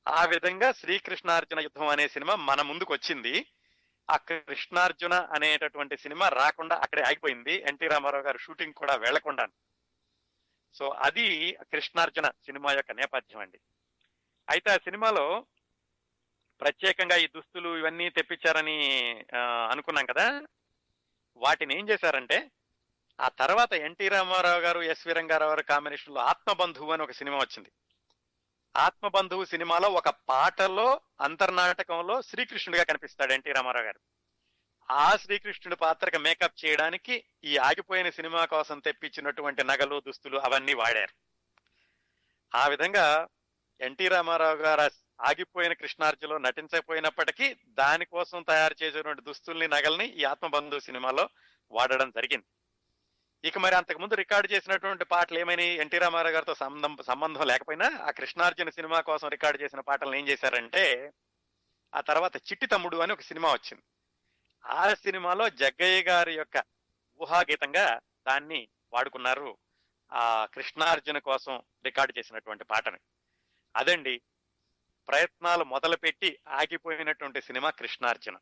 [0.09, 3.47] ఆ విధంగా శ్రీకృష్ణార్జున యుద్ధం అనే సినిమా మన ముందుకు వచ్చింది.
[4.11, 7.53] ఆ కృష్ణార్జున అనేటటువంటి సినిమా రాకుండా అక్కడే ఆగిపోయింది.
[7.53, 9.47] ఎన్టీ రామారావు గారు షూటింగ్ కూడా వెళ్ళకుండా
[10.75, 13.61] సో అది కృష్ణార్జున సినిమా యొక్క నేపథ్యం అండి.
[14.51, 15.47] అయితే ఆ సినిమాలో
[16.61, 18.77] ప్రత్యేకంగా ఈ దుస్తులు ఇవన్నీ తెప్పించారని
[19.71, 20.43] అనుకున్నాం కదా.
[21.37, 22.51] వాటిని ఏం చేశారంటే
[23.21, 27.73] ఆ తర్వాత ఎన్టీ రామారావు గారు ఎస్వి రంగారావు గారు కాంబినేషన్లో ఆత్మబంధువు అని ఒక సినిమా వచ్చింది.
[28.77, 34.01] ఆత్మబంధువు సినిమాలో ఒక పాటలో అంతర్నాటకంలో శ్రీకృష్ణుడిగా కనిపిస్తాడు ఎన్టీ రామారావు గారు.
[34.91, 41.15] ఆ శ్రీకృష్ణుడి పాత్రకు మేకప్ చేయడానికి ఈ ఆగిపోయిన సినిమా కోసం తెప్పించినటువంటి నగలు దుస్తులు అవన్నీ వాడారు.
[42.57, 43.29] ఆ విధంగా
[43.81, 51.29] ఎన్టీ రామారావు గారు ఆగిపోయిన కృష్ణార్జులో నటించకపోయినప్పటికీ దానికోసం తయారు చేసినటువంటి దుస్తుల్ని నగల్ని ఈ ఆత్మబంధు సినిమాలో
[51.71, 52.47] వాడడం జరిగింది.
[53.45, 58.71] ఇక మరి అంతకుముందు రికార్డు చేసినటువంటి పాటలు ఏమైనాయి ఎన్టీ రామారావు గారితో సంబంధం సంబంధం లేకపోయినా ఆ కృష్ణార్జున
[58.71, 61.13] సినిమా కోసం రికార్డు చేసిన పాటలను ఏం చేశారంటే
[61.95, 63.83] ఆ తర్వాత చిట్టి తమ్ముడు అని ఒక సినిమా వచ్చింది.
[64.65, 66.65] ఆ సినిమాలో జగ్గయ్య గారి యొక్క
[67.21, 69.59] ఊహాగీతంగా దాన్ని వాడుకున్నారు
[70.13, 72.99] ఆ కృష్ణార్జున కోసం రికార్డు చేసినటువంటి పాటని.
[73.77, 74.21] అదండి
[75.09, 78.37] ప్రయత్నాలు మొదలుపెట్టి ఆగిపోయినటువంటి సినిమా కృష్ణార్జున.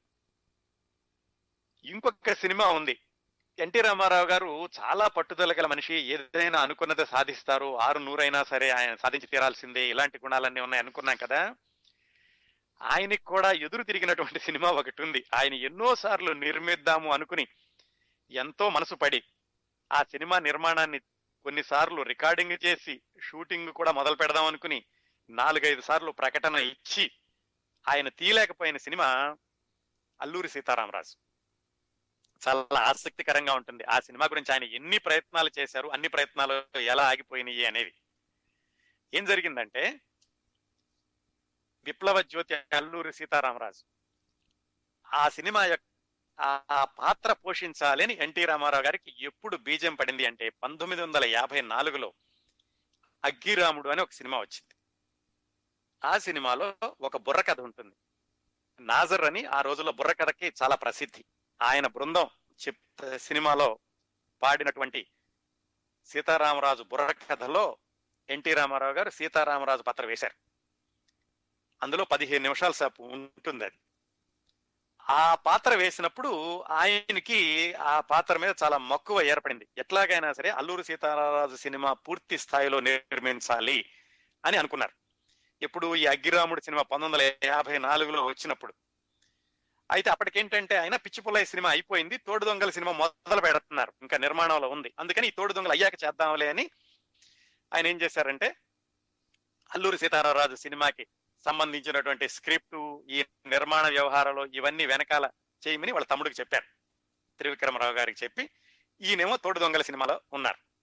[1.84, 3.00] ఇంకొక సినిమా ఉంది.
[3.58, 5.94] ఎన్టీ రామారావు గారు చాలా పట్టుదల గల మనిషి.
[5.94, 7.78] ఏదైనా అనుకున్నది సాధిస్తారు.
[7.78, 9.88] ఆరు నూరైనా సరే ఆయన సాధించి తీరాల్సిందే.
[9.88, 11.54] ఇలాంటి గుణాలన్నీ ఉన్నాయి అనుకున్నాం కదా.
[12.82, 15.24] ఆయనకి కూడా ఎదురు తిరిగినటువంటి సినిమా ఒకటి ఉంది.
[15.34, 17.46] ఆయన ఎన్నోసార్లు నిర్మిద్దాము అనుకుని
[18.30, 19.22] ఎంతో మనసు పడి
[19.92, 20.98] ఆ సినిమా నిర్మాణాన్ని
[21.44, 24.84] కొన్నిసార్లు రికార్డింగ్ చేసి షూటింగ్ కూడా మొదలు పెడదాం అనుకుని
[25.30, 27.10] నాలుగైదు సార్లు ప్రకటన ఇచ్చి
[27.88, 29.36] ఆయన తీయలేకపోయిన సినిమా
[30.20, 31.16] అల్లూరి సీతారామరాజు.
[32.48, 33.84] చాలా ఆసక్తికరంగా ఉంటుంది.
[33.84, 37.94] ఆ సినిమా గురించి ఆయన ఎన్ని ప్రయత్నాలు చేశారు అన్ని ప్రయత్నాలు ఎలా ఆగిపోయినాయి అనేవి.
[39.14, 40.00] ఏం జరిగిందంటే
[41.84, 43.84] విప్లవ జ్యోతి అల్లూరి సీతారామరాజు
[45.14, 45.84] ఆ సినిమా యొక్క
[46.40, 52.14] ఆ పాత్ర పోషించాలని ఎన్టీ రామారావు గారికి ఎప్పుడు బీజం పడింది అంటే పంతొమ్మిది వందల యాభై నాలుగులో
[53.24, 54.73] అగ్గిరాముడు అని ఒక సినిమా వచ్చింది.
[56.04, 57.94] ఆ సినిమాలో ఒక బుర్రకథ ఉంటుంది.
[58.80, 61.24] నాజర్ అని ఆ రోజుల్లో బుర్రకథకి చాలా ప్రసిద్ధి.
[61.62, 62.30] ఆయన బృందం
[62.66, 63.78] చెప్ సినిమాలో
[64.42, 65.06] పాడినటువంటి
[66.06, 67.76] సీతారామరాజు బుర్ర కథలో
[68.30, 70.34] ఎన్టీ రామారావు గారు సీతారామరాజు పాత్ర వేశారు.
[71.82, 73.78] అందులో పదిహేను నిమిషాల సేపు ఉంటుంది అది.
[75.10, 79.68] ఆ పాత్ర వేసినప్పుడు ఆయనకి ఆ పాత్ర మీద చాలా మక్కువ ఏర్పడింది.
[79.78, 83.90] ఎట్లాగైనా సరే అల్లూరు సీతారామరాజు సినిమా పూర్తి స్థాయిలో నిర్మించాలి
[84.44, 85.03] అని అనుకున్నారు.
[85.62, 88.74] ఇప్పుడు ఈ అగ్గిరాముడు సినిమా పంతొమ్మిది వందల యాభై నాలుగులో వచ్చినప్పుడు.
[89.90, 92.16] అయితే అప్పటికేంటంటే ఆయన పిచ్చిపుల్లయ్య సినిమా అయిపోయింది.
[92.16, 93.92] తోడు దొంగల సినిమా మొదలు పెడుతున్నారు.
[94.02, 94.94] ఇంకా నిర్మాణంలో ఉంది.
[94.98, 96.70] అందుకని ఈ తోడు దొంగలు అయ్యాక చేద్దాంలే అని
[97.74, 98.56] ఆయన ఏం చేశారంటే
[99.74, 101.06] అల్లూరి సీతారామరాజు సినిమాకి
[101.44, 105.30] సంబంధించినటువంటి స్క్రిప్ట్ ఈ నిర్మాణ వ్యవహారాలు ఇవన్నీ వెనకాల
[105.68, 106.64] చేయమని వాళ్ళ తమ్ముడికి చెప్పారు.
[107.38, 108.50] త్రివిక్రమరావు గారికి చెప్పి
[109.00, 110.73] ఈయనేమో తోడు దొంగల సినిమాలో ఉన్నారు.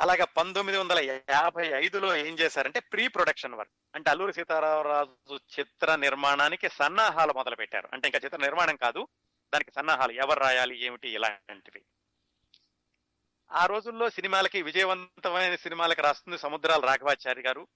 [0.00, 6.68] అలాగా పంతొమ్మిది వందల యాభై ఐదులో ఏం చేశారంటే ప్రీ ప్రొడక్షన్ వర్క్ అంటే అల్లూరి సీతారామరాజు చిత్ర నిర్మాణానికి
[6.68, 9.08] సన్నాహాలు మొదలు పెట్టారు అంటే ఇంకా చిత్ర నిర్మాణం కాదు
[9.54, 11.84] దానికి సన్నాహాలు ఎవరు రాయాలి ఏమిటి ఇలాంటివి.
[13.52, 17.68] ఆ రోజుల్లో సినిమాలకి విజయవంతమైన సినిమాలకి రాస్తుంది సముద్రాల రాఘవాచారి గారు.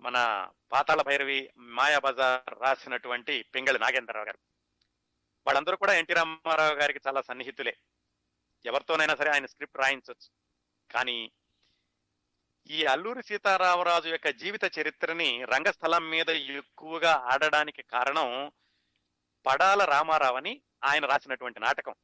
[0.00, 4.38] మన పాతాళ భైరవి మాయాబజార్ రాసినటువంటి పింగళి నాగేంద్రరావు గారు.
[5.46, 7.76] వాళ్ళందరూ కూడా ఎన్టీ రామారావు గారికి చాలా సన్నిహితులే.
[8.66, 10.45] ఎవరితోనైనా సరే ఆయన స్క్రిప్ట్ రాయించవచ్చు
[10.90, 11.30] కానీ
[12.70, 18.52] ఈ అల్లూరి సీతారామరాజు యొక్క జీవిత చరిత్రని రంగస్థలం మీద ఎక్కువగా ఆడడానికి కారణం
[19.46, 21.94] పడాల రామారావు అని ఆయన రాసినటువంటి నాటకం.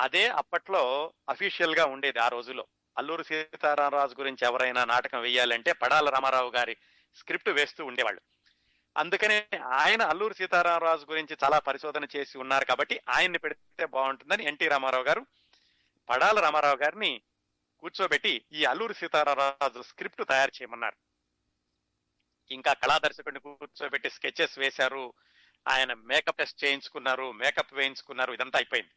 [0.00, 2.66] అదే అప్పట్లో అఫీషియల్గా ఉండేది ఆ రోజులో.
[2.98, 6.76] అల్లూరి సీతారామరాజు గురించి ఎవరైనా నాటకం వేయాలంటే పడాల రామారావు గారి
[7.16, 8.20] స్క్రిప్ట్ వేస్తూ ఉండేవాళ్ళు.
[8.96, 15.04] అందుకనే ఆయన అల్లూరి సీతారామరాజు గురించి చాలా పరిశోధన చేసి ఉన్నారు కాబట్టి ఆయన్ని పెడితే బాగుంటుందని ఎన్టీ రామారావు
[15.04, 15.26] గారు
[16.08, 17.22] పడాల రామారావు గారిని
[17.84, 20.96] కూర్చోబెట్టి ఈ అల్లూరి సీతారామరాజు స్క్రిప్ట్ తయారు చేయమన్నారు.
[22.50, 25.12] ఇంకా కళాదర్శకుడిని కూర్చోబెట్టి స్కెచెస్ వేశారు.
[25.68, 28.90] ఆయన మేకప్ టెస్ట్ చేయించుకున్నారు మేకప్ వేయించుకున్నారు ఇదంతా అయిపోయింది.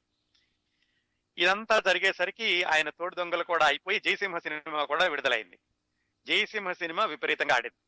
[1.38, 5.59] ఇదంతా జరిగేసరికి ఆయన తోడు దొంగలు కూడా అయిపోయి జయసింహ సినిమా కూడా విడుదలైంది.
[6.27, 7.83] జయసింహ సినిమా విపరీతంగా ఆడింది.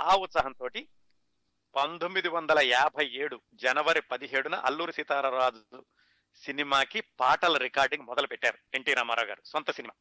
[0.00, 0.68] ఆ ఉత్సాహంతో
[1.76, 5.86] పంతొమ్మిది వందల యాభై ఏడు జనవరి పదిహేడున అల్లూరి సీతారామరాజు
[6.34, 9.94] సినిమాకి పాటల రికార్డింగ్ మొదలు పెట్టారు ఎన్టీ రామారావు గారు సొంత సినిమా.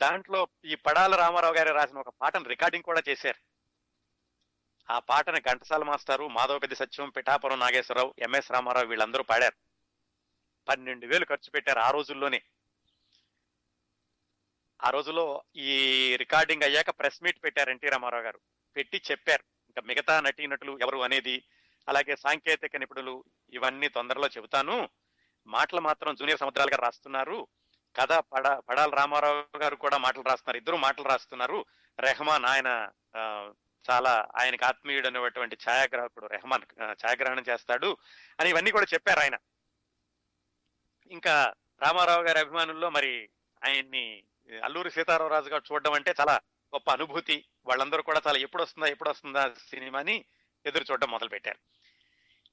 [0.00, 3.52] దాంట్లో ఈ పడాల రామారావు గారు రాసిన ఒక పాటను రికార్డింగ్ కూడా చేశారు.
[4.92, 9.54] ఆ పాటను ఘంటసాల మాస్టారు మాధవపెద్ది సత్యం పిఠాపురం నాగేశ్వరరావు ఎంఎస్ రామారావు వీళ్ళందరూ పాడారు.
[10.68, 12.42] పన్నెండు వేలు ఖర్చు పెట్టారు ఆ రోజుల్లోనే.
[14.84, 18.40] ఆ రోజులో ఈ రికార్డింగ్ అయ్యాక ప్రెస్ మీట్ పెట్టారు ఎన్టీ రామారావు గారు.
[18.76, 19.42] పెట్టి చెప్పారు.
[19.66, 21.44] ఇంకా మిగతా నటీనటులు ఎవరు అనేది
[21.88, 24.88] అలాగే సాంకేతిక నిపుణులు ఇవన్నీ తొందరలో చెబుతాను.
[25.46, 27.48] మాటలు మాత్రం జూనియర్ సముద్రాలు గారు రాస్తున్నారు.
[27.96, 30.56] కథ పడ పడాల రామారావు గారు కూడా మాటలు రాస్తున్నారు.
[30.56, 31.66] ఇద్దరు మాటలు రాస్తున్నారు.
[31.98, 32.90] రెహమాన్ ఆయన
[33.90, 37.96] చాలా ఆయనకు ఆత్మీయుడు అనేటువంటి ఛాయాగ్రాహకుడు రెహమాన్ ఛాయాగ్రహణం చేస్తాడు
[38.40, 39.36] అని ఇవన్నీ కూడా చెప్పారు ఆయన.
[41.10, 43.30] ఇంకా రామారావు గారి అభిమానుల్లో మరి
[43.66, 44.24] ఆయన్ని
[44.64, 46.40] అల్లూరి సీతారామరాజు గారు చూడడం అంటే చాలా
[46.74, 47.44] గొప్ప అనుభూతి.
[47.66, 50.24] వాళ్ళందరూ కూడా చాలా ఎప్పుడు వస్తుందా ఎప్పుడు వస్తుందా సినిమాని
[50.66, 51.58] ఎదురు చూడడం మొదలు పెట్టారు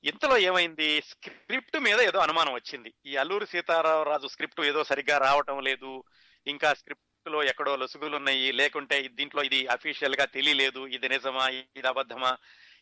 [0.04, 1.02] ఇంతలో ఏమైంది?
[1.02, 2.94] స్క్రిప్ట్ మీద ఏదో అనుమానం వచ్చింది.
[3.06, 6.04] ఈ అల్లూరి సీతారామరాజు స్క్రిప్ట్ ఏదో సరిగ్గా రావటం లేదు.
[6.48, 10.88] ఇంకా స్క్రిప్ట్లో ఎక్కడో లొసుగులు ఉన్నాయి లేకుంటే దీంట్లో ఇది అఫీషియల్గా తెలియలేదు.
[10.88, 11.48] ఇది నిజమా?
[11.48, 12.38] ఇది అబద్ధమా?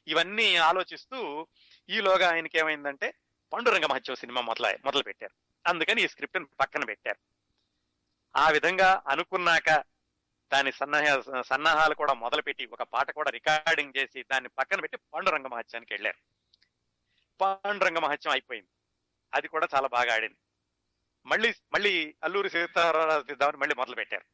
[0.08, 1.48] ఇవన్నీ ఆలోచిస్తూ
[1.90, 3.14] ఈలోగా ఆయనకి ఏమైందంటే
[3.54, 5.34] పండురంగ మహత్యం సినిమా మొదల మొదలు పెట్టారు
[5.70, 7.20] అందుకని ఈ స్క్రిప్ట్ పక్కన పెట్టారు.
[8.38, 9.84] ఆ విధంగా అనుకున్నాక
[10.54, 15.94] దాని సన్నాహ సన్నాహాలు కూడా మొదలుపెట్టి ఒక పాట కూడా రికార్డింగ్ చేసి దాన్ని పక్కన పెట్టి పండురంగ మహత్యానికి
[15.94, 16.37] వెళ్ళారు.
[17.42, 18.70] పాండురంగ మహత్యం అయిపోయింది.
[19.34, 20.38] అది కూడా చాలా బాగా ఆడింది.
[21.26, 24.26] మళ్ళీ మళ్ళీ అల్లూరి సీతారామరాజు తీద్దామని మళ్ళీ మొదలు పెట్టారు.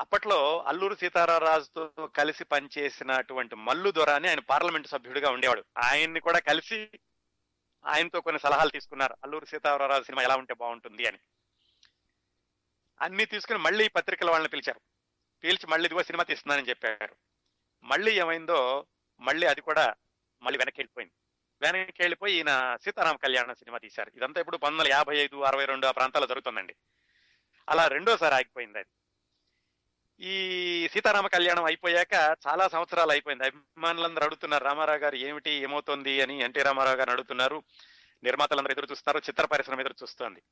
[0.00, 5.64] అప్పట్లో అల్లూరి సీతారామరాజుతో కలిసి పనిచేసినటువంటి మల్లు దొరాని ఆయన పార్లమెంట్ సభ్యుడిగా ఉండేవాడు.
[5.78, 6.90] ఆయన్ని కూడా కలిసి
[7.86, 9.16] ఆయనతో కొన్ని సలహాలు తీసుకున్నారు.
[9.24, 11.18] అల్లూరి సీతారామరాజు సినిమా ఎలా ఉంటే బాగుంటుంది అని.
[13.00, 14.80] అన్ని తీసుకుని మళ్ళీ పత్రికల వాళ్ళని పిలిచారు.
[15.44, 17.16] పిలిచి మళ్ళీ ఇదిగో సినిమా తీస్తున్నానని చెప్పారు.
[17.84, 18.86] మళ్ళీ ఏమైందో
[19.20, 19.94] మళ్ళీ అది కూడా
[20.42, 21.12] మళ్ళీ వెనక్కి వెళ్ళిపోయింది.
[21.62, 24.12] వెనక్కి వెళ్ళిపోయి ఈయన సీతారామ కళ్యాణ సినిమా తీశారు.
[24.16, 26.74] ఇదంతా ఇప్పుడు పంతొమ్మిది వందల యాభై ఐదు అరవై రెండు ఆ ప్రాంతాల్లో జరుగుతుందండి.
[27.68, 28.88] అలా రెండోసారి ఆగిపోయింది అది.
[30.20, 33.44] ఈ సీతారామ కళ్యాణం అయిపోయాక చాలా సంవత్సరాలు అయిపోయింది.
[33.44, 36.22] అభిమానులందరూ అడుగుతున్నారు రామారావు గారు ఏమిటి ఏమవుతోంది?
[36.22, 37.62] అని ఎన్టీ రామారావు గారు అడుగుతున్నారు.
[38.22, 40.42] నిర్మాతలందరూ ఎదురు చూస్తారు చిత్ర పరిశ్రమ ఎదురు చూస్తోంది.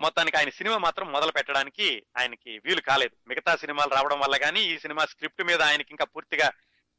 [0.00, 3.16] మొత్తానికి ఆయన సినిమా మాత్రం మొదలు పెట్టడానికి ఆయనకి వీలు కాలేదు.
[3.28, 6.50] మిగతా సినిమాలు రావడం వల్ల కానీ ఈ సినిమా స్క్రిప్ట్ మీద ఆయనకి ఇంకా పూర్తిగా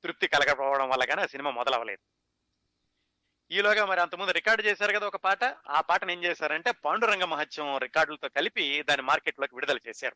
[0.04, 2.21] తృప్తి కలగకపోవడం వల్ల కానీ ఆ సినిమా మొదలవ్వలేదు.
[3.52, 5.44] ఈలోగా మరి అంతకుముందు రికార్డు చేశారు కదా ఒక పాట.
[5.70, 10.16] ఆ పాటను ఏం చేశారంటే పాండురంగ మహత్యం రికార్డులతో కలిపి దాన్ని మార్కెట్లోకి విడుదల చేశారు.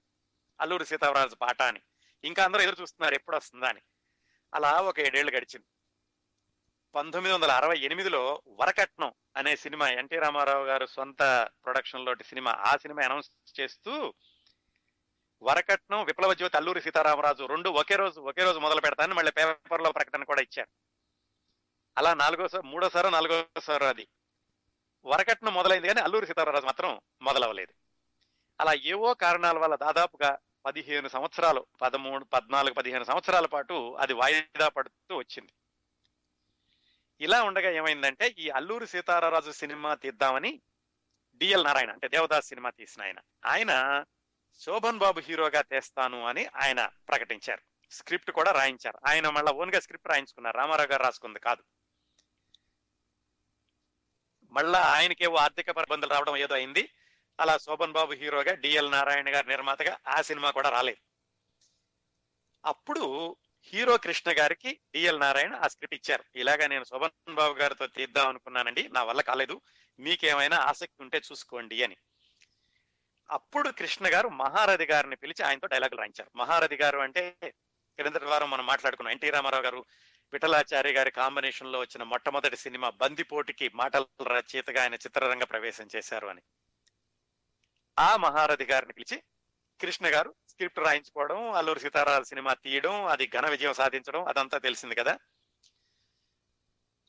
[0.62, 1.82] అల్లూరి సీతారామరాజు పాట అని.
[2.24, 3.82] ఇంకా అందరూ ఎదురు చూస్తున్నారు ఎప్పుడు వస్తుందా అని.
[4.54, 5.66] అలా ఒక ఏడేళ్ళు గడిచింది.
[6.96, 12.76] పంతొమ్మిది వందల అరవై ఎనిమిదిలో వరకట్నం అనే సినిమా ఎన్టీ రామారావు గారు సొంత ప్రొడక్షన్ లోటి సినిమా ఆ
[12.76, 14.14] సినిమా అనౌన్స్ చేస్తూ
[15.42, 20.24] వరకట్నం విప్లవ జ్యోతి అల్లూరి సీతారామరాజు రెండు ఒకే రోజు ఒకే రోజు మొదలు పెడతానని మళ్ళీ పేపర్లో ప్రకటన
[20.24, 20.85] కూడా ఇచ్చారు.
[21.98, 24.08] అలా నాలుగోసారి మూడోసారో నాలుగోసారో అది.
[25.06, 27.74] వరకట్నం మొదలైంది కానీ అల్లూరి సీతారామరాజు మాత్రం మొదలవ్వలేదు
[28.62, 35.18] అలా ఏవో కారణాల వల్ల దాదాపుగా పదిహేను సంవత్సరాలు పదమూడు పద్నాలుగు పదిహేను సంవత్సరాల పాటు అది వాయిదా పడుతూ
[35.18, 35.54] వచ్చింది.
[37.22, 40.62] ఇలా ఉండగా ఏమైందంటే ఈ అల్లూరి సీతారామరాజు సినిమా తీద్దామని
[41.36, 44.04] డిఎల్ నారాయణ అంటే దేవదాస్ సినిమా తీసిన ఆయన ఆయన
[44.60, 47.62] శోభన్ బాబు హీరోగా తెస్తాను అని ఆయన ప్రకటించారు.
[47.92, 49.00] స్క్రిప్ట్ కూడా రాయించారు.
[49.08, 50.58] ఆయన మళ్ళీ ఓన్గా స్క్రిప్ట్ రాయించుకున్నారు.
[50.58, 51.64] రామారావు గారు రాసుకుంది కాదు.
[54.56, 56.90] మళ్ళా ఆయనకేవో ఆర్థిక ప్రబంధాలు రావడం ఏదో అయింది.
[57.40, 60.98] అలా శోభన్ బాబు హీరోగా డిఎల్ నారాయణ గారి నిర్మాతగా ఆ సినిమా కూడా రాలేదు.
[62.66, 66.24] అప్పుడు హీరో కృష్ణ గారికి డిఎల్ నారాయణ ఆ స్క్రిప్ట్ ఇచ్చారు.
[66.36, 68.90] ఇలాగా నేను శోభన్ బాబు గారితో తీద్దాం అనుకున్నానండి.
[68.90, 69.62] నా వల్ల కాలేదు.
[70.00, 71.96] మీకేమైనా ఆసక్తి ఉంటే చూసుకోండి అని.
[73.32, 76.38] అప్పుడు కృష్ణ గారు మహారథి గారిని పిలిచి ఆయనతో డైలాగులు రాయించారు.
[76.38, 77.36] మహారథి గారు అంటే
[77.98, 79.12] క్రిందటి వారం మనం మాట్లాడుకున్నాం.
[79.12, 79.86] ఎన్టీ రామారావు గారు
[80.34, 86.42] విఠలాచారి గారి కాంబినేషన్లో వచ్చిన మొట్టమొదటి సినిమా బందిపోటుకి మాటల రచయితగా ఆయన చిత్రరంగ ప్రవేశం చేశారు అని.
[88.00, 89.24] ఆ మహారథి గారిని పిలిచి
[89.80, 95.20] కృష్ణ గారు స్క్రిప్ట్ రాయించుకోవడం అల్లూరి సీతారాల సినిమా తీయడం అది ఘన విజయం సాధించడం అదంతా తెలిసింది కదా.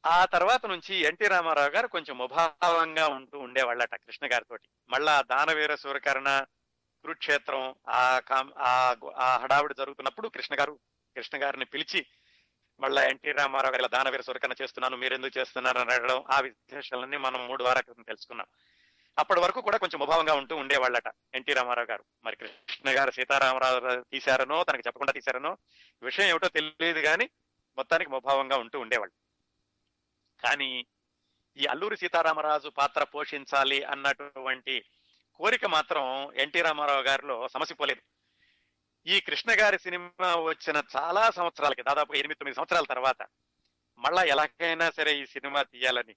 [0.07, 4.57] ఆ తర్వాత నుంచి ఎన్టీ రామారావు గారు కొంచెం ముభావంగా ఉంటూ ఉండేవాళ్ళట కృష్ణ గారితో
[4.91, 6.45] మళ్ళా దానవీర సూరకర్ణ
[7.03, 10.81] కురుక్షేత్రం ఆ కాం ఆ ఆ హడావిడి జరుగుతున్నప్పుడు కృష్ణ గారు
[11.17, 12.07] కృష్ణ గారిని పిలిచి
[12.81, 17.47] మళ్ళా ఎన్టీ రామారావు గారి దానవీర సురకన చేస్తున్నాను మీరు ఎందుకు చేస్తున్నారు అని అడగడం ఆ విశేషాలన్నీ మనం
[17.47, 18.47] మూడు వారాల క్రితం తెలుసుకున్నాం.
[19.19, 22.05] అప్పటి వరకు కూడా కొంచెం ముభావంగా ఉంటూ ఉండేవాళ్ళట ఎన్టీ రామారావు గారు.
[22.25, 25.59] మరి కృష్ణ గారు సీతారామరావు తీశారనో తనకు చెప్పకుండా తీశారనో
[26.03, 27.31] విషయం ఏమిటో తెలియదు కానీ
[27.77, 29.27] మొత్తానికి ముభావంగా ఉంటూ ఉండేవాళ్ళు.
[30.43, 30.87] కానీ
[31.57, 34.85] ఈ అల్లూరి సీతారామరాజు పాత్ర పోషించాలి అన్నటువంటి
[35.35, 38.16] కోరిక మాత్రం ఎన్టీ రామారావు గారిలో సమసిపోలేదు.
[39.07, 43.27] ఈ కృష్ణ గారి సినిమా వచ్చిన చాలా సంవత్సరాలకి దాదాపు ఎనిమిది తొమ్మిది సంవత్సరాల తర్వాత
[43.99, 46.17] మళ్ళా ఎలాగైనా సరే ఈ సినిమా తీయాలని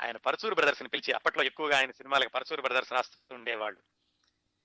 [0.00, 3.82] ఆయన పరచూరు బ్రదర్స్ని పిలిచి అప్పట్లో ఎక్కువగా ఆయన సినిమాలకు పరచూరు బ్రదర్స్ రాస్తుండేవాళ్ళు.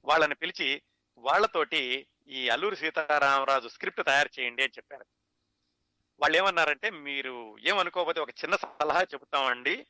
[0.05, 0.81] వాళ్ళని పిలిచి
[1.17, 5.05] వాళ్ళతోటి ఈ అల్లూరి సీతారామరాజు స్క్రిప్ట్ తయారు చేయండి అని చెప్పారు.
[6.19, 9.87] వాళ్ళు ఏమన్నారంటే మీరు ఏమనుకోకపోతే ఒక చిన్న సలహా చెబుతామండి.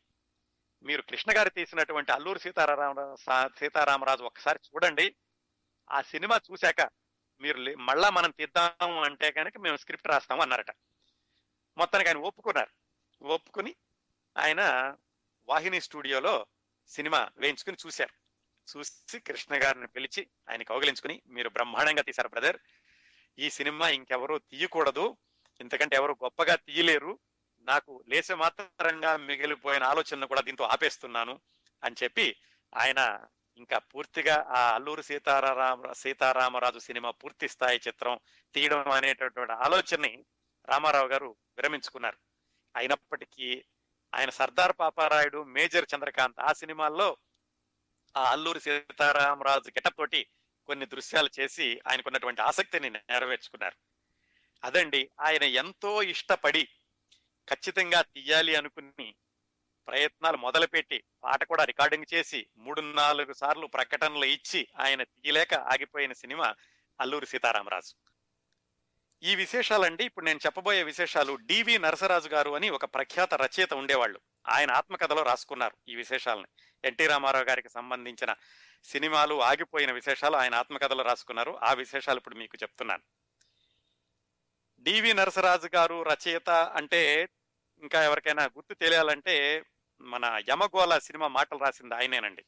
[0.84, 5.16] మీరు కృష్ణ గారు తీసినటువంటి అల్లూరి సీతారామరాజు సీతారామరాజు ఒకసారి చూడండి.
[5.92, 7.07] ఆ సినిమా చూశాక
[7.42, 10.72] మీరు లే- మళ్ళా మనం తీద్దాం అంటే కనుక మేము స్క్రిప్ట్ రాస్తాము అన్నారట.
[11.78, 12.72] మొత్తానికి ఆయన ఒప్పుకున్నారు.
[13.24, 13.76] ఒప్పుకుని
[14.38, 14.96] ఆయన
[15.50, 16.46] వాహిని స్టూడియోలో
[16.88, 18.28] సినిమా వేయించుకుని చూశారు.
[18.78, 22.58] చూసి కృష్ణ గారిని పిలిచి ఆయన కౌగిలించుకుని మీరు బ్రహ్మాండంగా తీశారు బ్రదర్.
[23.40, 25.18] ఈ సినిమా ఇంకెవరూ తీయకూడదు.
[25.62, 27.20] ఇంతకంటే ఎవరు గొప్పగా తీయలేరు.
[27.60, 31.40] నాకు లేస మాత్రంగా మిగిలిపోయిన ఆలోచనను కూడా దీంతో ఆపేస్తున్నాను
[31.84, 32.36] అని చెప్పి
[32.78, 33.28] ఆయన
[33.58, 38.16] ఇంకా పూర్తిగా ఆ అల్లూరు సీతారామ సీతారామరాజు సినిమా పూర్తి స్థాయి చిత్రం
[38.56, 40.14] తీయడం అనేటటువంటి ఆలోచనని
[40.68, 42.18] రామారావు గారు విరమించుకున్నారు.
[42.76, 43.50] అయినప్పటికీ
[44.14, 47.10] ఆయన సర్దార్ పాపారాయుడు మేజర్ చంద్రకాంత్ ఆ సినిమాల్లో
[48.16, 50.22] ఆ అల్లూరి సీతారామరాజు గెటప్ తోటి
[50.70, 53.78] కొన్ని దృశ్యాలు చేసి ఆయనకున్నటువంటి ఆసక్తిని నెరవేర్చుకున్నారు.
[54.64, 56.64] అదండి ఆయన ఎంతో ఇష్టపడి
[57.48, 59.08] ఖచ్చితంగా తీయాలి అనుకుని
[59.88, 66.56] ప్రయత్నాలు మొదలుపెట్టి పాట కూడా రికార్డింగ్ చేసి మూడు నాలుగు సార్లు ప్రకటనలు ఇచ్చి ఆయన తీయలేక ఆగిపోయిన సినిమా
[67.02, 67.94] అల్లూరి సీతారామరాజు.
[69.24, 74.20] ఈ విశేషాలండి ఇప్పుడు నేను చెప్పబోయే విశేషాలు డివి నరసరాజు గారు అని ఒక ప్రఖ్యాత రచయిత ఉండేవాళ్ళు.
[74.50, 76.46] ఆయన ఆత్మకథలో రాసుకున్నారు ఈ విశేషాలని.
[76.86, 78.36] ఎన్టీ రామారావు గారికి సంబంధించిన
[78.84, 81.60] సినిమాలు ఆగిపోయిన విశేషాలు ఆయన ఆత్మకథలో రాసుకున్నారు.
[81.64, 83.04] ఆ విశేషాలు ఇప్పుడు మీకు చెప్తున్నాను.
[84.80, 87.30] డివి నరసరాజు గారు రచయిత అంటే
[87.82, 89.64] ఇంకా ఎవరికైనా గుర్తు తెలియాలంటే
[90.02, 92.46] మన యమగోళ సినిమా మాటలు రాసింది ఆయనేనండి.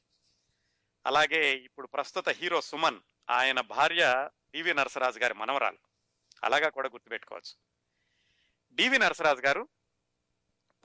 [1.05, 5.77] అలాగే ఇప్పుడు ప్రస్తుత హీరో సుమన్ ఆయన భార్య డివి నరసరాజు గారి మనవరాలు.
[6.43, 7.55] అలాగా కూడా గుర్తుపెట్టుకోవచ్చు.
[8.75, 9.67] డివి నరసరాజు గారు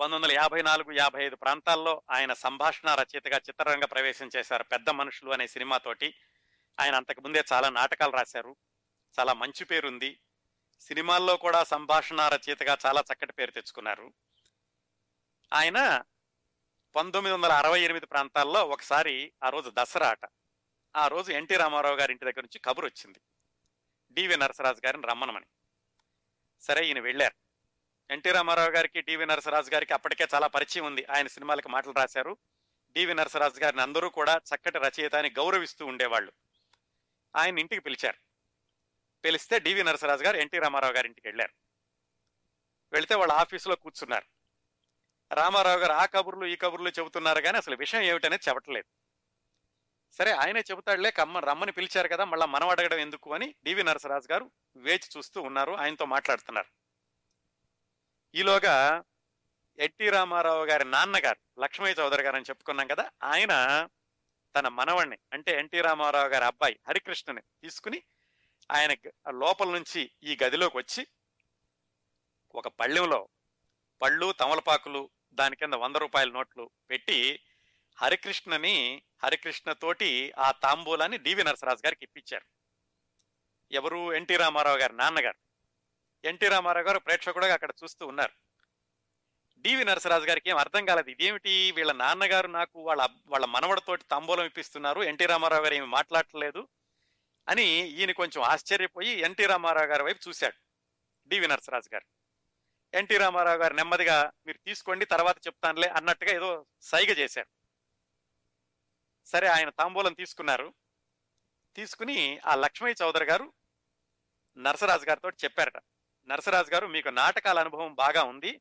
[0.00, 4.62] పంతొమ్మిది వందల యాభై నాలుగు యాభై ఐదు ప్రాంతాల్లో ఆయన సంభాషణ రచయితగా చిత్రరంగ ప్రవేశం చేశారు.
[4.62, 6.14] పెద్ద మనుషులు అనే సినిమాతోటి
[6.80, 8.56] ఆయన అంతకు ముందే చాలా నాటకాలు రాశారు.
[9.20, 10.18] చాలా మంచి పేరుంది.
[10.80, 14.12] సినిమాల్లో కూడా సంభాషణ రచయితగా చాలా చక్కటి పేరు తెచ్చుకున్నారు.
[15.52, 16.02] ఆయన
[16.97, 20.20] పంతొమ్మిది వందల అరవై ఎనిమిది ప్రాంతాల్లో ఒకసారి ఆ రోజు దసరా ఆట.
[20.97, 23.20] ఆ రోజు ఎన్టీ రామారావు గారి ఇంటి దగ్గర నుంచి కబురు వచ్చింది.
[24.12, 25.45] డివి నరసరాజు గారిని రమ్మనమని.
[26.61, 27.34] సరే ఈయన వెళ్ళారు.
[28.12, 31.07] ఎన్టీ రామారావు గారికి డివి నరసరాజు గారికి అప్పటికే చాలా పరిచయం ఉంది.
[31.16, 32.36] ఆయన సినిమాలకు మాటలు రాశారు.
[32.92, 36.32] డివి నరసరాజు గారిని అందరూ కూడా చక్కటి రచయిత అని గౌరవిస్తూ ఉండేవాళ్ళు.
[37.36, 38.18] ఆయన ఇంటికి పిలిచారు.
[39.24, 41.53] పిలిస్తే డివి నరసరాజు గారు ఎన్టీ రామారావు గారి ఇంటికి వెళ్ళారు.
[42.92, 44.24] వెళితే వాళ్ళ ఆఫీసులో కూర్చున్నారు.
[45.33, 48.87] రామారావు గారు ఆ కబుర్లు ఈ కబుర్లు చెబుతున్నారు కానీ అసలు విషయం ఏమిటనేది చెప్పట్లేదు.
[50.12, 54.51] సరే ఆయనే చెబుతాడులే కమ్మ రమ్మని పిలిచారు కదా మళ్ళీ మనం అడగడం ఎందుకు అని డివి నరసరాజు గారు
[54.77, 56.68] వేచి చూస్తూ ఉన్నారు ఆయనతో మాట్లాడుతున్నారు.
[58.35, 59.05] ఈలోగా
[59.79, 63.89] ఎన్టీ రామారావు గారి నాన్నగారు లక్ష్మయ్య చౌదరి గారు అని చెప్పుకున్నాం కదా ఆయన
[64.57, 68.03] తన మనవణ్ణి అంటే ఎన్టీ రామారావు గారి అబ్బాయి హరికృష్ణని తీసుకుని
[68.70, 68.95] ఆయన
[69.31, 71.07] లోపల నుంచి ఈ గదిలోకి వచ్చి
[72.55, 73.29] ఒక పళ్ళెంలో
[74.03, 77.40] పళ్ళు తమలపాకులు దాని కింద వంద రూపాయల నోట్లు పెట్టి
[77.97, 82.45] హరికృష్ణని హరికృష్ణతోటి ఆ తాంబూలాన్ని డివి నరసరాజు గారికి ఇప్పించారు.
[83.72, 84.12] ఎవరు?
[84.12, 85.36] ఎన్టీ రామారావు గారి నాన్నగారు.
[86.24, 88.32] ఎన్టీ రామారావు గారు ప్రేక్షకుడుగా అక్కడ చూస్తూ ఉన్నారు.
[89.59, 91.11] డివి నరసరాజు గారికి ఏం అర్థం కాలేదు.
[91.11, 91.72] ఇదేమిటి?
[91.72, 95.03] వీళ్ళ నాన్నగారు నాకు వాళ్ళ వాళ్ళ మనవడితోటి తాంబూలం ఇప్పిస్తున్నారు.
[95.03, 96.68] ఎన్టీ రామారావు గారు ఏమి మాట్లాడలేదు
[97.49, 100.55] అని ఈయన కొంచెం ఆశ్చర్యపోయి ఎన్టీ రామారావు గారి వైపు చూశాడు
[101.28, 102.24] డివి నరసరాజు గారు.
[102.95, 107.49] ఎన్టీ రామారావు గారు నెమ్మదిగా మీరు తీసుకోండి తర్వాత చెప్తానులే అన్నట్టుగా ఏదో సైగ చేశారు.
[109.26, 110.74] సరే ఆయన తాంబూలం తీసుకున్నారు.
[111.76, 113.53] తీసుకుని ఆ లక్ష్మయ్య చౌదరి గారు
[114.57, 115.76] నరసరాజు గారితో చెప్పారట
[116.28, 118.61] నరసరాజు గారు మీకు నాటకాల అనుభవం బాగా ఉంది.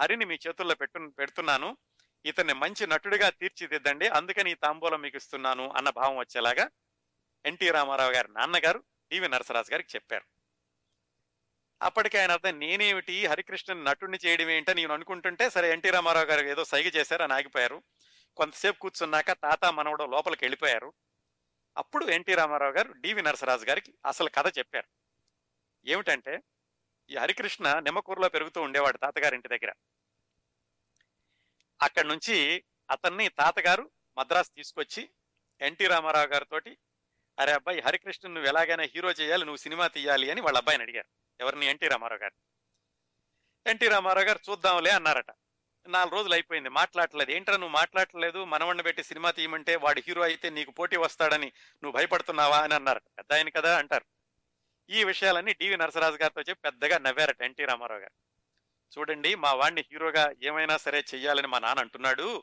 [0.00, 1.76] హరిని మీ చేతుల్లో పెట్టు పెడుతున్నాను.
[2.24, 4.08] ఇతన్ని మంచి నటుడిగా తీర్చిదిద్దండి.
[4.08, 6.70] అందుకని ఈ తాంబూలం మీకు ఇస్తున్నాను అన్న భావం వచ్చేలాగా
[7.46, 10.37] ఎన్టీ రామారావు గారి నాన్నగారు డివి నరసరాజు గారికి చెప్పారు.
[11.82, 16.64] అప్పటికే ఆయన అర్థం నేనేమిటి హరికృష్ణన్ నటుడిని చేయడం ఏంటని నేను అనుకుంటుంటే సరే ఎన్టీ రామారావు గారు ఏదో
[16.64, 17.82] సైగ చేశారు అని ఆగిపోయారు.
[18.36, 20.92] కొంతసేపు కూర్చున్నాక తాత మనవడు లోపలికి వెళ్ళిపోయారు.
[21.76, 24.88] అప్పుడు ఎన్టీ రామారావు గారు డివి నరసరాజు గారికి అసలు కథ చెప్పారు.
[25.86, 26.42] ఏమిటంటే
[27.10, 29.72] ఈ హరికృష్ణ నిమ్మకూరులో పెరుగుతూ ఉండేవాడు తాతగారింటి దగ్గర.
[31.82, 35.10] అక్కడి నుంచి అతన్ని తాతగారు మద్రాసు తీసుకొచ్చి
[35.60, 36.60] ఎన్టీ రామారావు గారితో
[37.38, 41.27] అరే అబ్బాయి హరికృష్ణ నువ్వు ఎలాగైనా హీరో చేయాలి నువ్వు సినిమా తీయాలి అని వాళ్ళ అబ్బాయిని అడిగారు.
[41.40, 41.66] ఎవరిని?
[41.66, 42.34] ఎన్టీ రామారావు గారు
[43.70, 45.26] ఎన్టీ రామారావు గారు చూద్దాంలే అన్నారట.
[45.88, 46.68] నాలుగు రోజులు అయిపోయింది.
[46.68, 47.30] మాట్లాడలేదు.
[47.30, 48.44] ఏంట్రా నువ్వు మాట్లాడలేదు?
[48.44, 51.46] మనవణ్ణి పెట్టి సినిమా తీయమంటే వాడు హీరో అయితే నీకు పోటీ వస్తాడని
[51.82, 54.04] నువ్వు భయపడుతున్నావా అని అన్నారు పెద్ద ఆయన కదా అంటారు.
[54.90, 58.28] ఈ విషయాలన్నీ డివి నరసరాజు గారితో చెప్పి పెద్దగా నవ్వారట ఎన్టీ రామారావు గారు.
[58.98, 62.42] చూడండి మా వాడిని హీరోగా ఏమైనా సరే చెయ్యాలని మా నాన్న అంటున్నాడు.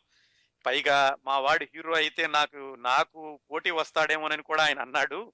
[0.65, 5.33] పైగా మా వాడు హీరో అయితే నాకు నాకు పోటీ వస్తాడేమోనని కూడా ఆయన అన్నాడు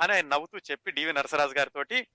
[0.00, 2.06] అని ఆయన నవ్వుతూ చెప్పి డివి నరసరాజు గారితోటి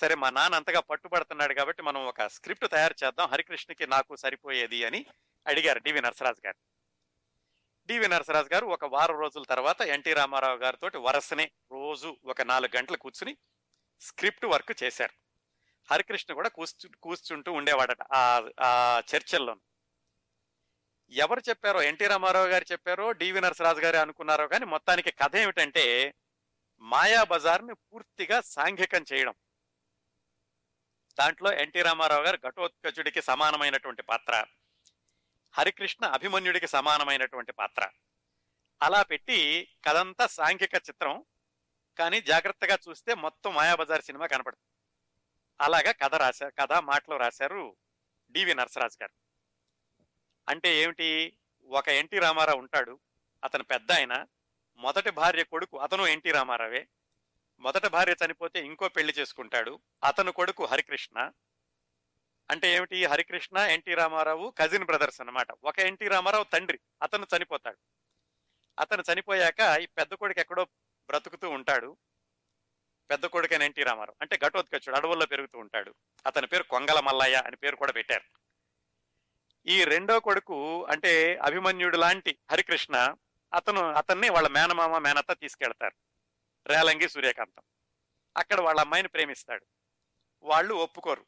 [0.00, 3.28] సరే మా నాన్న అంతగా పట్టుబడుతున్నాడు కాబట్టి మనం ఒక స్క్రిప్ట్ తయారు చేద్దాం.
[3.32, 5.06] హరికృష్ణకి నాకు సరిపోయేది అని
[5.46, 6.56] అడిగారు డివి నరసరాజు గారు.
[7.86, 12.96] డివి నరసరాజు గారు ఒక వారం రోజుల తర్వాత ఎన్టీ రామారావు గారితో వరసనే రోజు ఒక నాలుగు గంటలు
[12.96, 13.36] కూర్చుని
[14.00, 15.14] స్క్రిప్ట్ వర్క్ చేశారు.
[15.90, 19.56] హరికృష్ణ కూడా కూర్చు కూర్చుంటూ ఉండేవాడట ఆ చర్చల్లో
[21.10, 26.14] ఎవరు చెప్పారో ఎన్టీ రామారావు గారు చెప్పారో డివి నరసరాజు గారు అనుకున్నారో కానీ మొత్తానికి కథ ఏమిటంటే
[26.80, 29.34] మాయా బజార్ని పూర్తిగా సాంఘికం చేయడం.
[31.18, 34.44] దాంట్లో ఎన్టీ రామారావు గారు ఘటోత్కచుడికి సమానమైనటువంటి పాత్ర
[35.54, 37.88] హరికృష్ణ అభిమన్యుడికి సమానమైనటువంటి పాత్ర.
[38.82, 41.24] అలా పెట్టి కథంతా సాంఘిక చిత్రం
[41.98, 44.72] కానీ జాగ్రత్తగా చూస్తే మొత్తం మాయాబజార్ సినిమా కనపడుతుంది.
[45.60, 47.76] అలాగా కథ రాశారు కథ మాటలు రాశారు
[48.30, 49.12] డివి నరసరాజు గారు.
[50.48, 51.36] అంటే ఏమిటి?
[51.66, 52.98] ఒక ఎన్టీ రామారావు ఉంటాడు
[53.44, 54.26] అతను పెద్ద ఆయన
[54.76, 56.88] మొదటి భార్య కొడుకు అతను ఎన్టీ రామారావే
[57.58, 59.80] మొదట భార్య చనిపోతే ఇంకో పెళ్ళి చేసుకుంటాడు.
[60.04, 61.30] అతను కొడుకు హరికృష్ణ.
[62.50, 63.04] అంటే ఏమిటి?
[63.04, 65.46] Harikrishna NT Ramarao cousin brothers అన్నమాట.
[65.64, 66.80] ఒక ఎన్టీ రామారావు తండ్రి.
[67.02, 67.78] అతను చనిపోతాడు.
[68.78, 70.64] అతను చనిపోయాక ఈ పెద్ద కొడుకు ఎక్కడో
[71.08, 71.96] బ్రతుకుతూ ఉంటాడు.
[73.10, 74.16] పెద్ద కొడుకైన ఎన్టీ రామారావు.
[74.20, 75.94] అంటే ఘటోత్కచుడు అడవుల్లో పెరుగుతూ ఉంటాడు.
[76.26, 78.22] అతని పేరు కొంగల మల్లయ్య అని పేరు కూడా పెట్టారు.
[79.66, 83.14] ఈ రెండో కొడుకు అంటే అభిమన్యుడు లాంటి హరికృష్ణ
[83.54, 86.05] అతను అతన్ని వాళ్ళ మేనమామ మేనత్త తీసుకెళ్తారు.
[86.66, 87.62] రేలంగి సూర్యకాంతం.
[88.36, 89.66] అక్కడ వాళ్ళ అమ్మాయిని ప్రేమిస్తాడు.
[90.42, 91.26] వాళ్ళు ఒప్పుకోరు.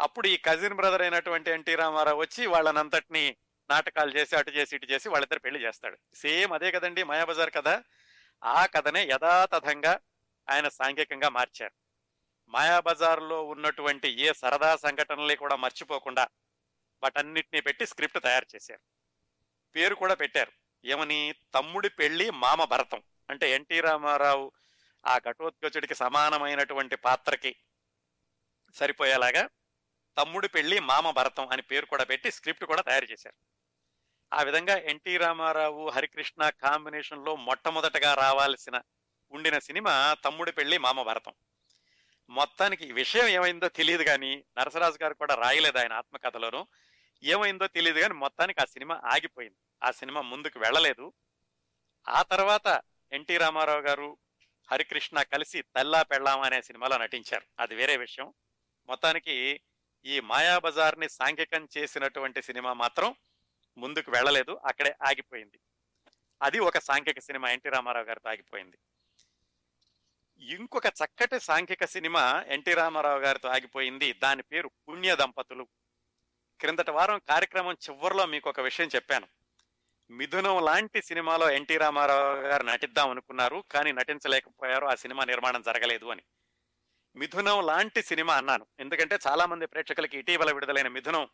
[0.00, 3.36] అప్పుడు ఈ కజిన్ బ్రదర్ అయినటువంటి ఎన్టీ రామారావు వచ్చి వాళ్ళనంతటిని
[3.70, 5.98] నాటకాలు చేసి అటు చేసి ఇటు చేసి వాళ్ళిద్దరు పెళ్ళి చేస్తాడు.
[6.14, 7.82] సేమ్ అదే కదండి మాయాబజార్ కథ.
[8.44, 10.00] ఆ కథనే యథాతథంగా
[10.50, 11.72] ఆయన సాంఘికంగా మార్చారు.
[12.48, 16.28] మాయాబజార్లో ఉన్నటువంటి ఏ సరదా సంఘటనలే కూడా మర్చిపోకుండా
[17.02, 18.80] వాటన్నిటిని పెట్టి స్క్రిప్ట్ తయారు చేశారు.
[19.76, 20.52] పేరు కూడా పెట్టారు.
[20.84, 21.34] ఏమని?
[21.54, 23.02] తమ్ముడి పెళ్ళి మామ భరతం.
[23.30, 24.52] అంటే ఎన్టీ రామారావు
[25.06, 27.56] ఆ ఘటోత్కచుడికి సమానమైనటువంటి పాత్రకి
[28.74, 29.48] సరిపోయేలాగా
[30.18, 33.52] తమ్ముడు పెళ్ళి మామ భరతం అని పేరు కూడా పెట్టి స్క్రిప్ట్ కూడా తయారు చేశారు.
[34.36, 38.80] ఆ విధంగా ఎన్టీ రామారావు హరికృష్ణ కాంబినేషన్లో మొట్టమొదటగా రావాల్సిన
[39.30, 41.32] ఉండిన సినిమా తమ్ముడి పెళ్ళి మామ భరతం.
[42.30, 46.66] మొత్తానికి విషయం ఏమైందో తెలియదు కానీ నరసరాజు గారు కూడా రాయలేదు ఆయన ఆత్మకథలోను.
[47.22, 49.58] ఏమైందో తెలియదు కానీ మొత్తానికి ఆ సినిమా ఆగిపోయింది.
[49.82, 51.12] ఆ సినిమా ముందుకు వెళ్ళలేదు.
[52.08, 54.16] ఆ తర్వాత ఎన్టీ రామారావు గారు
[54.72, 57.42] హరికృష్ణ కలిసి తల్లా పెళ్ళాం అనే సినిమాలో నటించారు.
[57.58, 58.32] అది వేరే విషయం.
[58.86, 59.60] మొత్తానికి
[60.06, 63.14] ఈ మాయాబజార్ని సాంఘికం చేసినటువంటి సినిమా మాత్రం
[63.78, 65.58] ముందుకు వెళ్ళలేదు అక్కడే ఆగిపోయింది.
[66.42, 68.78] అది ఒక సాంఘిక సినిమా ఎన్టీ రామారావు గారితో ఆగిపోయింది.
[70.40, 74.12] ఇంకొక చక్కటి సాంఘిక సినిమా ఎన్టీ రామారావు గారితో ఆగిపోయింది.
[74.12, 75.68] దాని పేరు పుణ్య దంపతులు
[76.60, 79.26] క్రిందటి వారం కార్యక్రమం చివరిలో మీకు ఒక విషయం చెప్పాను.
[80.12, 86.22] మిథునం లాంటి సినిమాలో ఎన్టీ రామారావు గారు నటిద్దాం అనుకున్నారు కానీ నటించలేకపోయారు ఆ సినిమా నిర్మాణం జరగలేదు అని.
[87.16, 88.66] మిథునం లాంటి సినిమా అన్నాను.
[88.80, 91.28] ఎందుకంటే చాలా మంది ప్రేక్షకులకి ఇటీవల విడుదలైన మిథునం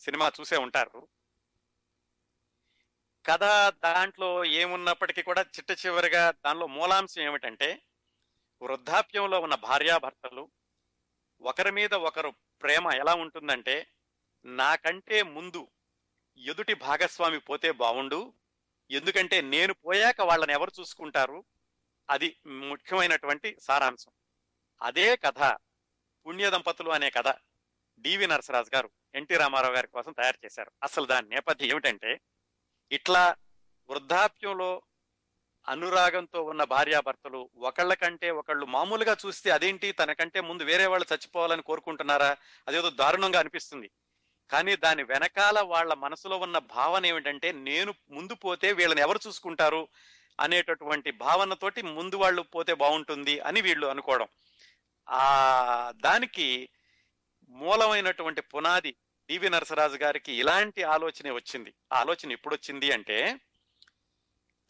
[0.00, 1.08] సినిమా చూసే ఉంటారు.
[3.26, 7.82] కథ దాంట్లో ఏమున్నప్పటికీ కూడా చిట్ట చివరిగా దానిలో మూలాంశం ఏమిటంటే
[8.62, 10.50] వృద్ధాప్యంలో ఉన్న భార్యాభర్తలు
[11.40, 12.32] ఒకరి మీద ఒకరు
[12.62, 13.86] ప్రేమ ఎలా ఉంటుందంటే
[14.44, 15.68] నాకంటే ముందు
[16.38, 18.32] ఎదుటి భాగస్వామి పోతే బాగుండు
[18.90, 21.44] ఎందుకంటే నేను పోయాక వాళ్ళని ఎవరు చూసుకుంటారు?
[22.10, 24.12] అది ముఖ్యమైనటువంటి సారాంశం.
[24.82, 25.56] అదే కథ
[26.26, 27.28] పుణ్య దంపతులు అనే కథ
[27.98, 30.70] డివి నరసరాజు గారు ఎన్టీ రామారావు గారి కోసం తయారు చేశారు.
[30.82, 32.20] అసలు దాని నేపథ్యం ఏమిటంటే
[32.92, 33.36] ఇట్లా
[33.90, 34.82] వృద్ధాప్యంలో
[35.68, 39.92] అనురాగంతో ఉన్న భార్యాభర్తలు ఒకళ్ళ కంటే ఒకళ్ళు మామూలుగా చూస్తే అదేంటి?
[39.92, 42.36] తనకంటే ముందు వేరే వాళ్ళు చచ్చిపోవాలని కోరుకుంటున్నారా?
[42.68, 43.90] అదేదో దారుణంగా అనిపిస్తుంది.
[44.50, 49.88] కానీ దాని వెనకాల వాళ్ళ మనసులో ఉన్న భావన ఏమిటంటే నేను ముందు పోతే వీళ్ళని ఎవరు చూసుకుంటారు
[50.40, 54.28] అనేటటువంటి భావనతోటి ముందు వాళ్ళు పోతే బాగుంటుంది అని వీళ్ళు అనుకోవడం.
[55.08, 56.68] ఆ దానికి
[57.48, 58.96] మూలమైనటువంటి పునాది
[59.28, 61.74] డివి నరసరాజు గారికి ఇలాంటి ఆలోచనే వచ్చింది.
[61.92, 63.40] ఆలోచన ఎప్పుడు వచ్చింది అంటే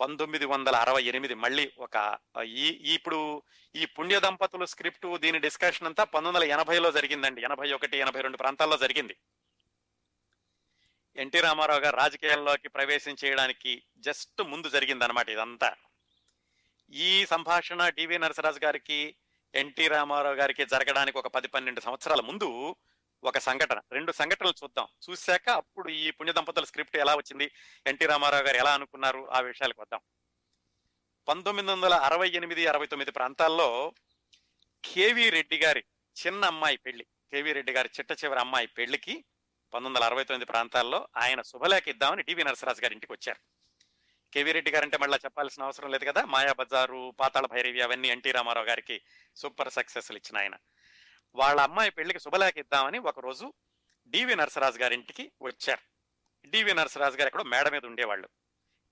[0.00, 3.42] పంతొమ్మిది వందల అరవై ఎనిమిది మళ్ళీ ఒక ఈ ఈ ఇప్పుడు
[3.74, 7.42] ఈ పుణ్య దంపతులు స్క్రిప్ట్ దీని డిస్కషన్ అంతా పంతొమ్మిది వందల ఎనభైలో జరిగిందండి.
[7.42, 9.16] ఎనభై ఒకటి ఎనభై రెండు ప్రాంతాల్లో జరిగింది.
[11.16, 15.70] ఎన్టీ రామారావు గారు రాజకీయాల్లోకి ప్రవేశం చేయడానికి జస్ట్ ముందు జరిగిందనమాట ఇదంతా.
[16.92, 19.16] ఈ సంభాషణ డివి నరసరాజు గారికి
[19.54, 22.76] ఎన్టీ రామారావు గారికి జరగడానికి ఒక పది పన్నెండు సంవత్సరాల ముందు
[23.24, 23.78] ఒక సంఘటన.
[23.92, 24.88] రెండు సంఘటనలు చూద్దాం.
[25.04, 27.50] చూశాక అప్పుడు ఈ పుణ్య దంపతుల స్క్రిప్ట్ ఎలా వచ్చింది
[27.86, 30.00] ఎన్టీ రామారావు గారు ఎలా అనుకున్నారు ఆ విషయాలకు వద్దాం.
[31.28, 33.94] పంతొమ్మిది వందల అరవై ఎనిమిది అరవై తొమ్మిది ప్రాంతాల్లో
[34.84, 35.82] కేవి రెడ్డి గారి
[36.16, 39.24] చిన్న అమ్మాయి పెళ్ళి కేవి రెడ్డి గారి చిట్ట చివరి అమ్మాయి పెళ్ళికి
[39.76, 43.40] పంతొమ్మిది వందల అరవై తొమ్మిది ప్రాంతాల్లో ఆయన శుభలేఖ ఇద్దామని డివి నరసరాజు గారి ఇంటికి వచ్చారు.
[44.32, 46.24] కేవీ రెడ్డి గారు అంటే మళ్ళీ చెప్పాల్సిన అవసరం లేదు కదా?
[46.24, 49.00] మాయా బజారు పాతాళ భైరవి అవన్నీ ఎన్టీ రామారావు గారికి
[49.36, 50.56] సూపర్ సక్సెస్లు ఇచ్చిన ఆయన.
[51.34, 53.52] వాళ్ళ అమ్మాయి పెళ్ళికి శుభలేఖ ఇద్దామని ఒకరోజు
[54.08, 55.80] డివి నరసరాజు గారి ఇంటికి వచ్చారు.
[56.48, 58.28] డివి నరసరాజు గారు ఎక్కడో మేడ మీద ఉండేవాళ్ళు.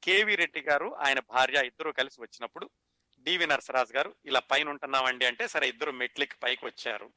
[0.05, 2.71] కేవీ రెడ్డి గారు ఆయన భార్య ఇద్దరు కలిసి వచ్చినప్పుడు
[3.19, 7.13] డివి నరసరాజు గారు ఇలా పైన ఉంటున్నామండి అంటే సరే ఇద్దరు మెట్లకి పైకి వచ్చారు.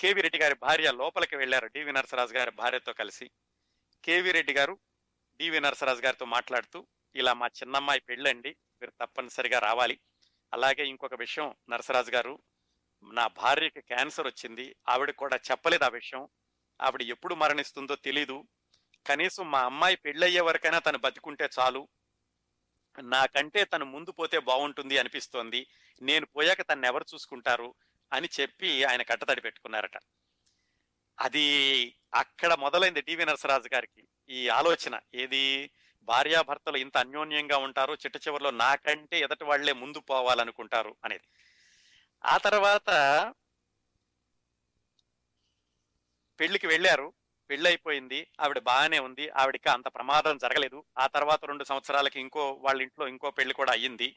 [0.00, 3.30] కేవీ రెడ్డి గారి భార్య లోపలికి వెళ్ళారు డివి నరసరాజు గారి భార్యతో కలిసి.
[4.04, 4.78] కేవీ రెడ్డి గారు
[5.38, 6.86] డివి నరసరాజు గారితో మాట్లాడుతూ
[7.16, 8.50] ఇలా మా చిన్నమ్మాయి పెళ్ళండి.
[8.50, 9.98] మీరు తప్పనిసరిగా రావాలి.
[10.54, 12.38] అలాగే ఇంకొక విషయం నరసరాజు గారు
[13.04, 14.76] నా భార్యకి క్యాన్సర్ వచ్చింది.
[14.88, 16.28] ఆవిడ కూడా చెప్పలేదు ఆ విషయం.
[16.82, 18.44] ఆవిడ ఎప్పుడు మరణిస్తుందో తెలీదు.
[19.06, 21.88] కనీసం మా అమ్మాయి పెళ్ళయ్యే వరకైనా తను బతికుంటే చాలు.
[23.02, 25.66] నాకంటే తను ముందు పోతే బాగుంటుంది అనిపిస్తోంది.
[26.02, 27.74] నేను పోయాక తను ఎవరు చూసుకుంటారు?
[28.12, 29.98] అని చెప్పి ఆయన కట్టతడి పెట్టుకున్నారట.
[31.20, 35.00] అది అక్కడ మొదలైంది డివి నరసరాజు గారికి ఈ ఆలోచన.
[35.14, 35.70] ఏది?
[36.02, 41.28] భార్యాభర్తలు ఇంత అన్యోన్యంగా ఉంటారు చిట్ట చివరిలో నాకంటే ఎదటి వాళ్ళే ముందు పోవాలనుకుంటారు అనేది.
[42.24, 42.88] ఆ తర్వాత
[46.40, 47.12] పెళ్ళికి వెళ్ళారు.
[47.50, 48.26] పెళ్ళైపోయింది.
[48.40, 49.28] ఆవిడ బాగానే ఉంది.
[49.28, 50.84] ఆవిడకి అంత ప్రమాదం జరగలేదు.
[50.98, 54.16] ఆ తర్వాత రెండు సంవత్సరాలకి ఇంకో వాళ్ళ ఇంట్లో ఇంకో పెళ్ళి కూడా అయ్యింది.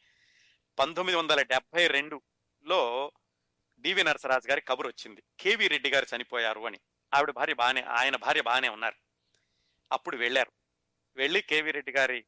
[0.80, 3.12] పంతొమ్మిది వందల డెబ్బై రెండులో
[3.80, 5.24] డివి నరసరాజు గారి కబురు వచ్చింది.
[5.40, 6.80] కేవి రెడ్డి గారు చనిపోయారు అని.
[7.14, 8.96] ఆవిడ భార్య బాగానే ఆయన భార్య బాగానే ఉన్నారు.
[9.92, 10.52] అప్పుడు వెళ్ళారు.
[11.16, 12.26] వెళ్ళి కేవి రెడ్డి గారి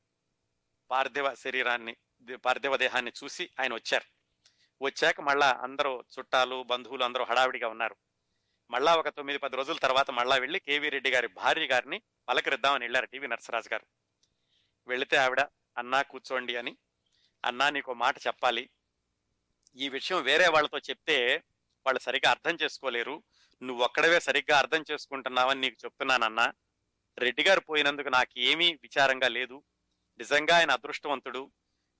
[0.91, 1.95] పార్థివ శరీరాన్ని
[2.35, 4.05] పార్థివ దేహాన్ని చూసి ఆయన వచ్చారు.
[4.83, 7.95] వచ్చాక మళ్ళా అందరూ చుట్టాలు బంధువులు అందరూ హడావిడిగా ఉన్నారు.
[8.71, 13.05] మళ్ళా ఒక తొమ్మిది పది రోజుల తర్వాత మళ్ళా వెళ్ళి కేవీ రెడ్డి గారి భార్య గారిని పలకరిద్దామని వెళ్ళారు
[13.05, 13.85] టీవీ నరసరాజు గారు.
[14.87, 15.39] వెళితే ఆవిడ
[15.77, 16.77] అన్నా కూర్చోండి అని
[17.45, 18.69] అన్నా నీకు మాట చెప్పాలి.
[19.75, 21.43] ఈ విషయం వేరే వాళ్ళతో చెప్తే
[21.85, 23.23] వాళ్ళు సరిగ్గా అర్థం చేసుకోలేరు.
[23.63, 26.53] నువ్వు ఒక్కడవే సరిగ్గా అర్థం చేసుకుంటున్నావని నీకు చెప్తున్నానన్నా.
[27.17, 29.63] రెడ్డి గారు పోయినందుకు నాకు ఏమీ విచారంగా లేదు.
[30.17, 31.51] నిజంగా ఆయన అదృష్టవంతుడు.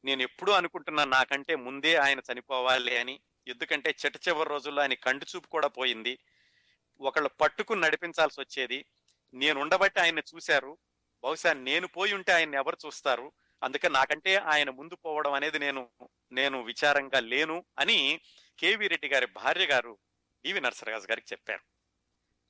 [0.06, 3.20] నేను ఎప్పుడూ అనుకుంటున్నాను నాకంటే ముందే ఆయన చనిపోవాలి అని.
[3.48, 6.20] ఎందుకంటే చెట్టు చివరి రోజుల్లో ఆయన కంటి చూపు కూడా పోయింది.
[7.02, 8.86] ఒకళ్ళు పట్టుకుని నడిపించాల్సి వచ్చేది.
[9.34, 10.78] నేను ఉండబట్టి ఆయన చూశారు.
[11.24, 13.32] బహుశా నేను పోయి ఉంటే ఆయన్ని ఎవరు చూస్తారు?
[13.64, 15.90] అందుకే నాకంటే ఆయన ముందు పోవడం అనేది నేను
[16.32, 18.20] నేను విచారంగా లేను అని
[18.60, 19.98] కేవీ రెడ్డి గారి భార్య గారు
[20.46, 21.62] డివి నరసరాజు గారికి చెప్పారు.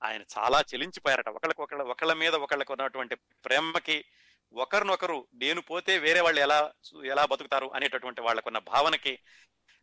[0.03, 1.29] ఆయన చాలా చెలించిపోయారట.
[1.29, 4.05] ఒకళ్ళకొకళ్ళ ఒకళ్ళ మీద ఒకళ్ళకు ఉన్నటువంటి ప్రేమకి
[4.53, 6.73] ఒకరినొకరు నేను పోతే వేరే వాళ్ళు ఎలా
[7.05, 9.19] ఎలా బతుకుతారు అనేటటువంటి వాళ్ళకున్న భావనకి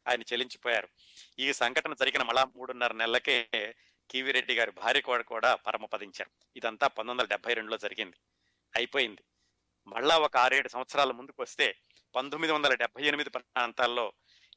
[0.09, 0.89] ఆయన చెలించిపోయారు.
[1.39, 3.75] ఈ సంఘటన జరిగిన మళ్ళా మూడున్నర నెలలకే
[4.11, 6.31] కివిరెడ్డి గారి భార్య కూడా కూడా పరమపదించారు.
[6.57, 8.17] ఇదంతా పంతొమ్మిది వందల డెబ్బై రెండులో జరిగింది.
[8.77, 9.23] అయిపోయింది.
[9.89, 11.77] మళ్ళా ఒక ఆరేడు సంవత్సరాల ముందుకు వస్తే
[12.17, 14.13] పంతొమ్మిది వందల డెబ్బై ఎనిమిది ప్రాంతాల్లో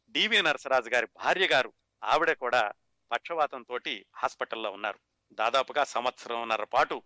[0.10, 2.72] డివి నరసరాజు గారి భార్య గారు ఆవిడ కూడా
[3.12, 3.80] పక్షవాతంతో
[4.16, 5.00] హాస్పిటల్లో ఉన్నారు.
[5.34, 7.02] దాదాపుగా సంవత్సరంన్నర పాటు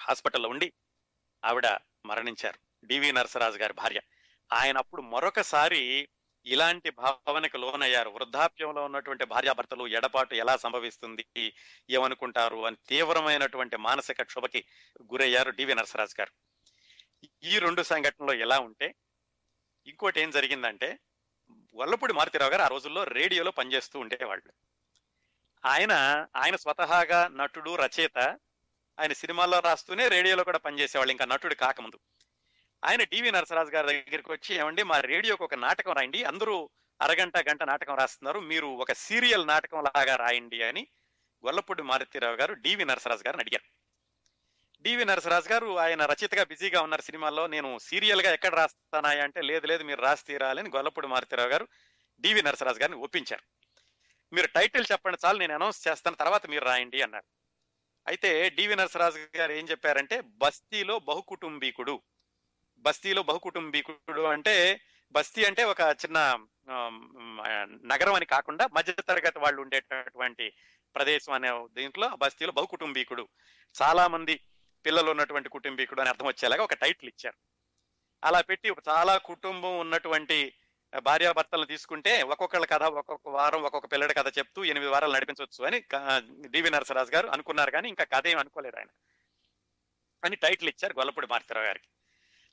[0.00, 0.72] హాస్పిటల్లో ఉండి
[1.44, 1.66] ఆవిడ
[2.06, 2.86] మరణించారు.
[2.86, 4.00] డివి నరసరాజు గారి భార్య.
[4.52, 6.08] ఆయన అప్పుడు మరొకసారి
[6.46, 8.10] ఇలాంటి భావనకు లోనయ్యారు.
[8.10, 11.52] వృద్ధాప్యంలో ఉన్నటువంటి భార్యాభర్తలు ఎడపాటు ఎలా సంభవిస్తుంది
[11.90, 14.64] ఏమనుకుంటారు అని తీవ్రమైనటువంటి మానసిక క్షోభకి
[15.02, 16.53] గురయ్యారు డివి నరసరాజు గారు.
[17.44, 18.94] ఈ రెండు సంఘటనలు ఎలా ఉంటే
[19.86, 20.98] ఇంకోటి ఏం జరిగిందంటే
[21.74, 24.52] వల్లపూడి మారుతిరావు గారు ఆ రోజుల్లో రేడియోలో పనిచేస్తూ ఉండేవాళ్ళు.
[25.66, 25.92] ఆయన
[26.36, 28.18] ఆయన స్వతహాగా నటుడు రచయిత
[29.00, 31.98] ఆయన సినిమాల్లో రాస్తూనే రేడియోలో కూడా పనిచేసేవాళ్ళు ఇంకా నటుడు కాకముందు.
[32.84, 36.70] ఆయన టీవీ నరసరాజు గారి దగ్గరికి వచ్చి ఏమండి మా రేడియోకి ఒక నాటకం రాయండి అందరూ
[37.00, 40.86] అరగంట గంట నాటకం రాస్తున్నారు మీరు ఒక సీరియల్ నాటకం లాగా రాయండి అని
[41.46, 43.73] గొల్లపూడి మారుతిరావు గారు డివి నరసరాజు గారిని అడిగారు.
[44.84, 47.46] డివి నరసరాజు గారు ఆయన రచయితగా బిజీగా ఉన్నారు సినిమాల్లో.
[47.46, 51.66] నేను సీరియల్గా ఎక్కడ రాస్తానా అంటే లేదు లేదు మీరు రాసి తీరాలని గొల్లపూడి మారుతిరావు గారు
[52.20, 53.44] డివి నరసరాజు గారిని ఒప్పించారు.
[54.32, 57.26] మీరు టైటిల్ చెప్పండి చాలు నేను అనౌన్స్ చేస్తాను తర్వాత మీరు రాయండి అన్నారు.
[58.06, 62.02] అయితే డివి నరసరాజు గారు ఏం చెప్పారంటే బస్తీలో బహుకుటుంబీకుడు.
[62.78, 64.80] బస్తీలో బహుకుటుంబీకుడు అంటే
[65.12, 66.18] బస్తీ అంటే ఒక చిన్న
[67.92, 70.46] నగరం అని కాకుండా మధ్యతరగతి వాళ్ళు ఉండేటటువంటి
[70.94, 73.24] ప్రదేశం అనే దీంట్లో బస్తీలో బహుకుటుంబీకుడు.
[73.82, 74.40] చాలా మంది
[74.86, 77.36] పిల్లలు ఉన్నటువంటి కుటుంబీకుడు అని అర్థం వచ్చేలాగా ఒక టైటిల్ ఇచ్చారు.
[78.26, 80.54] అలా పెట్టి చాలా కుటుంబం ఉన్నటువంటి
[81.02, 85.84] భార్యాభర్తలను తీసుకుంటే ఒక్కొక్కళ్ళ కథ ఒక్కొక్క వారం ఒక్కొక్క పిల్లడి కథ చెప్తూ ఎనిమిది వారాలు నడిపించవచ్చు అని
[86.48, 88.88] డివి నరసరాజు గారు అనుకున్నారు కానీ ఇంకా కథ ఏం అనుకోలేదు ఆయన.
[90.24, 91.88] అని టైటిల్ ఇచ్చారు గొల్లపూడి మారుతిరావు గారికి.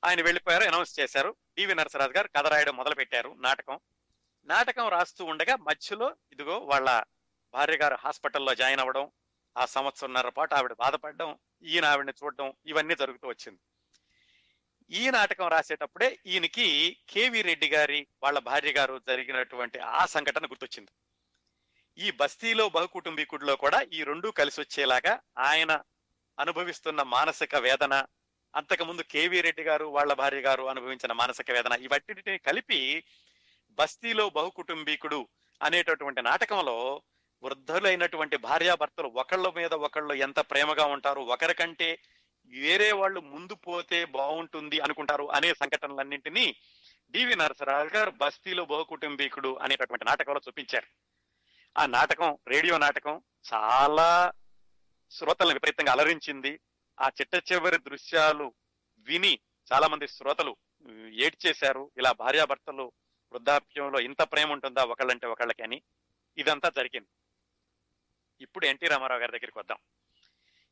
[0.06, 1.36] ఆయన వెళ్ళిపోయారు అనౌన్స్ చేశారు.
[1.58, 3.80] డివి నరసరాజు గారు కథ రాయడం మొదలు పెట్టారు నాటకం.
[4.46, 7.04] నాటకం రాస్తూ ఉండగా మధ్యలో ఇదిగో వాళ్ళ
[7.54, 9.12] భార్య గారు హాస్పిటల్లో జాయిన్ అవ్వడం
[9.56, 11.30] ఆ సంవత్సరంన్నర పాటు ఆవిడ బాధపడడం
[11.64, 13.62] ఈయన ఆవిడని చూడడం ఇవన్నీ జరుగుతూ వచ్చింది.
[14.92, 16.68] ఈ నాటకం రాసేటప్పుడే ఈయనకి
[17.10, 20.92] కేవి రెడ్డి గారి వాళ్ళ భార్య గారు జరిగినటువంటి ఆ సంఘటన గుర్తొచ్చింది.
[21.98, 25.14] ఈ బస్తీలో బహుకుటుంబీకుడిలో కూడా ఈ రెండూ కలిసి వచ్చేలాగా
[25.50, 25.72] ఆయన
[26.38, 27.96] అనుభవిస్తున్న మానసిక వేదన
[28.54, 32.80] అంతకుముందు కేవీ రెడ్డి గారు వాళ్ళ భార్య గారు అనుభవించిన మానసిక వేదన ఇవన్నిటిని కలిపి
[33.78, 35.20] బస్తీలో బహుకుటుంబీకుడు
[35.62, 36.78] అనేటటువంటి నాటకంలో
[37.44, 42.00] వృద్ధులైనటువంటి భార్యాభర్తలు ఒకళ్ళ మీద ఒకళ్ళు ఎంత ప్రేమగా ఉంటారు ఒకరికంటే
[42.46, 46.56] వేరే వాళ్ళు ముందు పోతే బాగుంటుంది అనుకుంటారు అనే సంఘటనలన్నింటినీ
[47.12, 50.88] డివి నరసరాజు గారు బస్తీలో బహుకుటుంబీకుడు అనేటటువంటి నాటకంలో చూపించారు.
[51.78, 53.22] ఆ నాటకం రేడియో నాటకం
[53.54, 54.32] చాలా
[55.12, 56.60] శ్రోతలను విపరీతంగా అలరించింది.
[57.02, 58.54] ఆ చిట్ట చివరి దృశ్యాలు
[59.00, 59.40] విని
[59.74, 60.56] చాలా మంది శ్రోతలు
[61.14, 61.92] ఏడ్చేశారు.
[61.98, 62.92] ఇలా భార్యాభర్తలు
[63.34, 65.82] వృద్ధాప్యంలో ఇంత ప్రేమ ఉంటుందా ఒకళ్ళంటే ఒకళ్ళకి అని.
[66.38, 67.08] ఇదంతా జరిగింది.
[68.42, 69.78] ఇప్పుడు ఎన్టీ రామారావు గారి దగ్గరికి వద్దాం.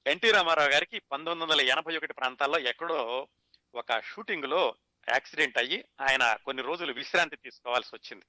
[0.08, 3.28] ఎన్టీ రామారావు గారికి పంతొమ్మిది వందల ఎనభై ఒకటి ప్రాంతాల్లో ఎక్కడో
[3.76, 4.76] ఒక షూటింగ్లో
[5.10, 8.26] యాక్సిడెంట్ అయ్యి ఆయన కొన్ని రోజులు విశ్రాంతి తీసుకోవాల్సి వచ్చింది.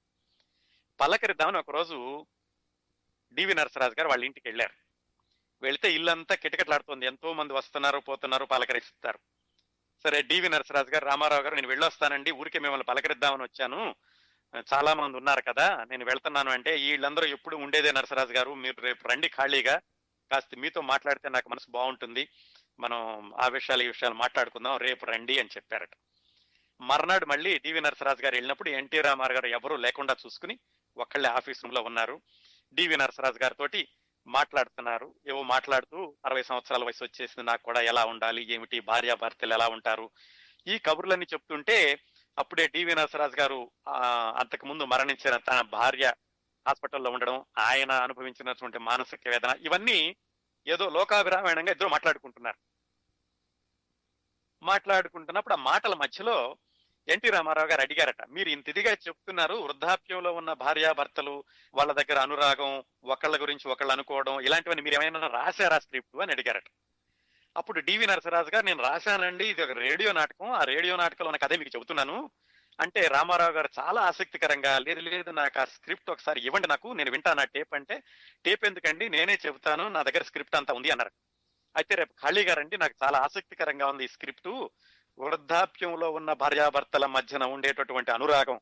[1.00, 2.26] పలకరిద్దామని ఒకరోజు
[3.32, 4.72] డివి నరసరాజు గారు వాళ్ళ ఇంటికి వెళ్ళారు.
[5.62, 7.06] వెళితే ఇల్లంతా కిటకిటలాడుతుంది.
[7.06, 9.18] ఎంతో మంది వస్తున్నారు పోతున్నారు పలకరిస్తారు.
[10.02, 13.94] సరే డివి నరసరాజు గారు రామారావు గారు నేను వెళ్ళొస్తానండి ఊరికే మిమ్మల్ని పలకరిద్దామని వచ్చాను.
[14.56, 19.28] చాలా మంది ఉన్నారు కదా నేను వెళ్తున్నాను అంటే వీళ్ళందరూ ఎప్పుడు ఉండేదే నరసరాజు గారు మీరు రేపు రండి
[19.28, 19.80] ఖాళీగా.
[20.32, 22.28] కాస్త మీతో మాట్లాడితే నాకు మనసు బాగుంటుంది.
[22.80, 25.90] మనం ఆ విషయాలు ఈ విషయాలు మాట్లాడుకుందాం రేపు రండి అని చెప్పారట.
[26.80, 30.58] మర్నాడు మళ్ళీ డివి నరసరాజు గారు వెళ్ళినప్పుడు ఎన్టీ రామారావు గారు ఎవరూ లేకుండా చూసుకుని
[30.96, 32.20] ఒక్కళ్ళే ఆఫీస్ రూమ్లో ఉన్నారు.
[32.74, 33.82] డివి నరసరాజు గారితో
[34.26, 35.14] మాట్లాడుతున్నారు.
[35.28, 40.10] ఏవో మాట్లాడుతూ అరవై సంవత్సరాల వయసు వచ్చేసింది నాకు కూడా ఎలా ఉండాలి ఏమిటి భార్యాభర్తలు ఎలా ఉంటారు?
[40.66, 41.98] ఈ కబుర్లన్నీ చెప్తుంటే
[42.40, 46.14] అప్పుడే డివి నరసరాజు గారు అంతకుముందు అంతకు ముందు మరణించిన తన భార్య
[46.66, 50.16] హాస్పిటల్లో ఉండడం ఆయన అనుభవించినటువంటి మానసిక వేదన ఇవన్నీ
[50.66, 52.56] ఏదో లోకాభిరామాయణంగా ఇద్దరు మాట్లాడుకుంటున్నారు.
[54.62, 56.56] మాట్లాడుకుంటున్నప్పుడు ఆ మాటల మధ్యలో
[57.08, 61.44] ఎన్టీ రామారావు గారు అడిగారట మీరు ఇంత ఇదిగా చెప్తున్నారు వృద్ధాప్యంలో ఉన్న భార్యాభర్తలు
[61.74, 66.22] వాళ్ళ దగ్గర అనురాగం ఒకళ్ళ గురించి ఒకళ్ళు అనుకోవడం ఇలాంటివన్నీ మీరు ఏమైనా రాశారా స్క్రిప్ట్?
[66.22, 66.64] అని అడిగారట.
[67.56, 70.50] అప్పుడు డివి నరసరాజు గారు నేను రాశానండి ఇది ఒక రేడియో నాటకం.
[70.50, 72.30] ఆ రేడియో నాటకంలో ఉన్న కథే మీకు చెబుతున్నాను.
[72.80, 77.40] అంటే రామారావు గారు చాలా ఆసక్తికరంగా లేదు లేదు నాకు ఆ స్క్రిప్ట్ ఒకసారి ఇవ్వండి నాకు నేను వింటాను
[77.40, 78.02] ఆ టేప్ అంటే
[78.44, 79.08] టేప్ ఎందుకండి?
[79.08, 81.10] నేనే చెబుతాను నా దగ్గర స్క్రిప్ట్ అంతా ఉంది అన్నారు.
[81.76, 84.48] అయితే రేపు ఖాళీ గారండి నాకు చాలా ఆసక్తికరంగా ఉంది ఈ స్క్రిప్ట్.
[85.18, 88.60] వృద్ధాప్యంలో ఉన్న భార్యాభర్తల మధ్యన ఉండేటటువంటి అనురాగం.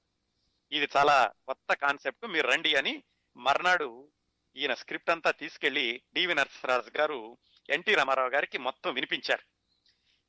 [0.72, 3.02] ఇది చాలా కొత్త కాన్సెప్ట్ మీరు రండి అని
[3.36, 4.08] మర్నాడు
[4.56, 7.38] ఈయన స్క్రిప్ట్ అంతా తీసుకెళ్ళి డివి నరసరాజు గారు
[7.70, 9.42] ఎన్టీ రామారావు గారికి మొత్తం వినిపించారు.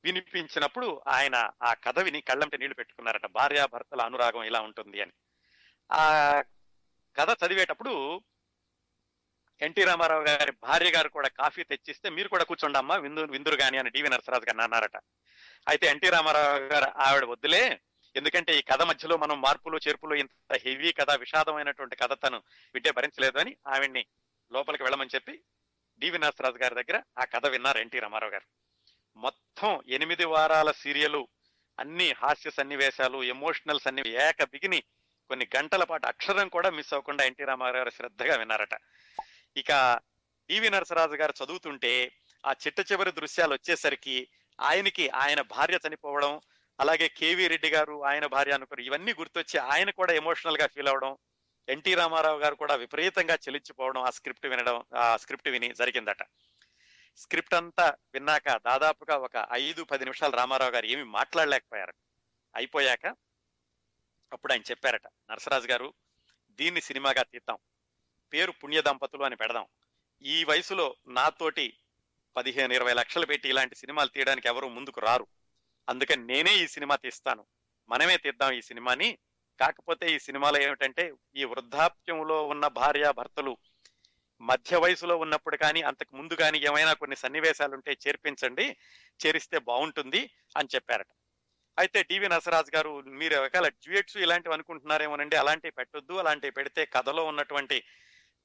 [0.03, 5.11] వినిపించినప్పుడు ఆయన ఆ కథ విని కళ్ళంటే నీళ్ళు పెట్టుకున్నారట భార్యాభర్తల అనురాగం ఇలా ఉంటుంది అని.
[5.91, 6.43] ఆ
[7.17, 8.21] కథ చదివేటప్పుడు
[9.61, 13.89] ఎన్టీ రామారావు గారి భార్య గారు కూడా కాఫీ తెచ్చిస్తే మీరు కూడా కూర్చోండమ్మా విందు విందురు గాని అని
[13.89, 14.97] డివి నరసరాజు గారిని అన్నారట.
[15.67, 17.79] అయితే ఎన్టీ రామారావు గారు ఆవిడ వద్దులే
[18.15, 22.43] ఎందుకంటే ఈ కథ మధ్యలో మనం మార్పులు చేర్పులు ఇంత హెవీ కథ విషాదమైనటువంటి కథ తను
[22.73, 24.05] వింటే భరించలేదు అని ఆవిడ్ని
[24.51, 25.41] లోపలికి వెళ్ళమని చెప్పి
[25.99, 28.47] డివి నరసరాజు గారి దగ్గర ఆ కథ విన్నారు ఎన్టీ రామారావు గారు.
[29.17, 31.23] మొత్తం ఎనిమిది వారాల సీరియల్
[31.79, 34.83] అన్ని హాస్య సన్నివేశాలు ఎమోషనల్ సన్ని ఏక బిగిని
[35.29, 38.75] కొన్ని గంటల పాటు అక్షరం కూడా మిస్ అవ్వకుండా ఎన్టీ రామారావు గారు శ్రద్ధగా విన్నారట.
[39.57, 39.99] ఇక
[40.49, 42.11] డివి నరసరాజు గారు చదువుతుంటే
[42.45, 44.27] ఆ చిట్ట చివరి దృశ్యాలు వచ్చేసరికి
[44.61, 46.41] ఆయనకి ఆయన భార్య చనిపోవడం
[46.79, 51.17] అలాగే కేవీ రెడ్డి గారు ఆయన భార్య అనుకుని ఇవన్నీ గుర్తొచ్చి ఆయన కూడా ఎమోషనల్గా ఫీల్ అవడం
[51.69, 56.23] ఎన్టీ రామారావు గారు కూడా విపరీతంగా చెలించిపోవడం ఆ స్క్రిప్ట్ వినడం ఆ స్క్రిప్ట్ విని జరిగిందట.
[57.17, 61.93] స్క్రిప్ట్ అంతా విన్నాక దాదాపుగా ఒక ఐదు పది నిమిషాలు రామారావు గారు ఏమి మాట్లాడలేకపోయారు.
[62.55, 63.05] అయిపోయాక
[64.33, 65.93] అప్పుడు ఆయన చెప్పారట నరసరాజు గారు
[66.51, 67.57] దీన్ని సినిమాగా తీద్దాం.
[68.33, 69.67] పేరు పుణ్య దంపతులు అని పెడదాం.
[70.21, 71.77] ఈ వయసులో నాతోటి
[72.37, 75.27] పదిహేను ఇరవై లక్షలు పెట్టి ఇలాంటి సినిమాలు తీయడానికి ఎవరు ముందుకు రారు.
[75.89, 77.45] అందుకని నేనే ఈ సినిమా తీస్తాను.
[77.89, 79.17] మనమే తీద్దాం ఈ సినిమాని.
[79.59, 83.57] కాకపోతే ఈ సినిమాలో ఏమిటంటే ఈ వృద్ధాప్యంలో ఉన్న భార్య భర్తలు
[84.41, 88.77] మధ్య వయసులో ఉన్నప్పుడు కానీ అంతకు ముందు కానీ ఏమైనా కొన్ని సన్నివేశాలు ఉంటే చేర్పించండి
[89.25, 90.21] చేరిస్తే బాగుంటుంది
[90.57, 91.07] అని చెప్పారట.
[91.77, 97.83] అయితే డివి నసరాజ్ గారు మీరు ఒకవేళ డ్యూయట్స్ ఇలాంటివి అనుకుంటున్నారేమోనండి అలాంటివి పెట్టొద్దు అలాంటివి పెడితే కథలో ఉన్నటువంటి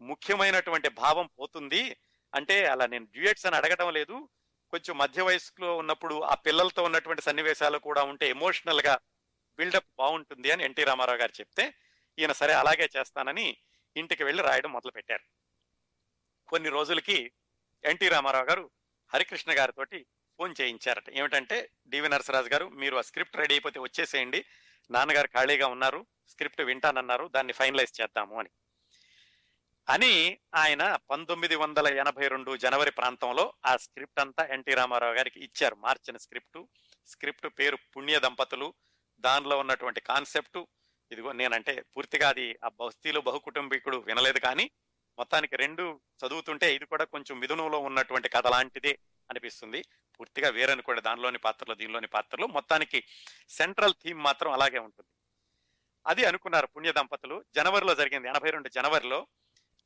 [0.00, 1.96] ముఖ్యమైనటువంటి భావం పోతుంది.
[2.32, 4.28] అంటే అలా నేను డ్యూయట్స్ అని అడగడం లేదు
[4.72, 8.94] కొంచెం మధ్య వయసులో ఉన్నప్పుడు ఆ పిల్లలతో ఉన్నటువంటి సన్నివేశాలు కూడా ఉంటే ఎమోషనల్గా
[9.58, 11.74] బిల్డప్ బాగుంటుంది అని ఎన్టీ రామారావు గారు చెప్తే
[12.18, 13.56] ఈయన సరే అలాగే చేస్తానని
[13.96, 15.22] ఇంటికి వెళ్ళి రాయడం మొదలు పెట్టారు
[16.48, 17.32] కొన్ని రోజులకి
[17.84, 18.70] ఎన్టీ రామారావు గారు
[19.14, 20.06] హరికృష్ణ గారితోటి
[20.38, 21.10] ఫోన్ చేయించారట.
[21.10, 24.44] ఏమిటంటే డివి నరసరాజు గారు మీరు ఆ స్క్రిప్ట్ రెడీ అయిపోతే వచ్చేసేయండి.
[24.90, 28.48] నాన్నగారు ఖాళీగా ఉన్నారు స్క్రిప్ట్ వింటానన్నారు దాన్ని ఫైనలైజ్ చేద్దాము అని.
[29.88, 35.74] అని ఆయన పంతొమ్మిది వందల ఎనభై రెండు జనవరి ప్రాంతంలో ఆ స్క్రిప్ట్ అంతా ఎన్టీ రామారావు గారికి ఇచ్చారు.
[35.74, 36.64] మార్చిన స్క్రిప్ట్
[37.06, 38.74] స్క్రిప్ట్ పేరు పుణ్య దంపతులు
[39.24, 40.66] దానిలో ఉన్నటువంటి కాన్సెప్టు
[41.12, 44.70] ఇదిగో నేనంటే పూర్తిగా అది ఆ బస్తీలో బహుకుటుంబీకుడు వినలేదు కానీ
[45.18, 48.98] మొత్తానికి రెండు చదువుతుంటే ఇది కూడా కొంచెం మిథునంలో ఉన్నటువంటి కథ లాంటిదే
[49.30, 49.84] అనిపిస్తుంది.
[50.20, 52.46] పూర్తిగా వేరనుకోండి దానిలోని పాత్రలు దీనిలోని పాత్రలు.
[52.46, 53.04] మొత్తానికి
[53.48, 55.10] సెంట్రల్ థీమ్ మాత్రం అలాగే ఉంటుంది.
[56.06, 57.44] అది అనుకున్నారు పుణ్య దంపతులు.
[57.54, 59.26] జనవరిలో జరిగింది ఎనభై రెండు జనవరిలో.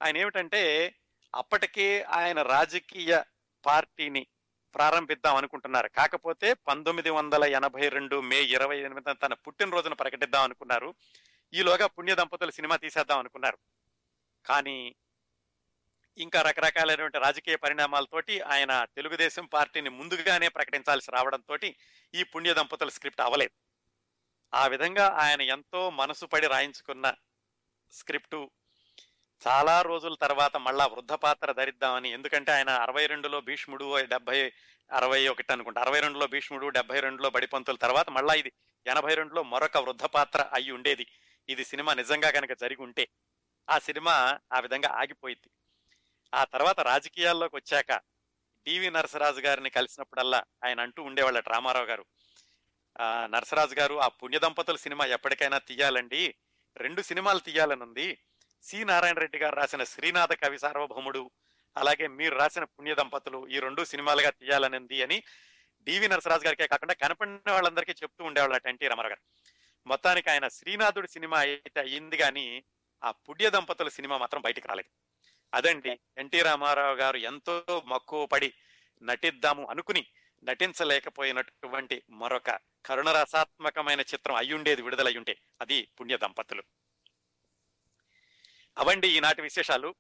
[0.03, 0.95] ఆయన ఏమిటంటే
[1.35, 3.23] అప్పటికే ఆయన రాజకీయ
[3.67, 4.27] పార్టీని
[4.75, 5.89] ప్రారంభిద్దాం అనుకుంటున్నారు.
[5.89, 10.95] కాకపోతే పంతొమ్మిది వందల ఎనభై రెండు మే ఇరవై ఎనిమిది తన పుట్టినరోజును ప్రకటిద్దాం అనుకున్నారు.
[11.55, 13.59] ఈలోగా పుణ్య దంపతులు సినిమా తీసేద్దాం అనుకున్నారు.
[14.47, 14.95] కానీ
[16.19, 21.59] ఇంకా రకరకాలైనటువంటి రాజకీయ పరిణామాలతోటి ఆయన తెలుగుదేశం పార్టీని ముందుగానే ప్రకటించాల్సి రావడంతో
[22.15, 23.69] ఈ పుణ్య దంపతుల స్క్రిప్ట్ అవలేదు.
[24.55, 27.15] ఆ విధంగా ఆయన ఎంతో మనసు పడి రాయించుకున్న
[27.93, 28.51] స్క్రిప్టు
[29.47, 34.53] చాలా రోజుల తర్వాత మళ్ళా వృద్ధ పాత్ర ధరిద్దామని ఎందుకంటే ఆయన అరవై రెండులో భీష్ముడు డెబ్బై
[34.93, 38.53] అరవై ఒకటి అనుకుంటా అరవై రెండులో భీష్ముడు డెబ్బై రెండులో బడిపంతుల తర్వాత మళ్ళా ఇది
[38.87, 41.07] ఎనభై రెండులో మరొక వృద్ధ పాత్ర అయి ఉండేది.
[41.49, 43.09] ఇది సినిమా నిజంగా కనుక జరిగి ఉంటే
[43.71, 45.51] ఆ సినిమా ఆ విధంగా ఆగిపోయింది
[46.35, 47.93] ఆ తర్వాత రాజకీయాల్లోకి వచ్చాక
[48.67, 52.05] డివి నరసరాజు గారిని కలిసినప్పుడల్లా ఆయన అంటూ ఉండేవాళ్ళ రామారావు గారు.
[53.27, 56.35] నరసరాజు గారు ఆ పుణ్య దంపతుల సినిమా ఎప్పటికైనా తీయాలండి.
[56.77, 58.19] రెండు సినిమాలు తీయాలని ఉంది
[58.63, 58.85] సి.
[58.85, 61.31] నారాయణ రెడ్డి గారు రాసిన శ్రీనాథ కవి సార్వభౌముడు
[61.77, 65.23] అలాగే మీరు రాసిన పుణ్య దంపతులు ఈ రెండు సినిమాలుగా తీయాలనింది అని
[65.87, 69.23] డివి నరసరాజు గారికే కాకుండా కనపడిన వాళ్ళందరికీ చెప్తూ ఉండేవాళ్ళట ఎన్టీ రామారావు గారు.
[69.87, 72.65] మొత్తానికి ఆయన శ్రీనాథుడి సినిమా అయితే అయ్యింది కానీ
[73.03, 74.91] ఆ పుణ్య దంపతుల సినిమా మాత్రం బయటికి రాలేదు.
[75.55, 78.53] అదండి ఎన్టీ రామారావు గారు ఎంతో మక్కువ పడి
[79.03, 80.07] నటిద్దాము అనుకుని
[80.43, 82.51] నటించలేకపోయినటువంటి మరొక
[82.85, 86.63] కరుణరసాత్మకమైన చిత్రం అయ్యుండేది విడుదలయ్యుంటే అది పుణ్య దంపతులు.
[88.79, 89.95] అవండి ఈనాటి విశేషాలు.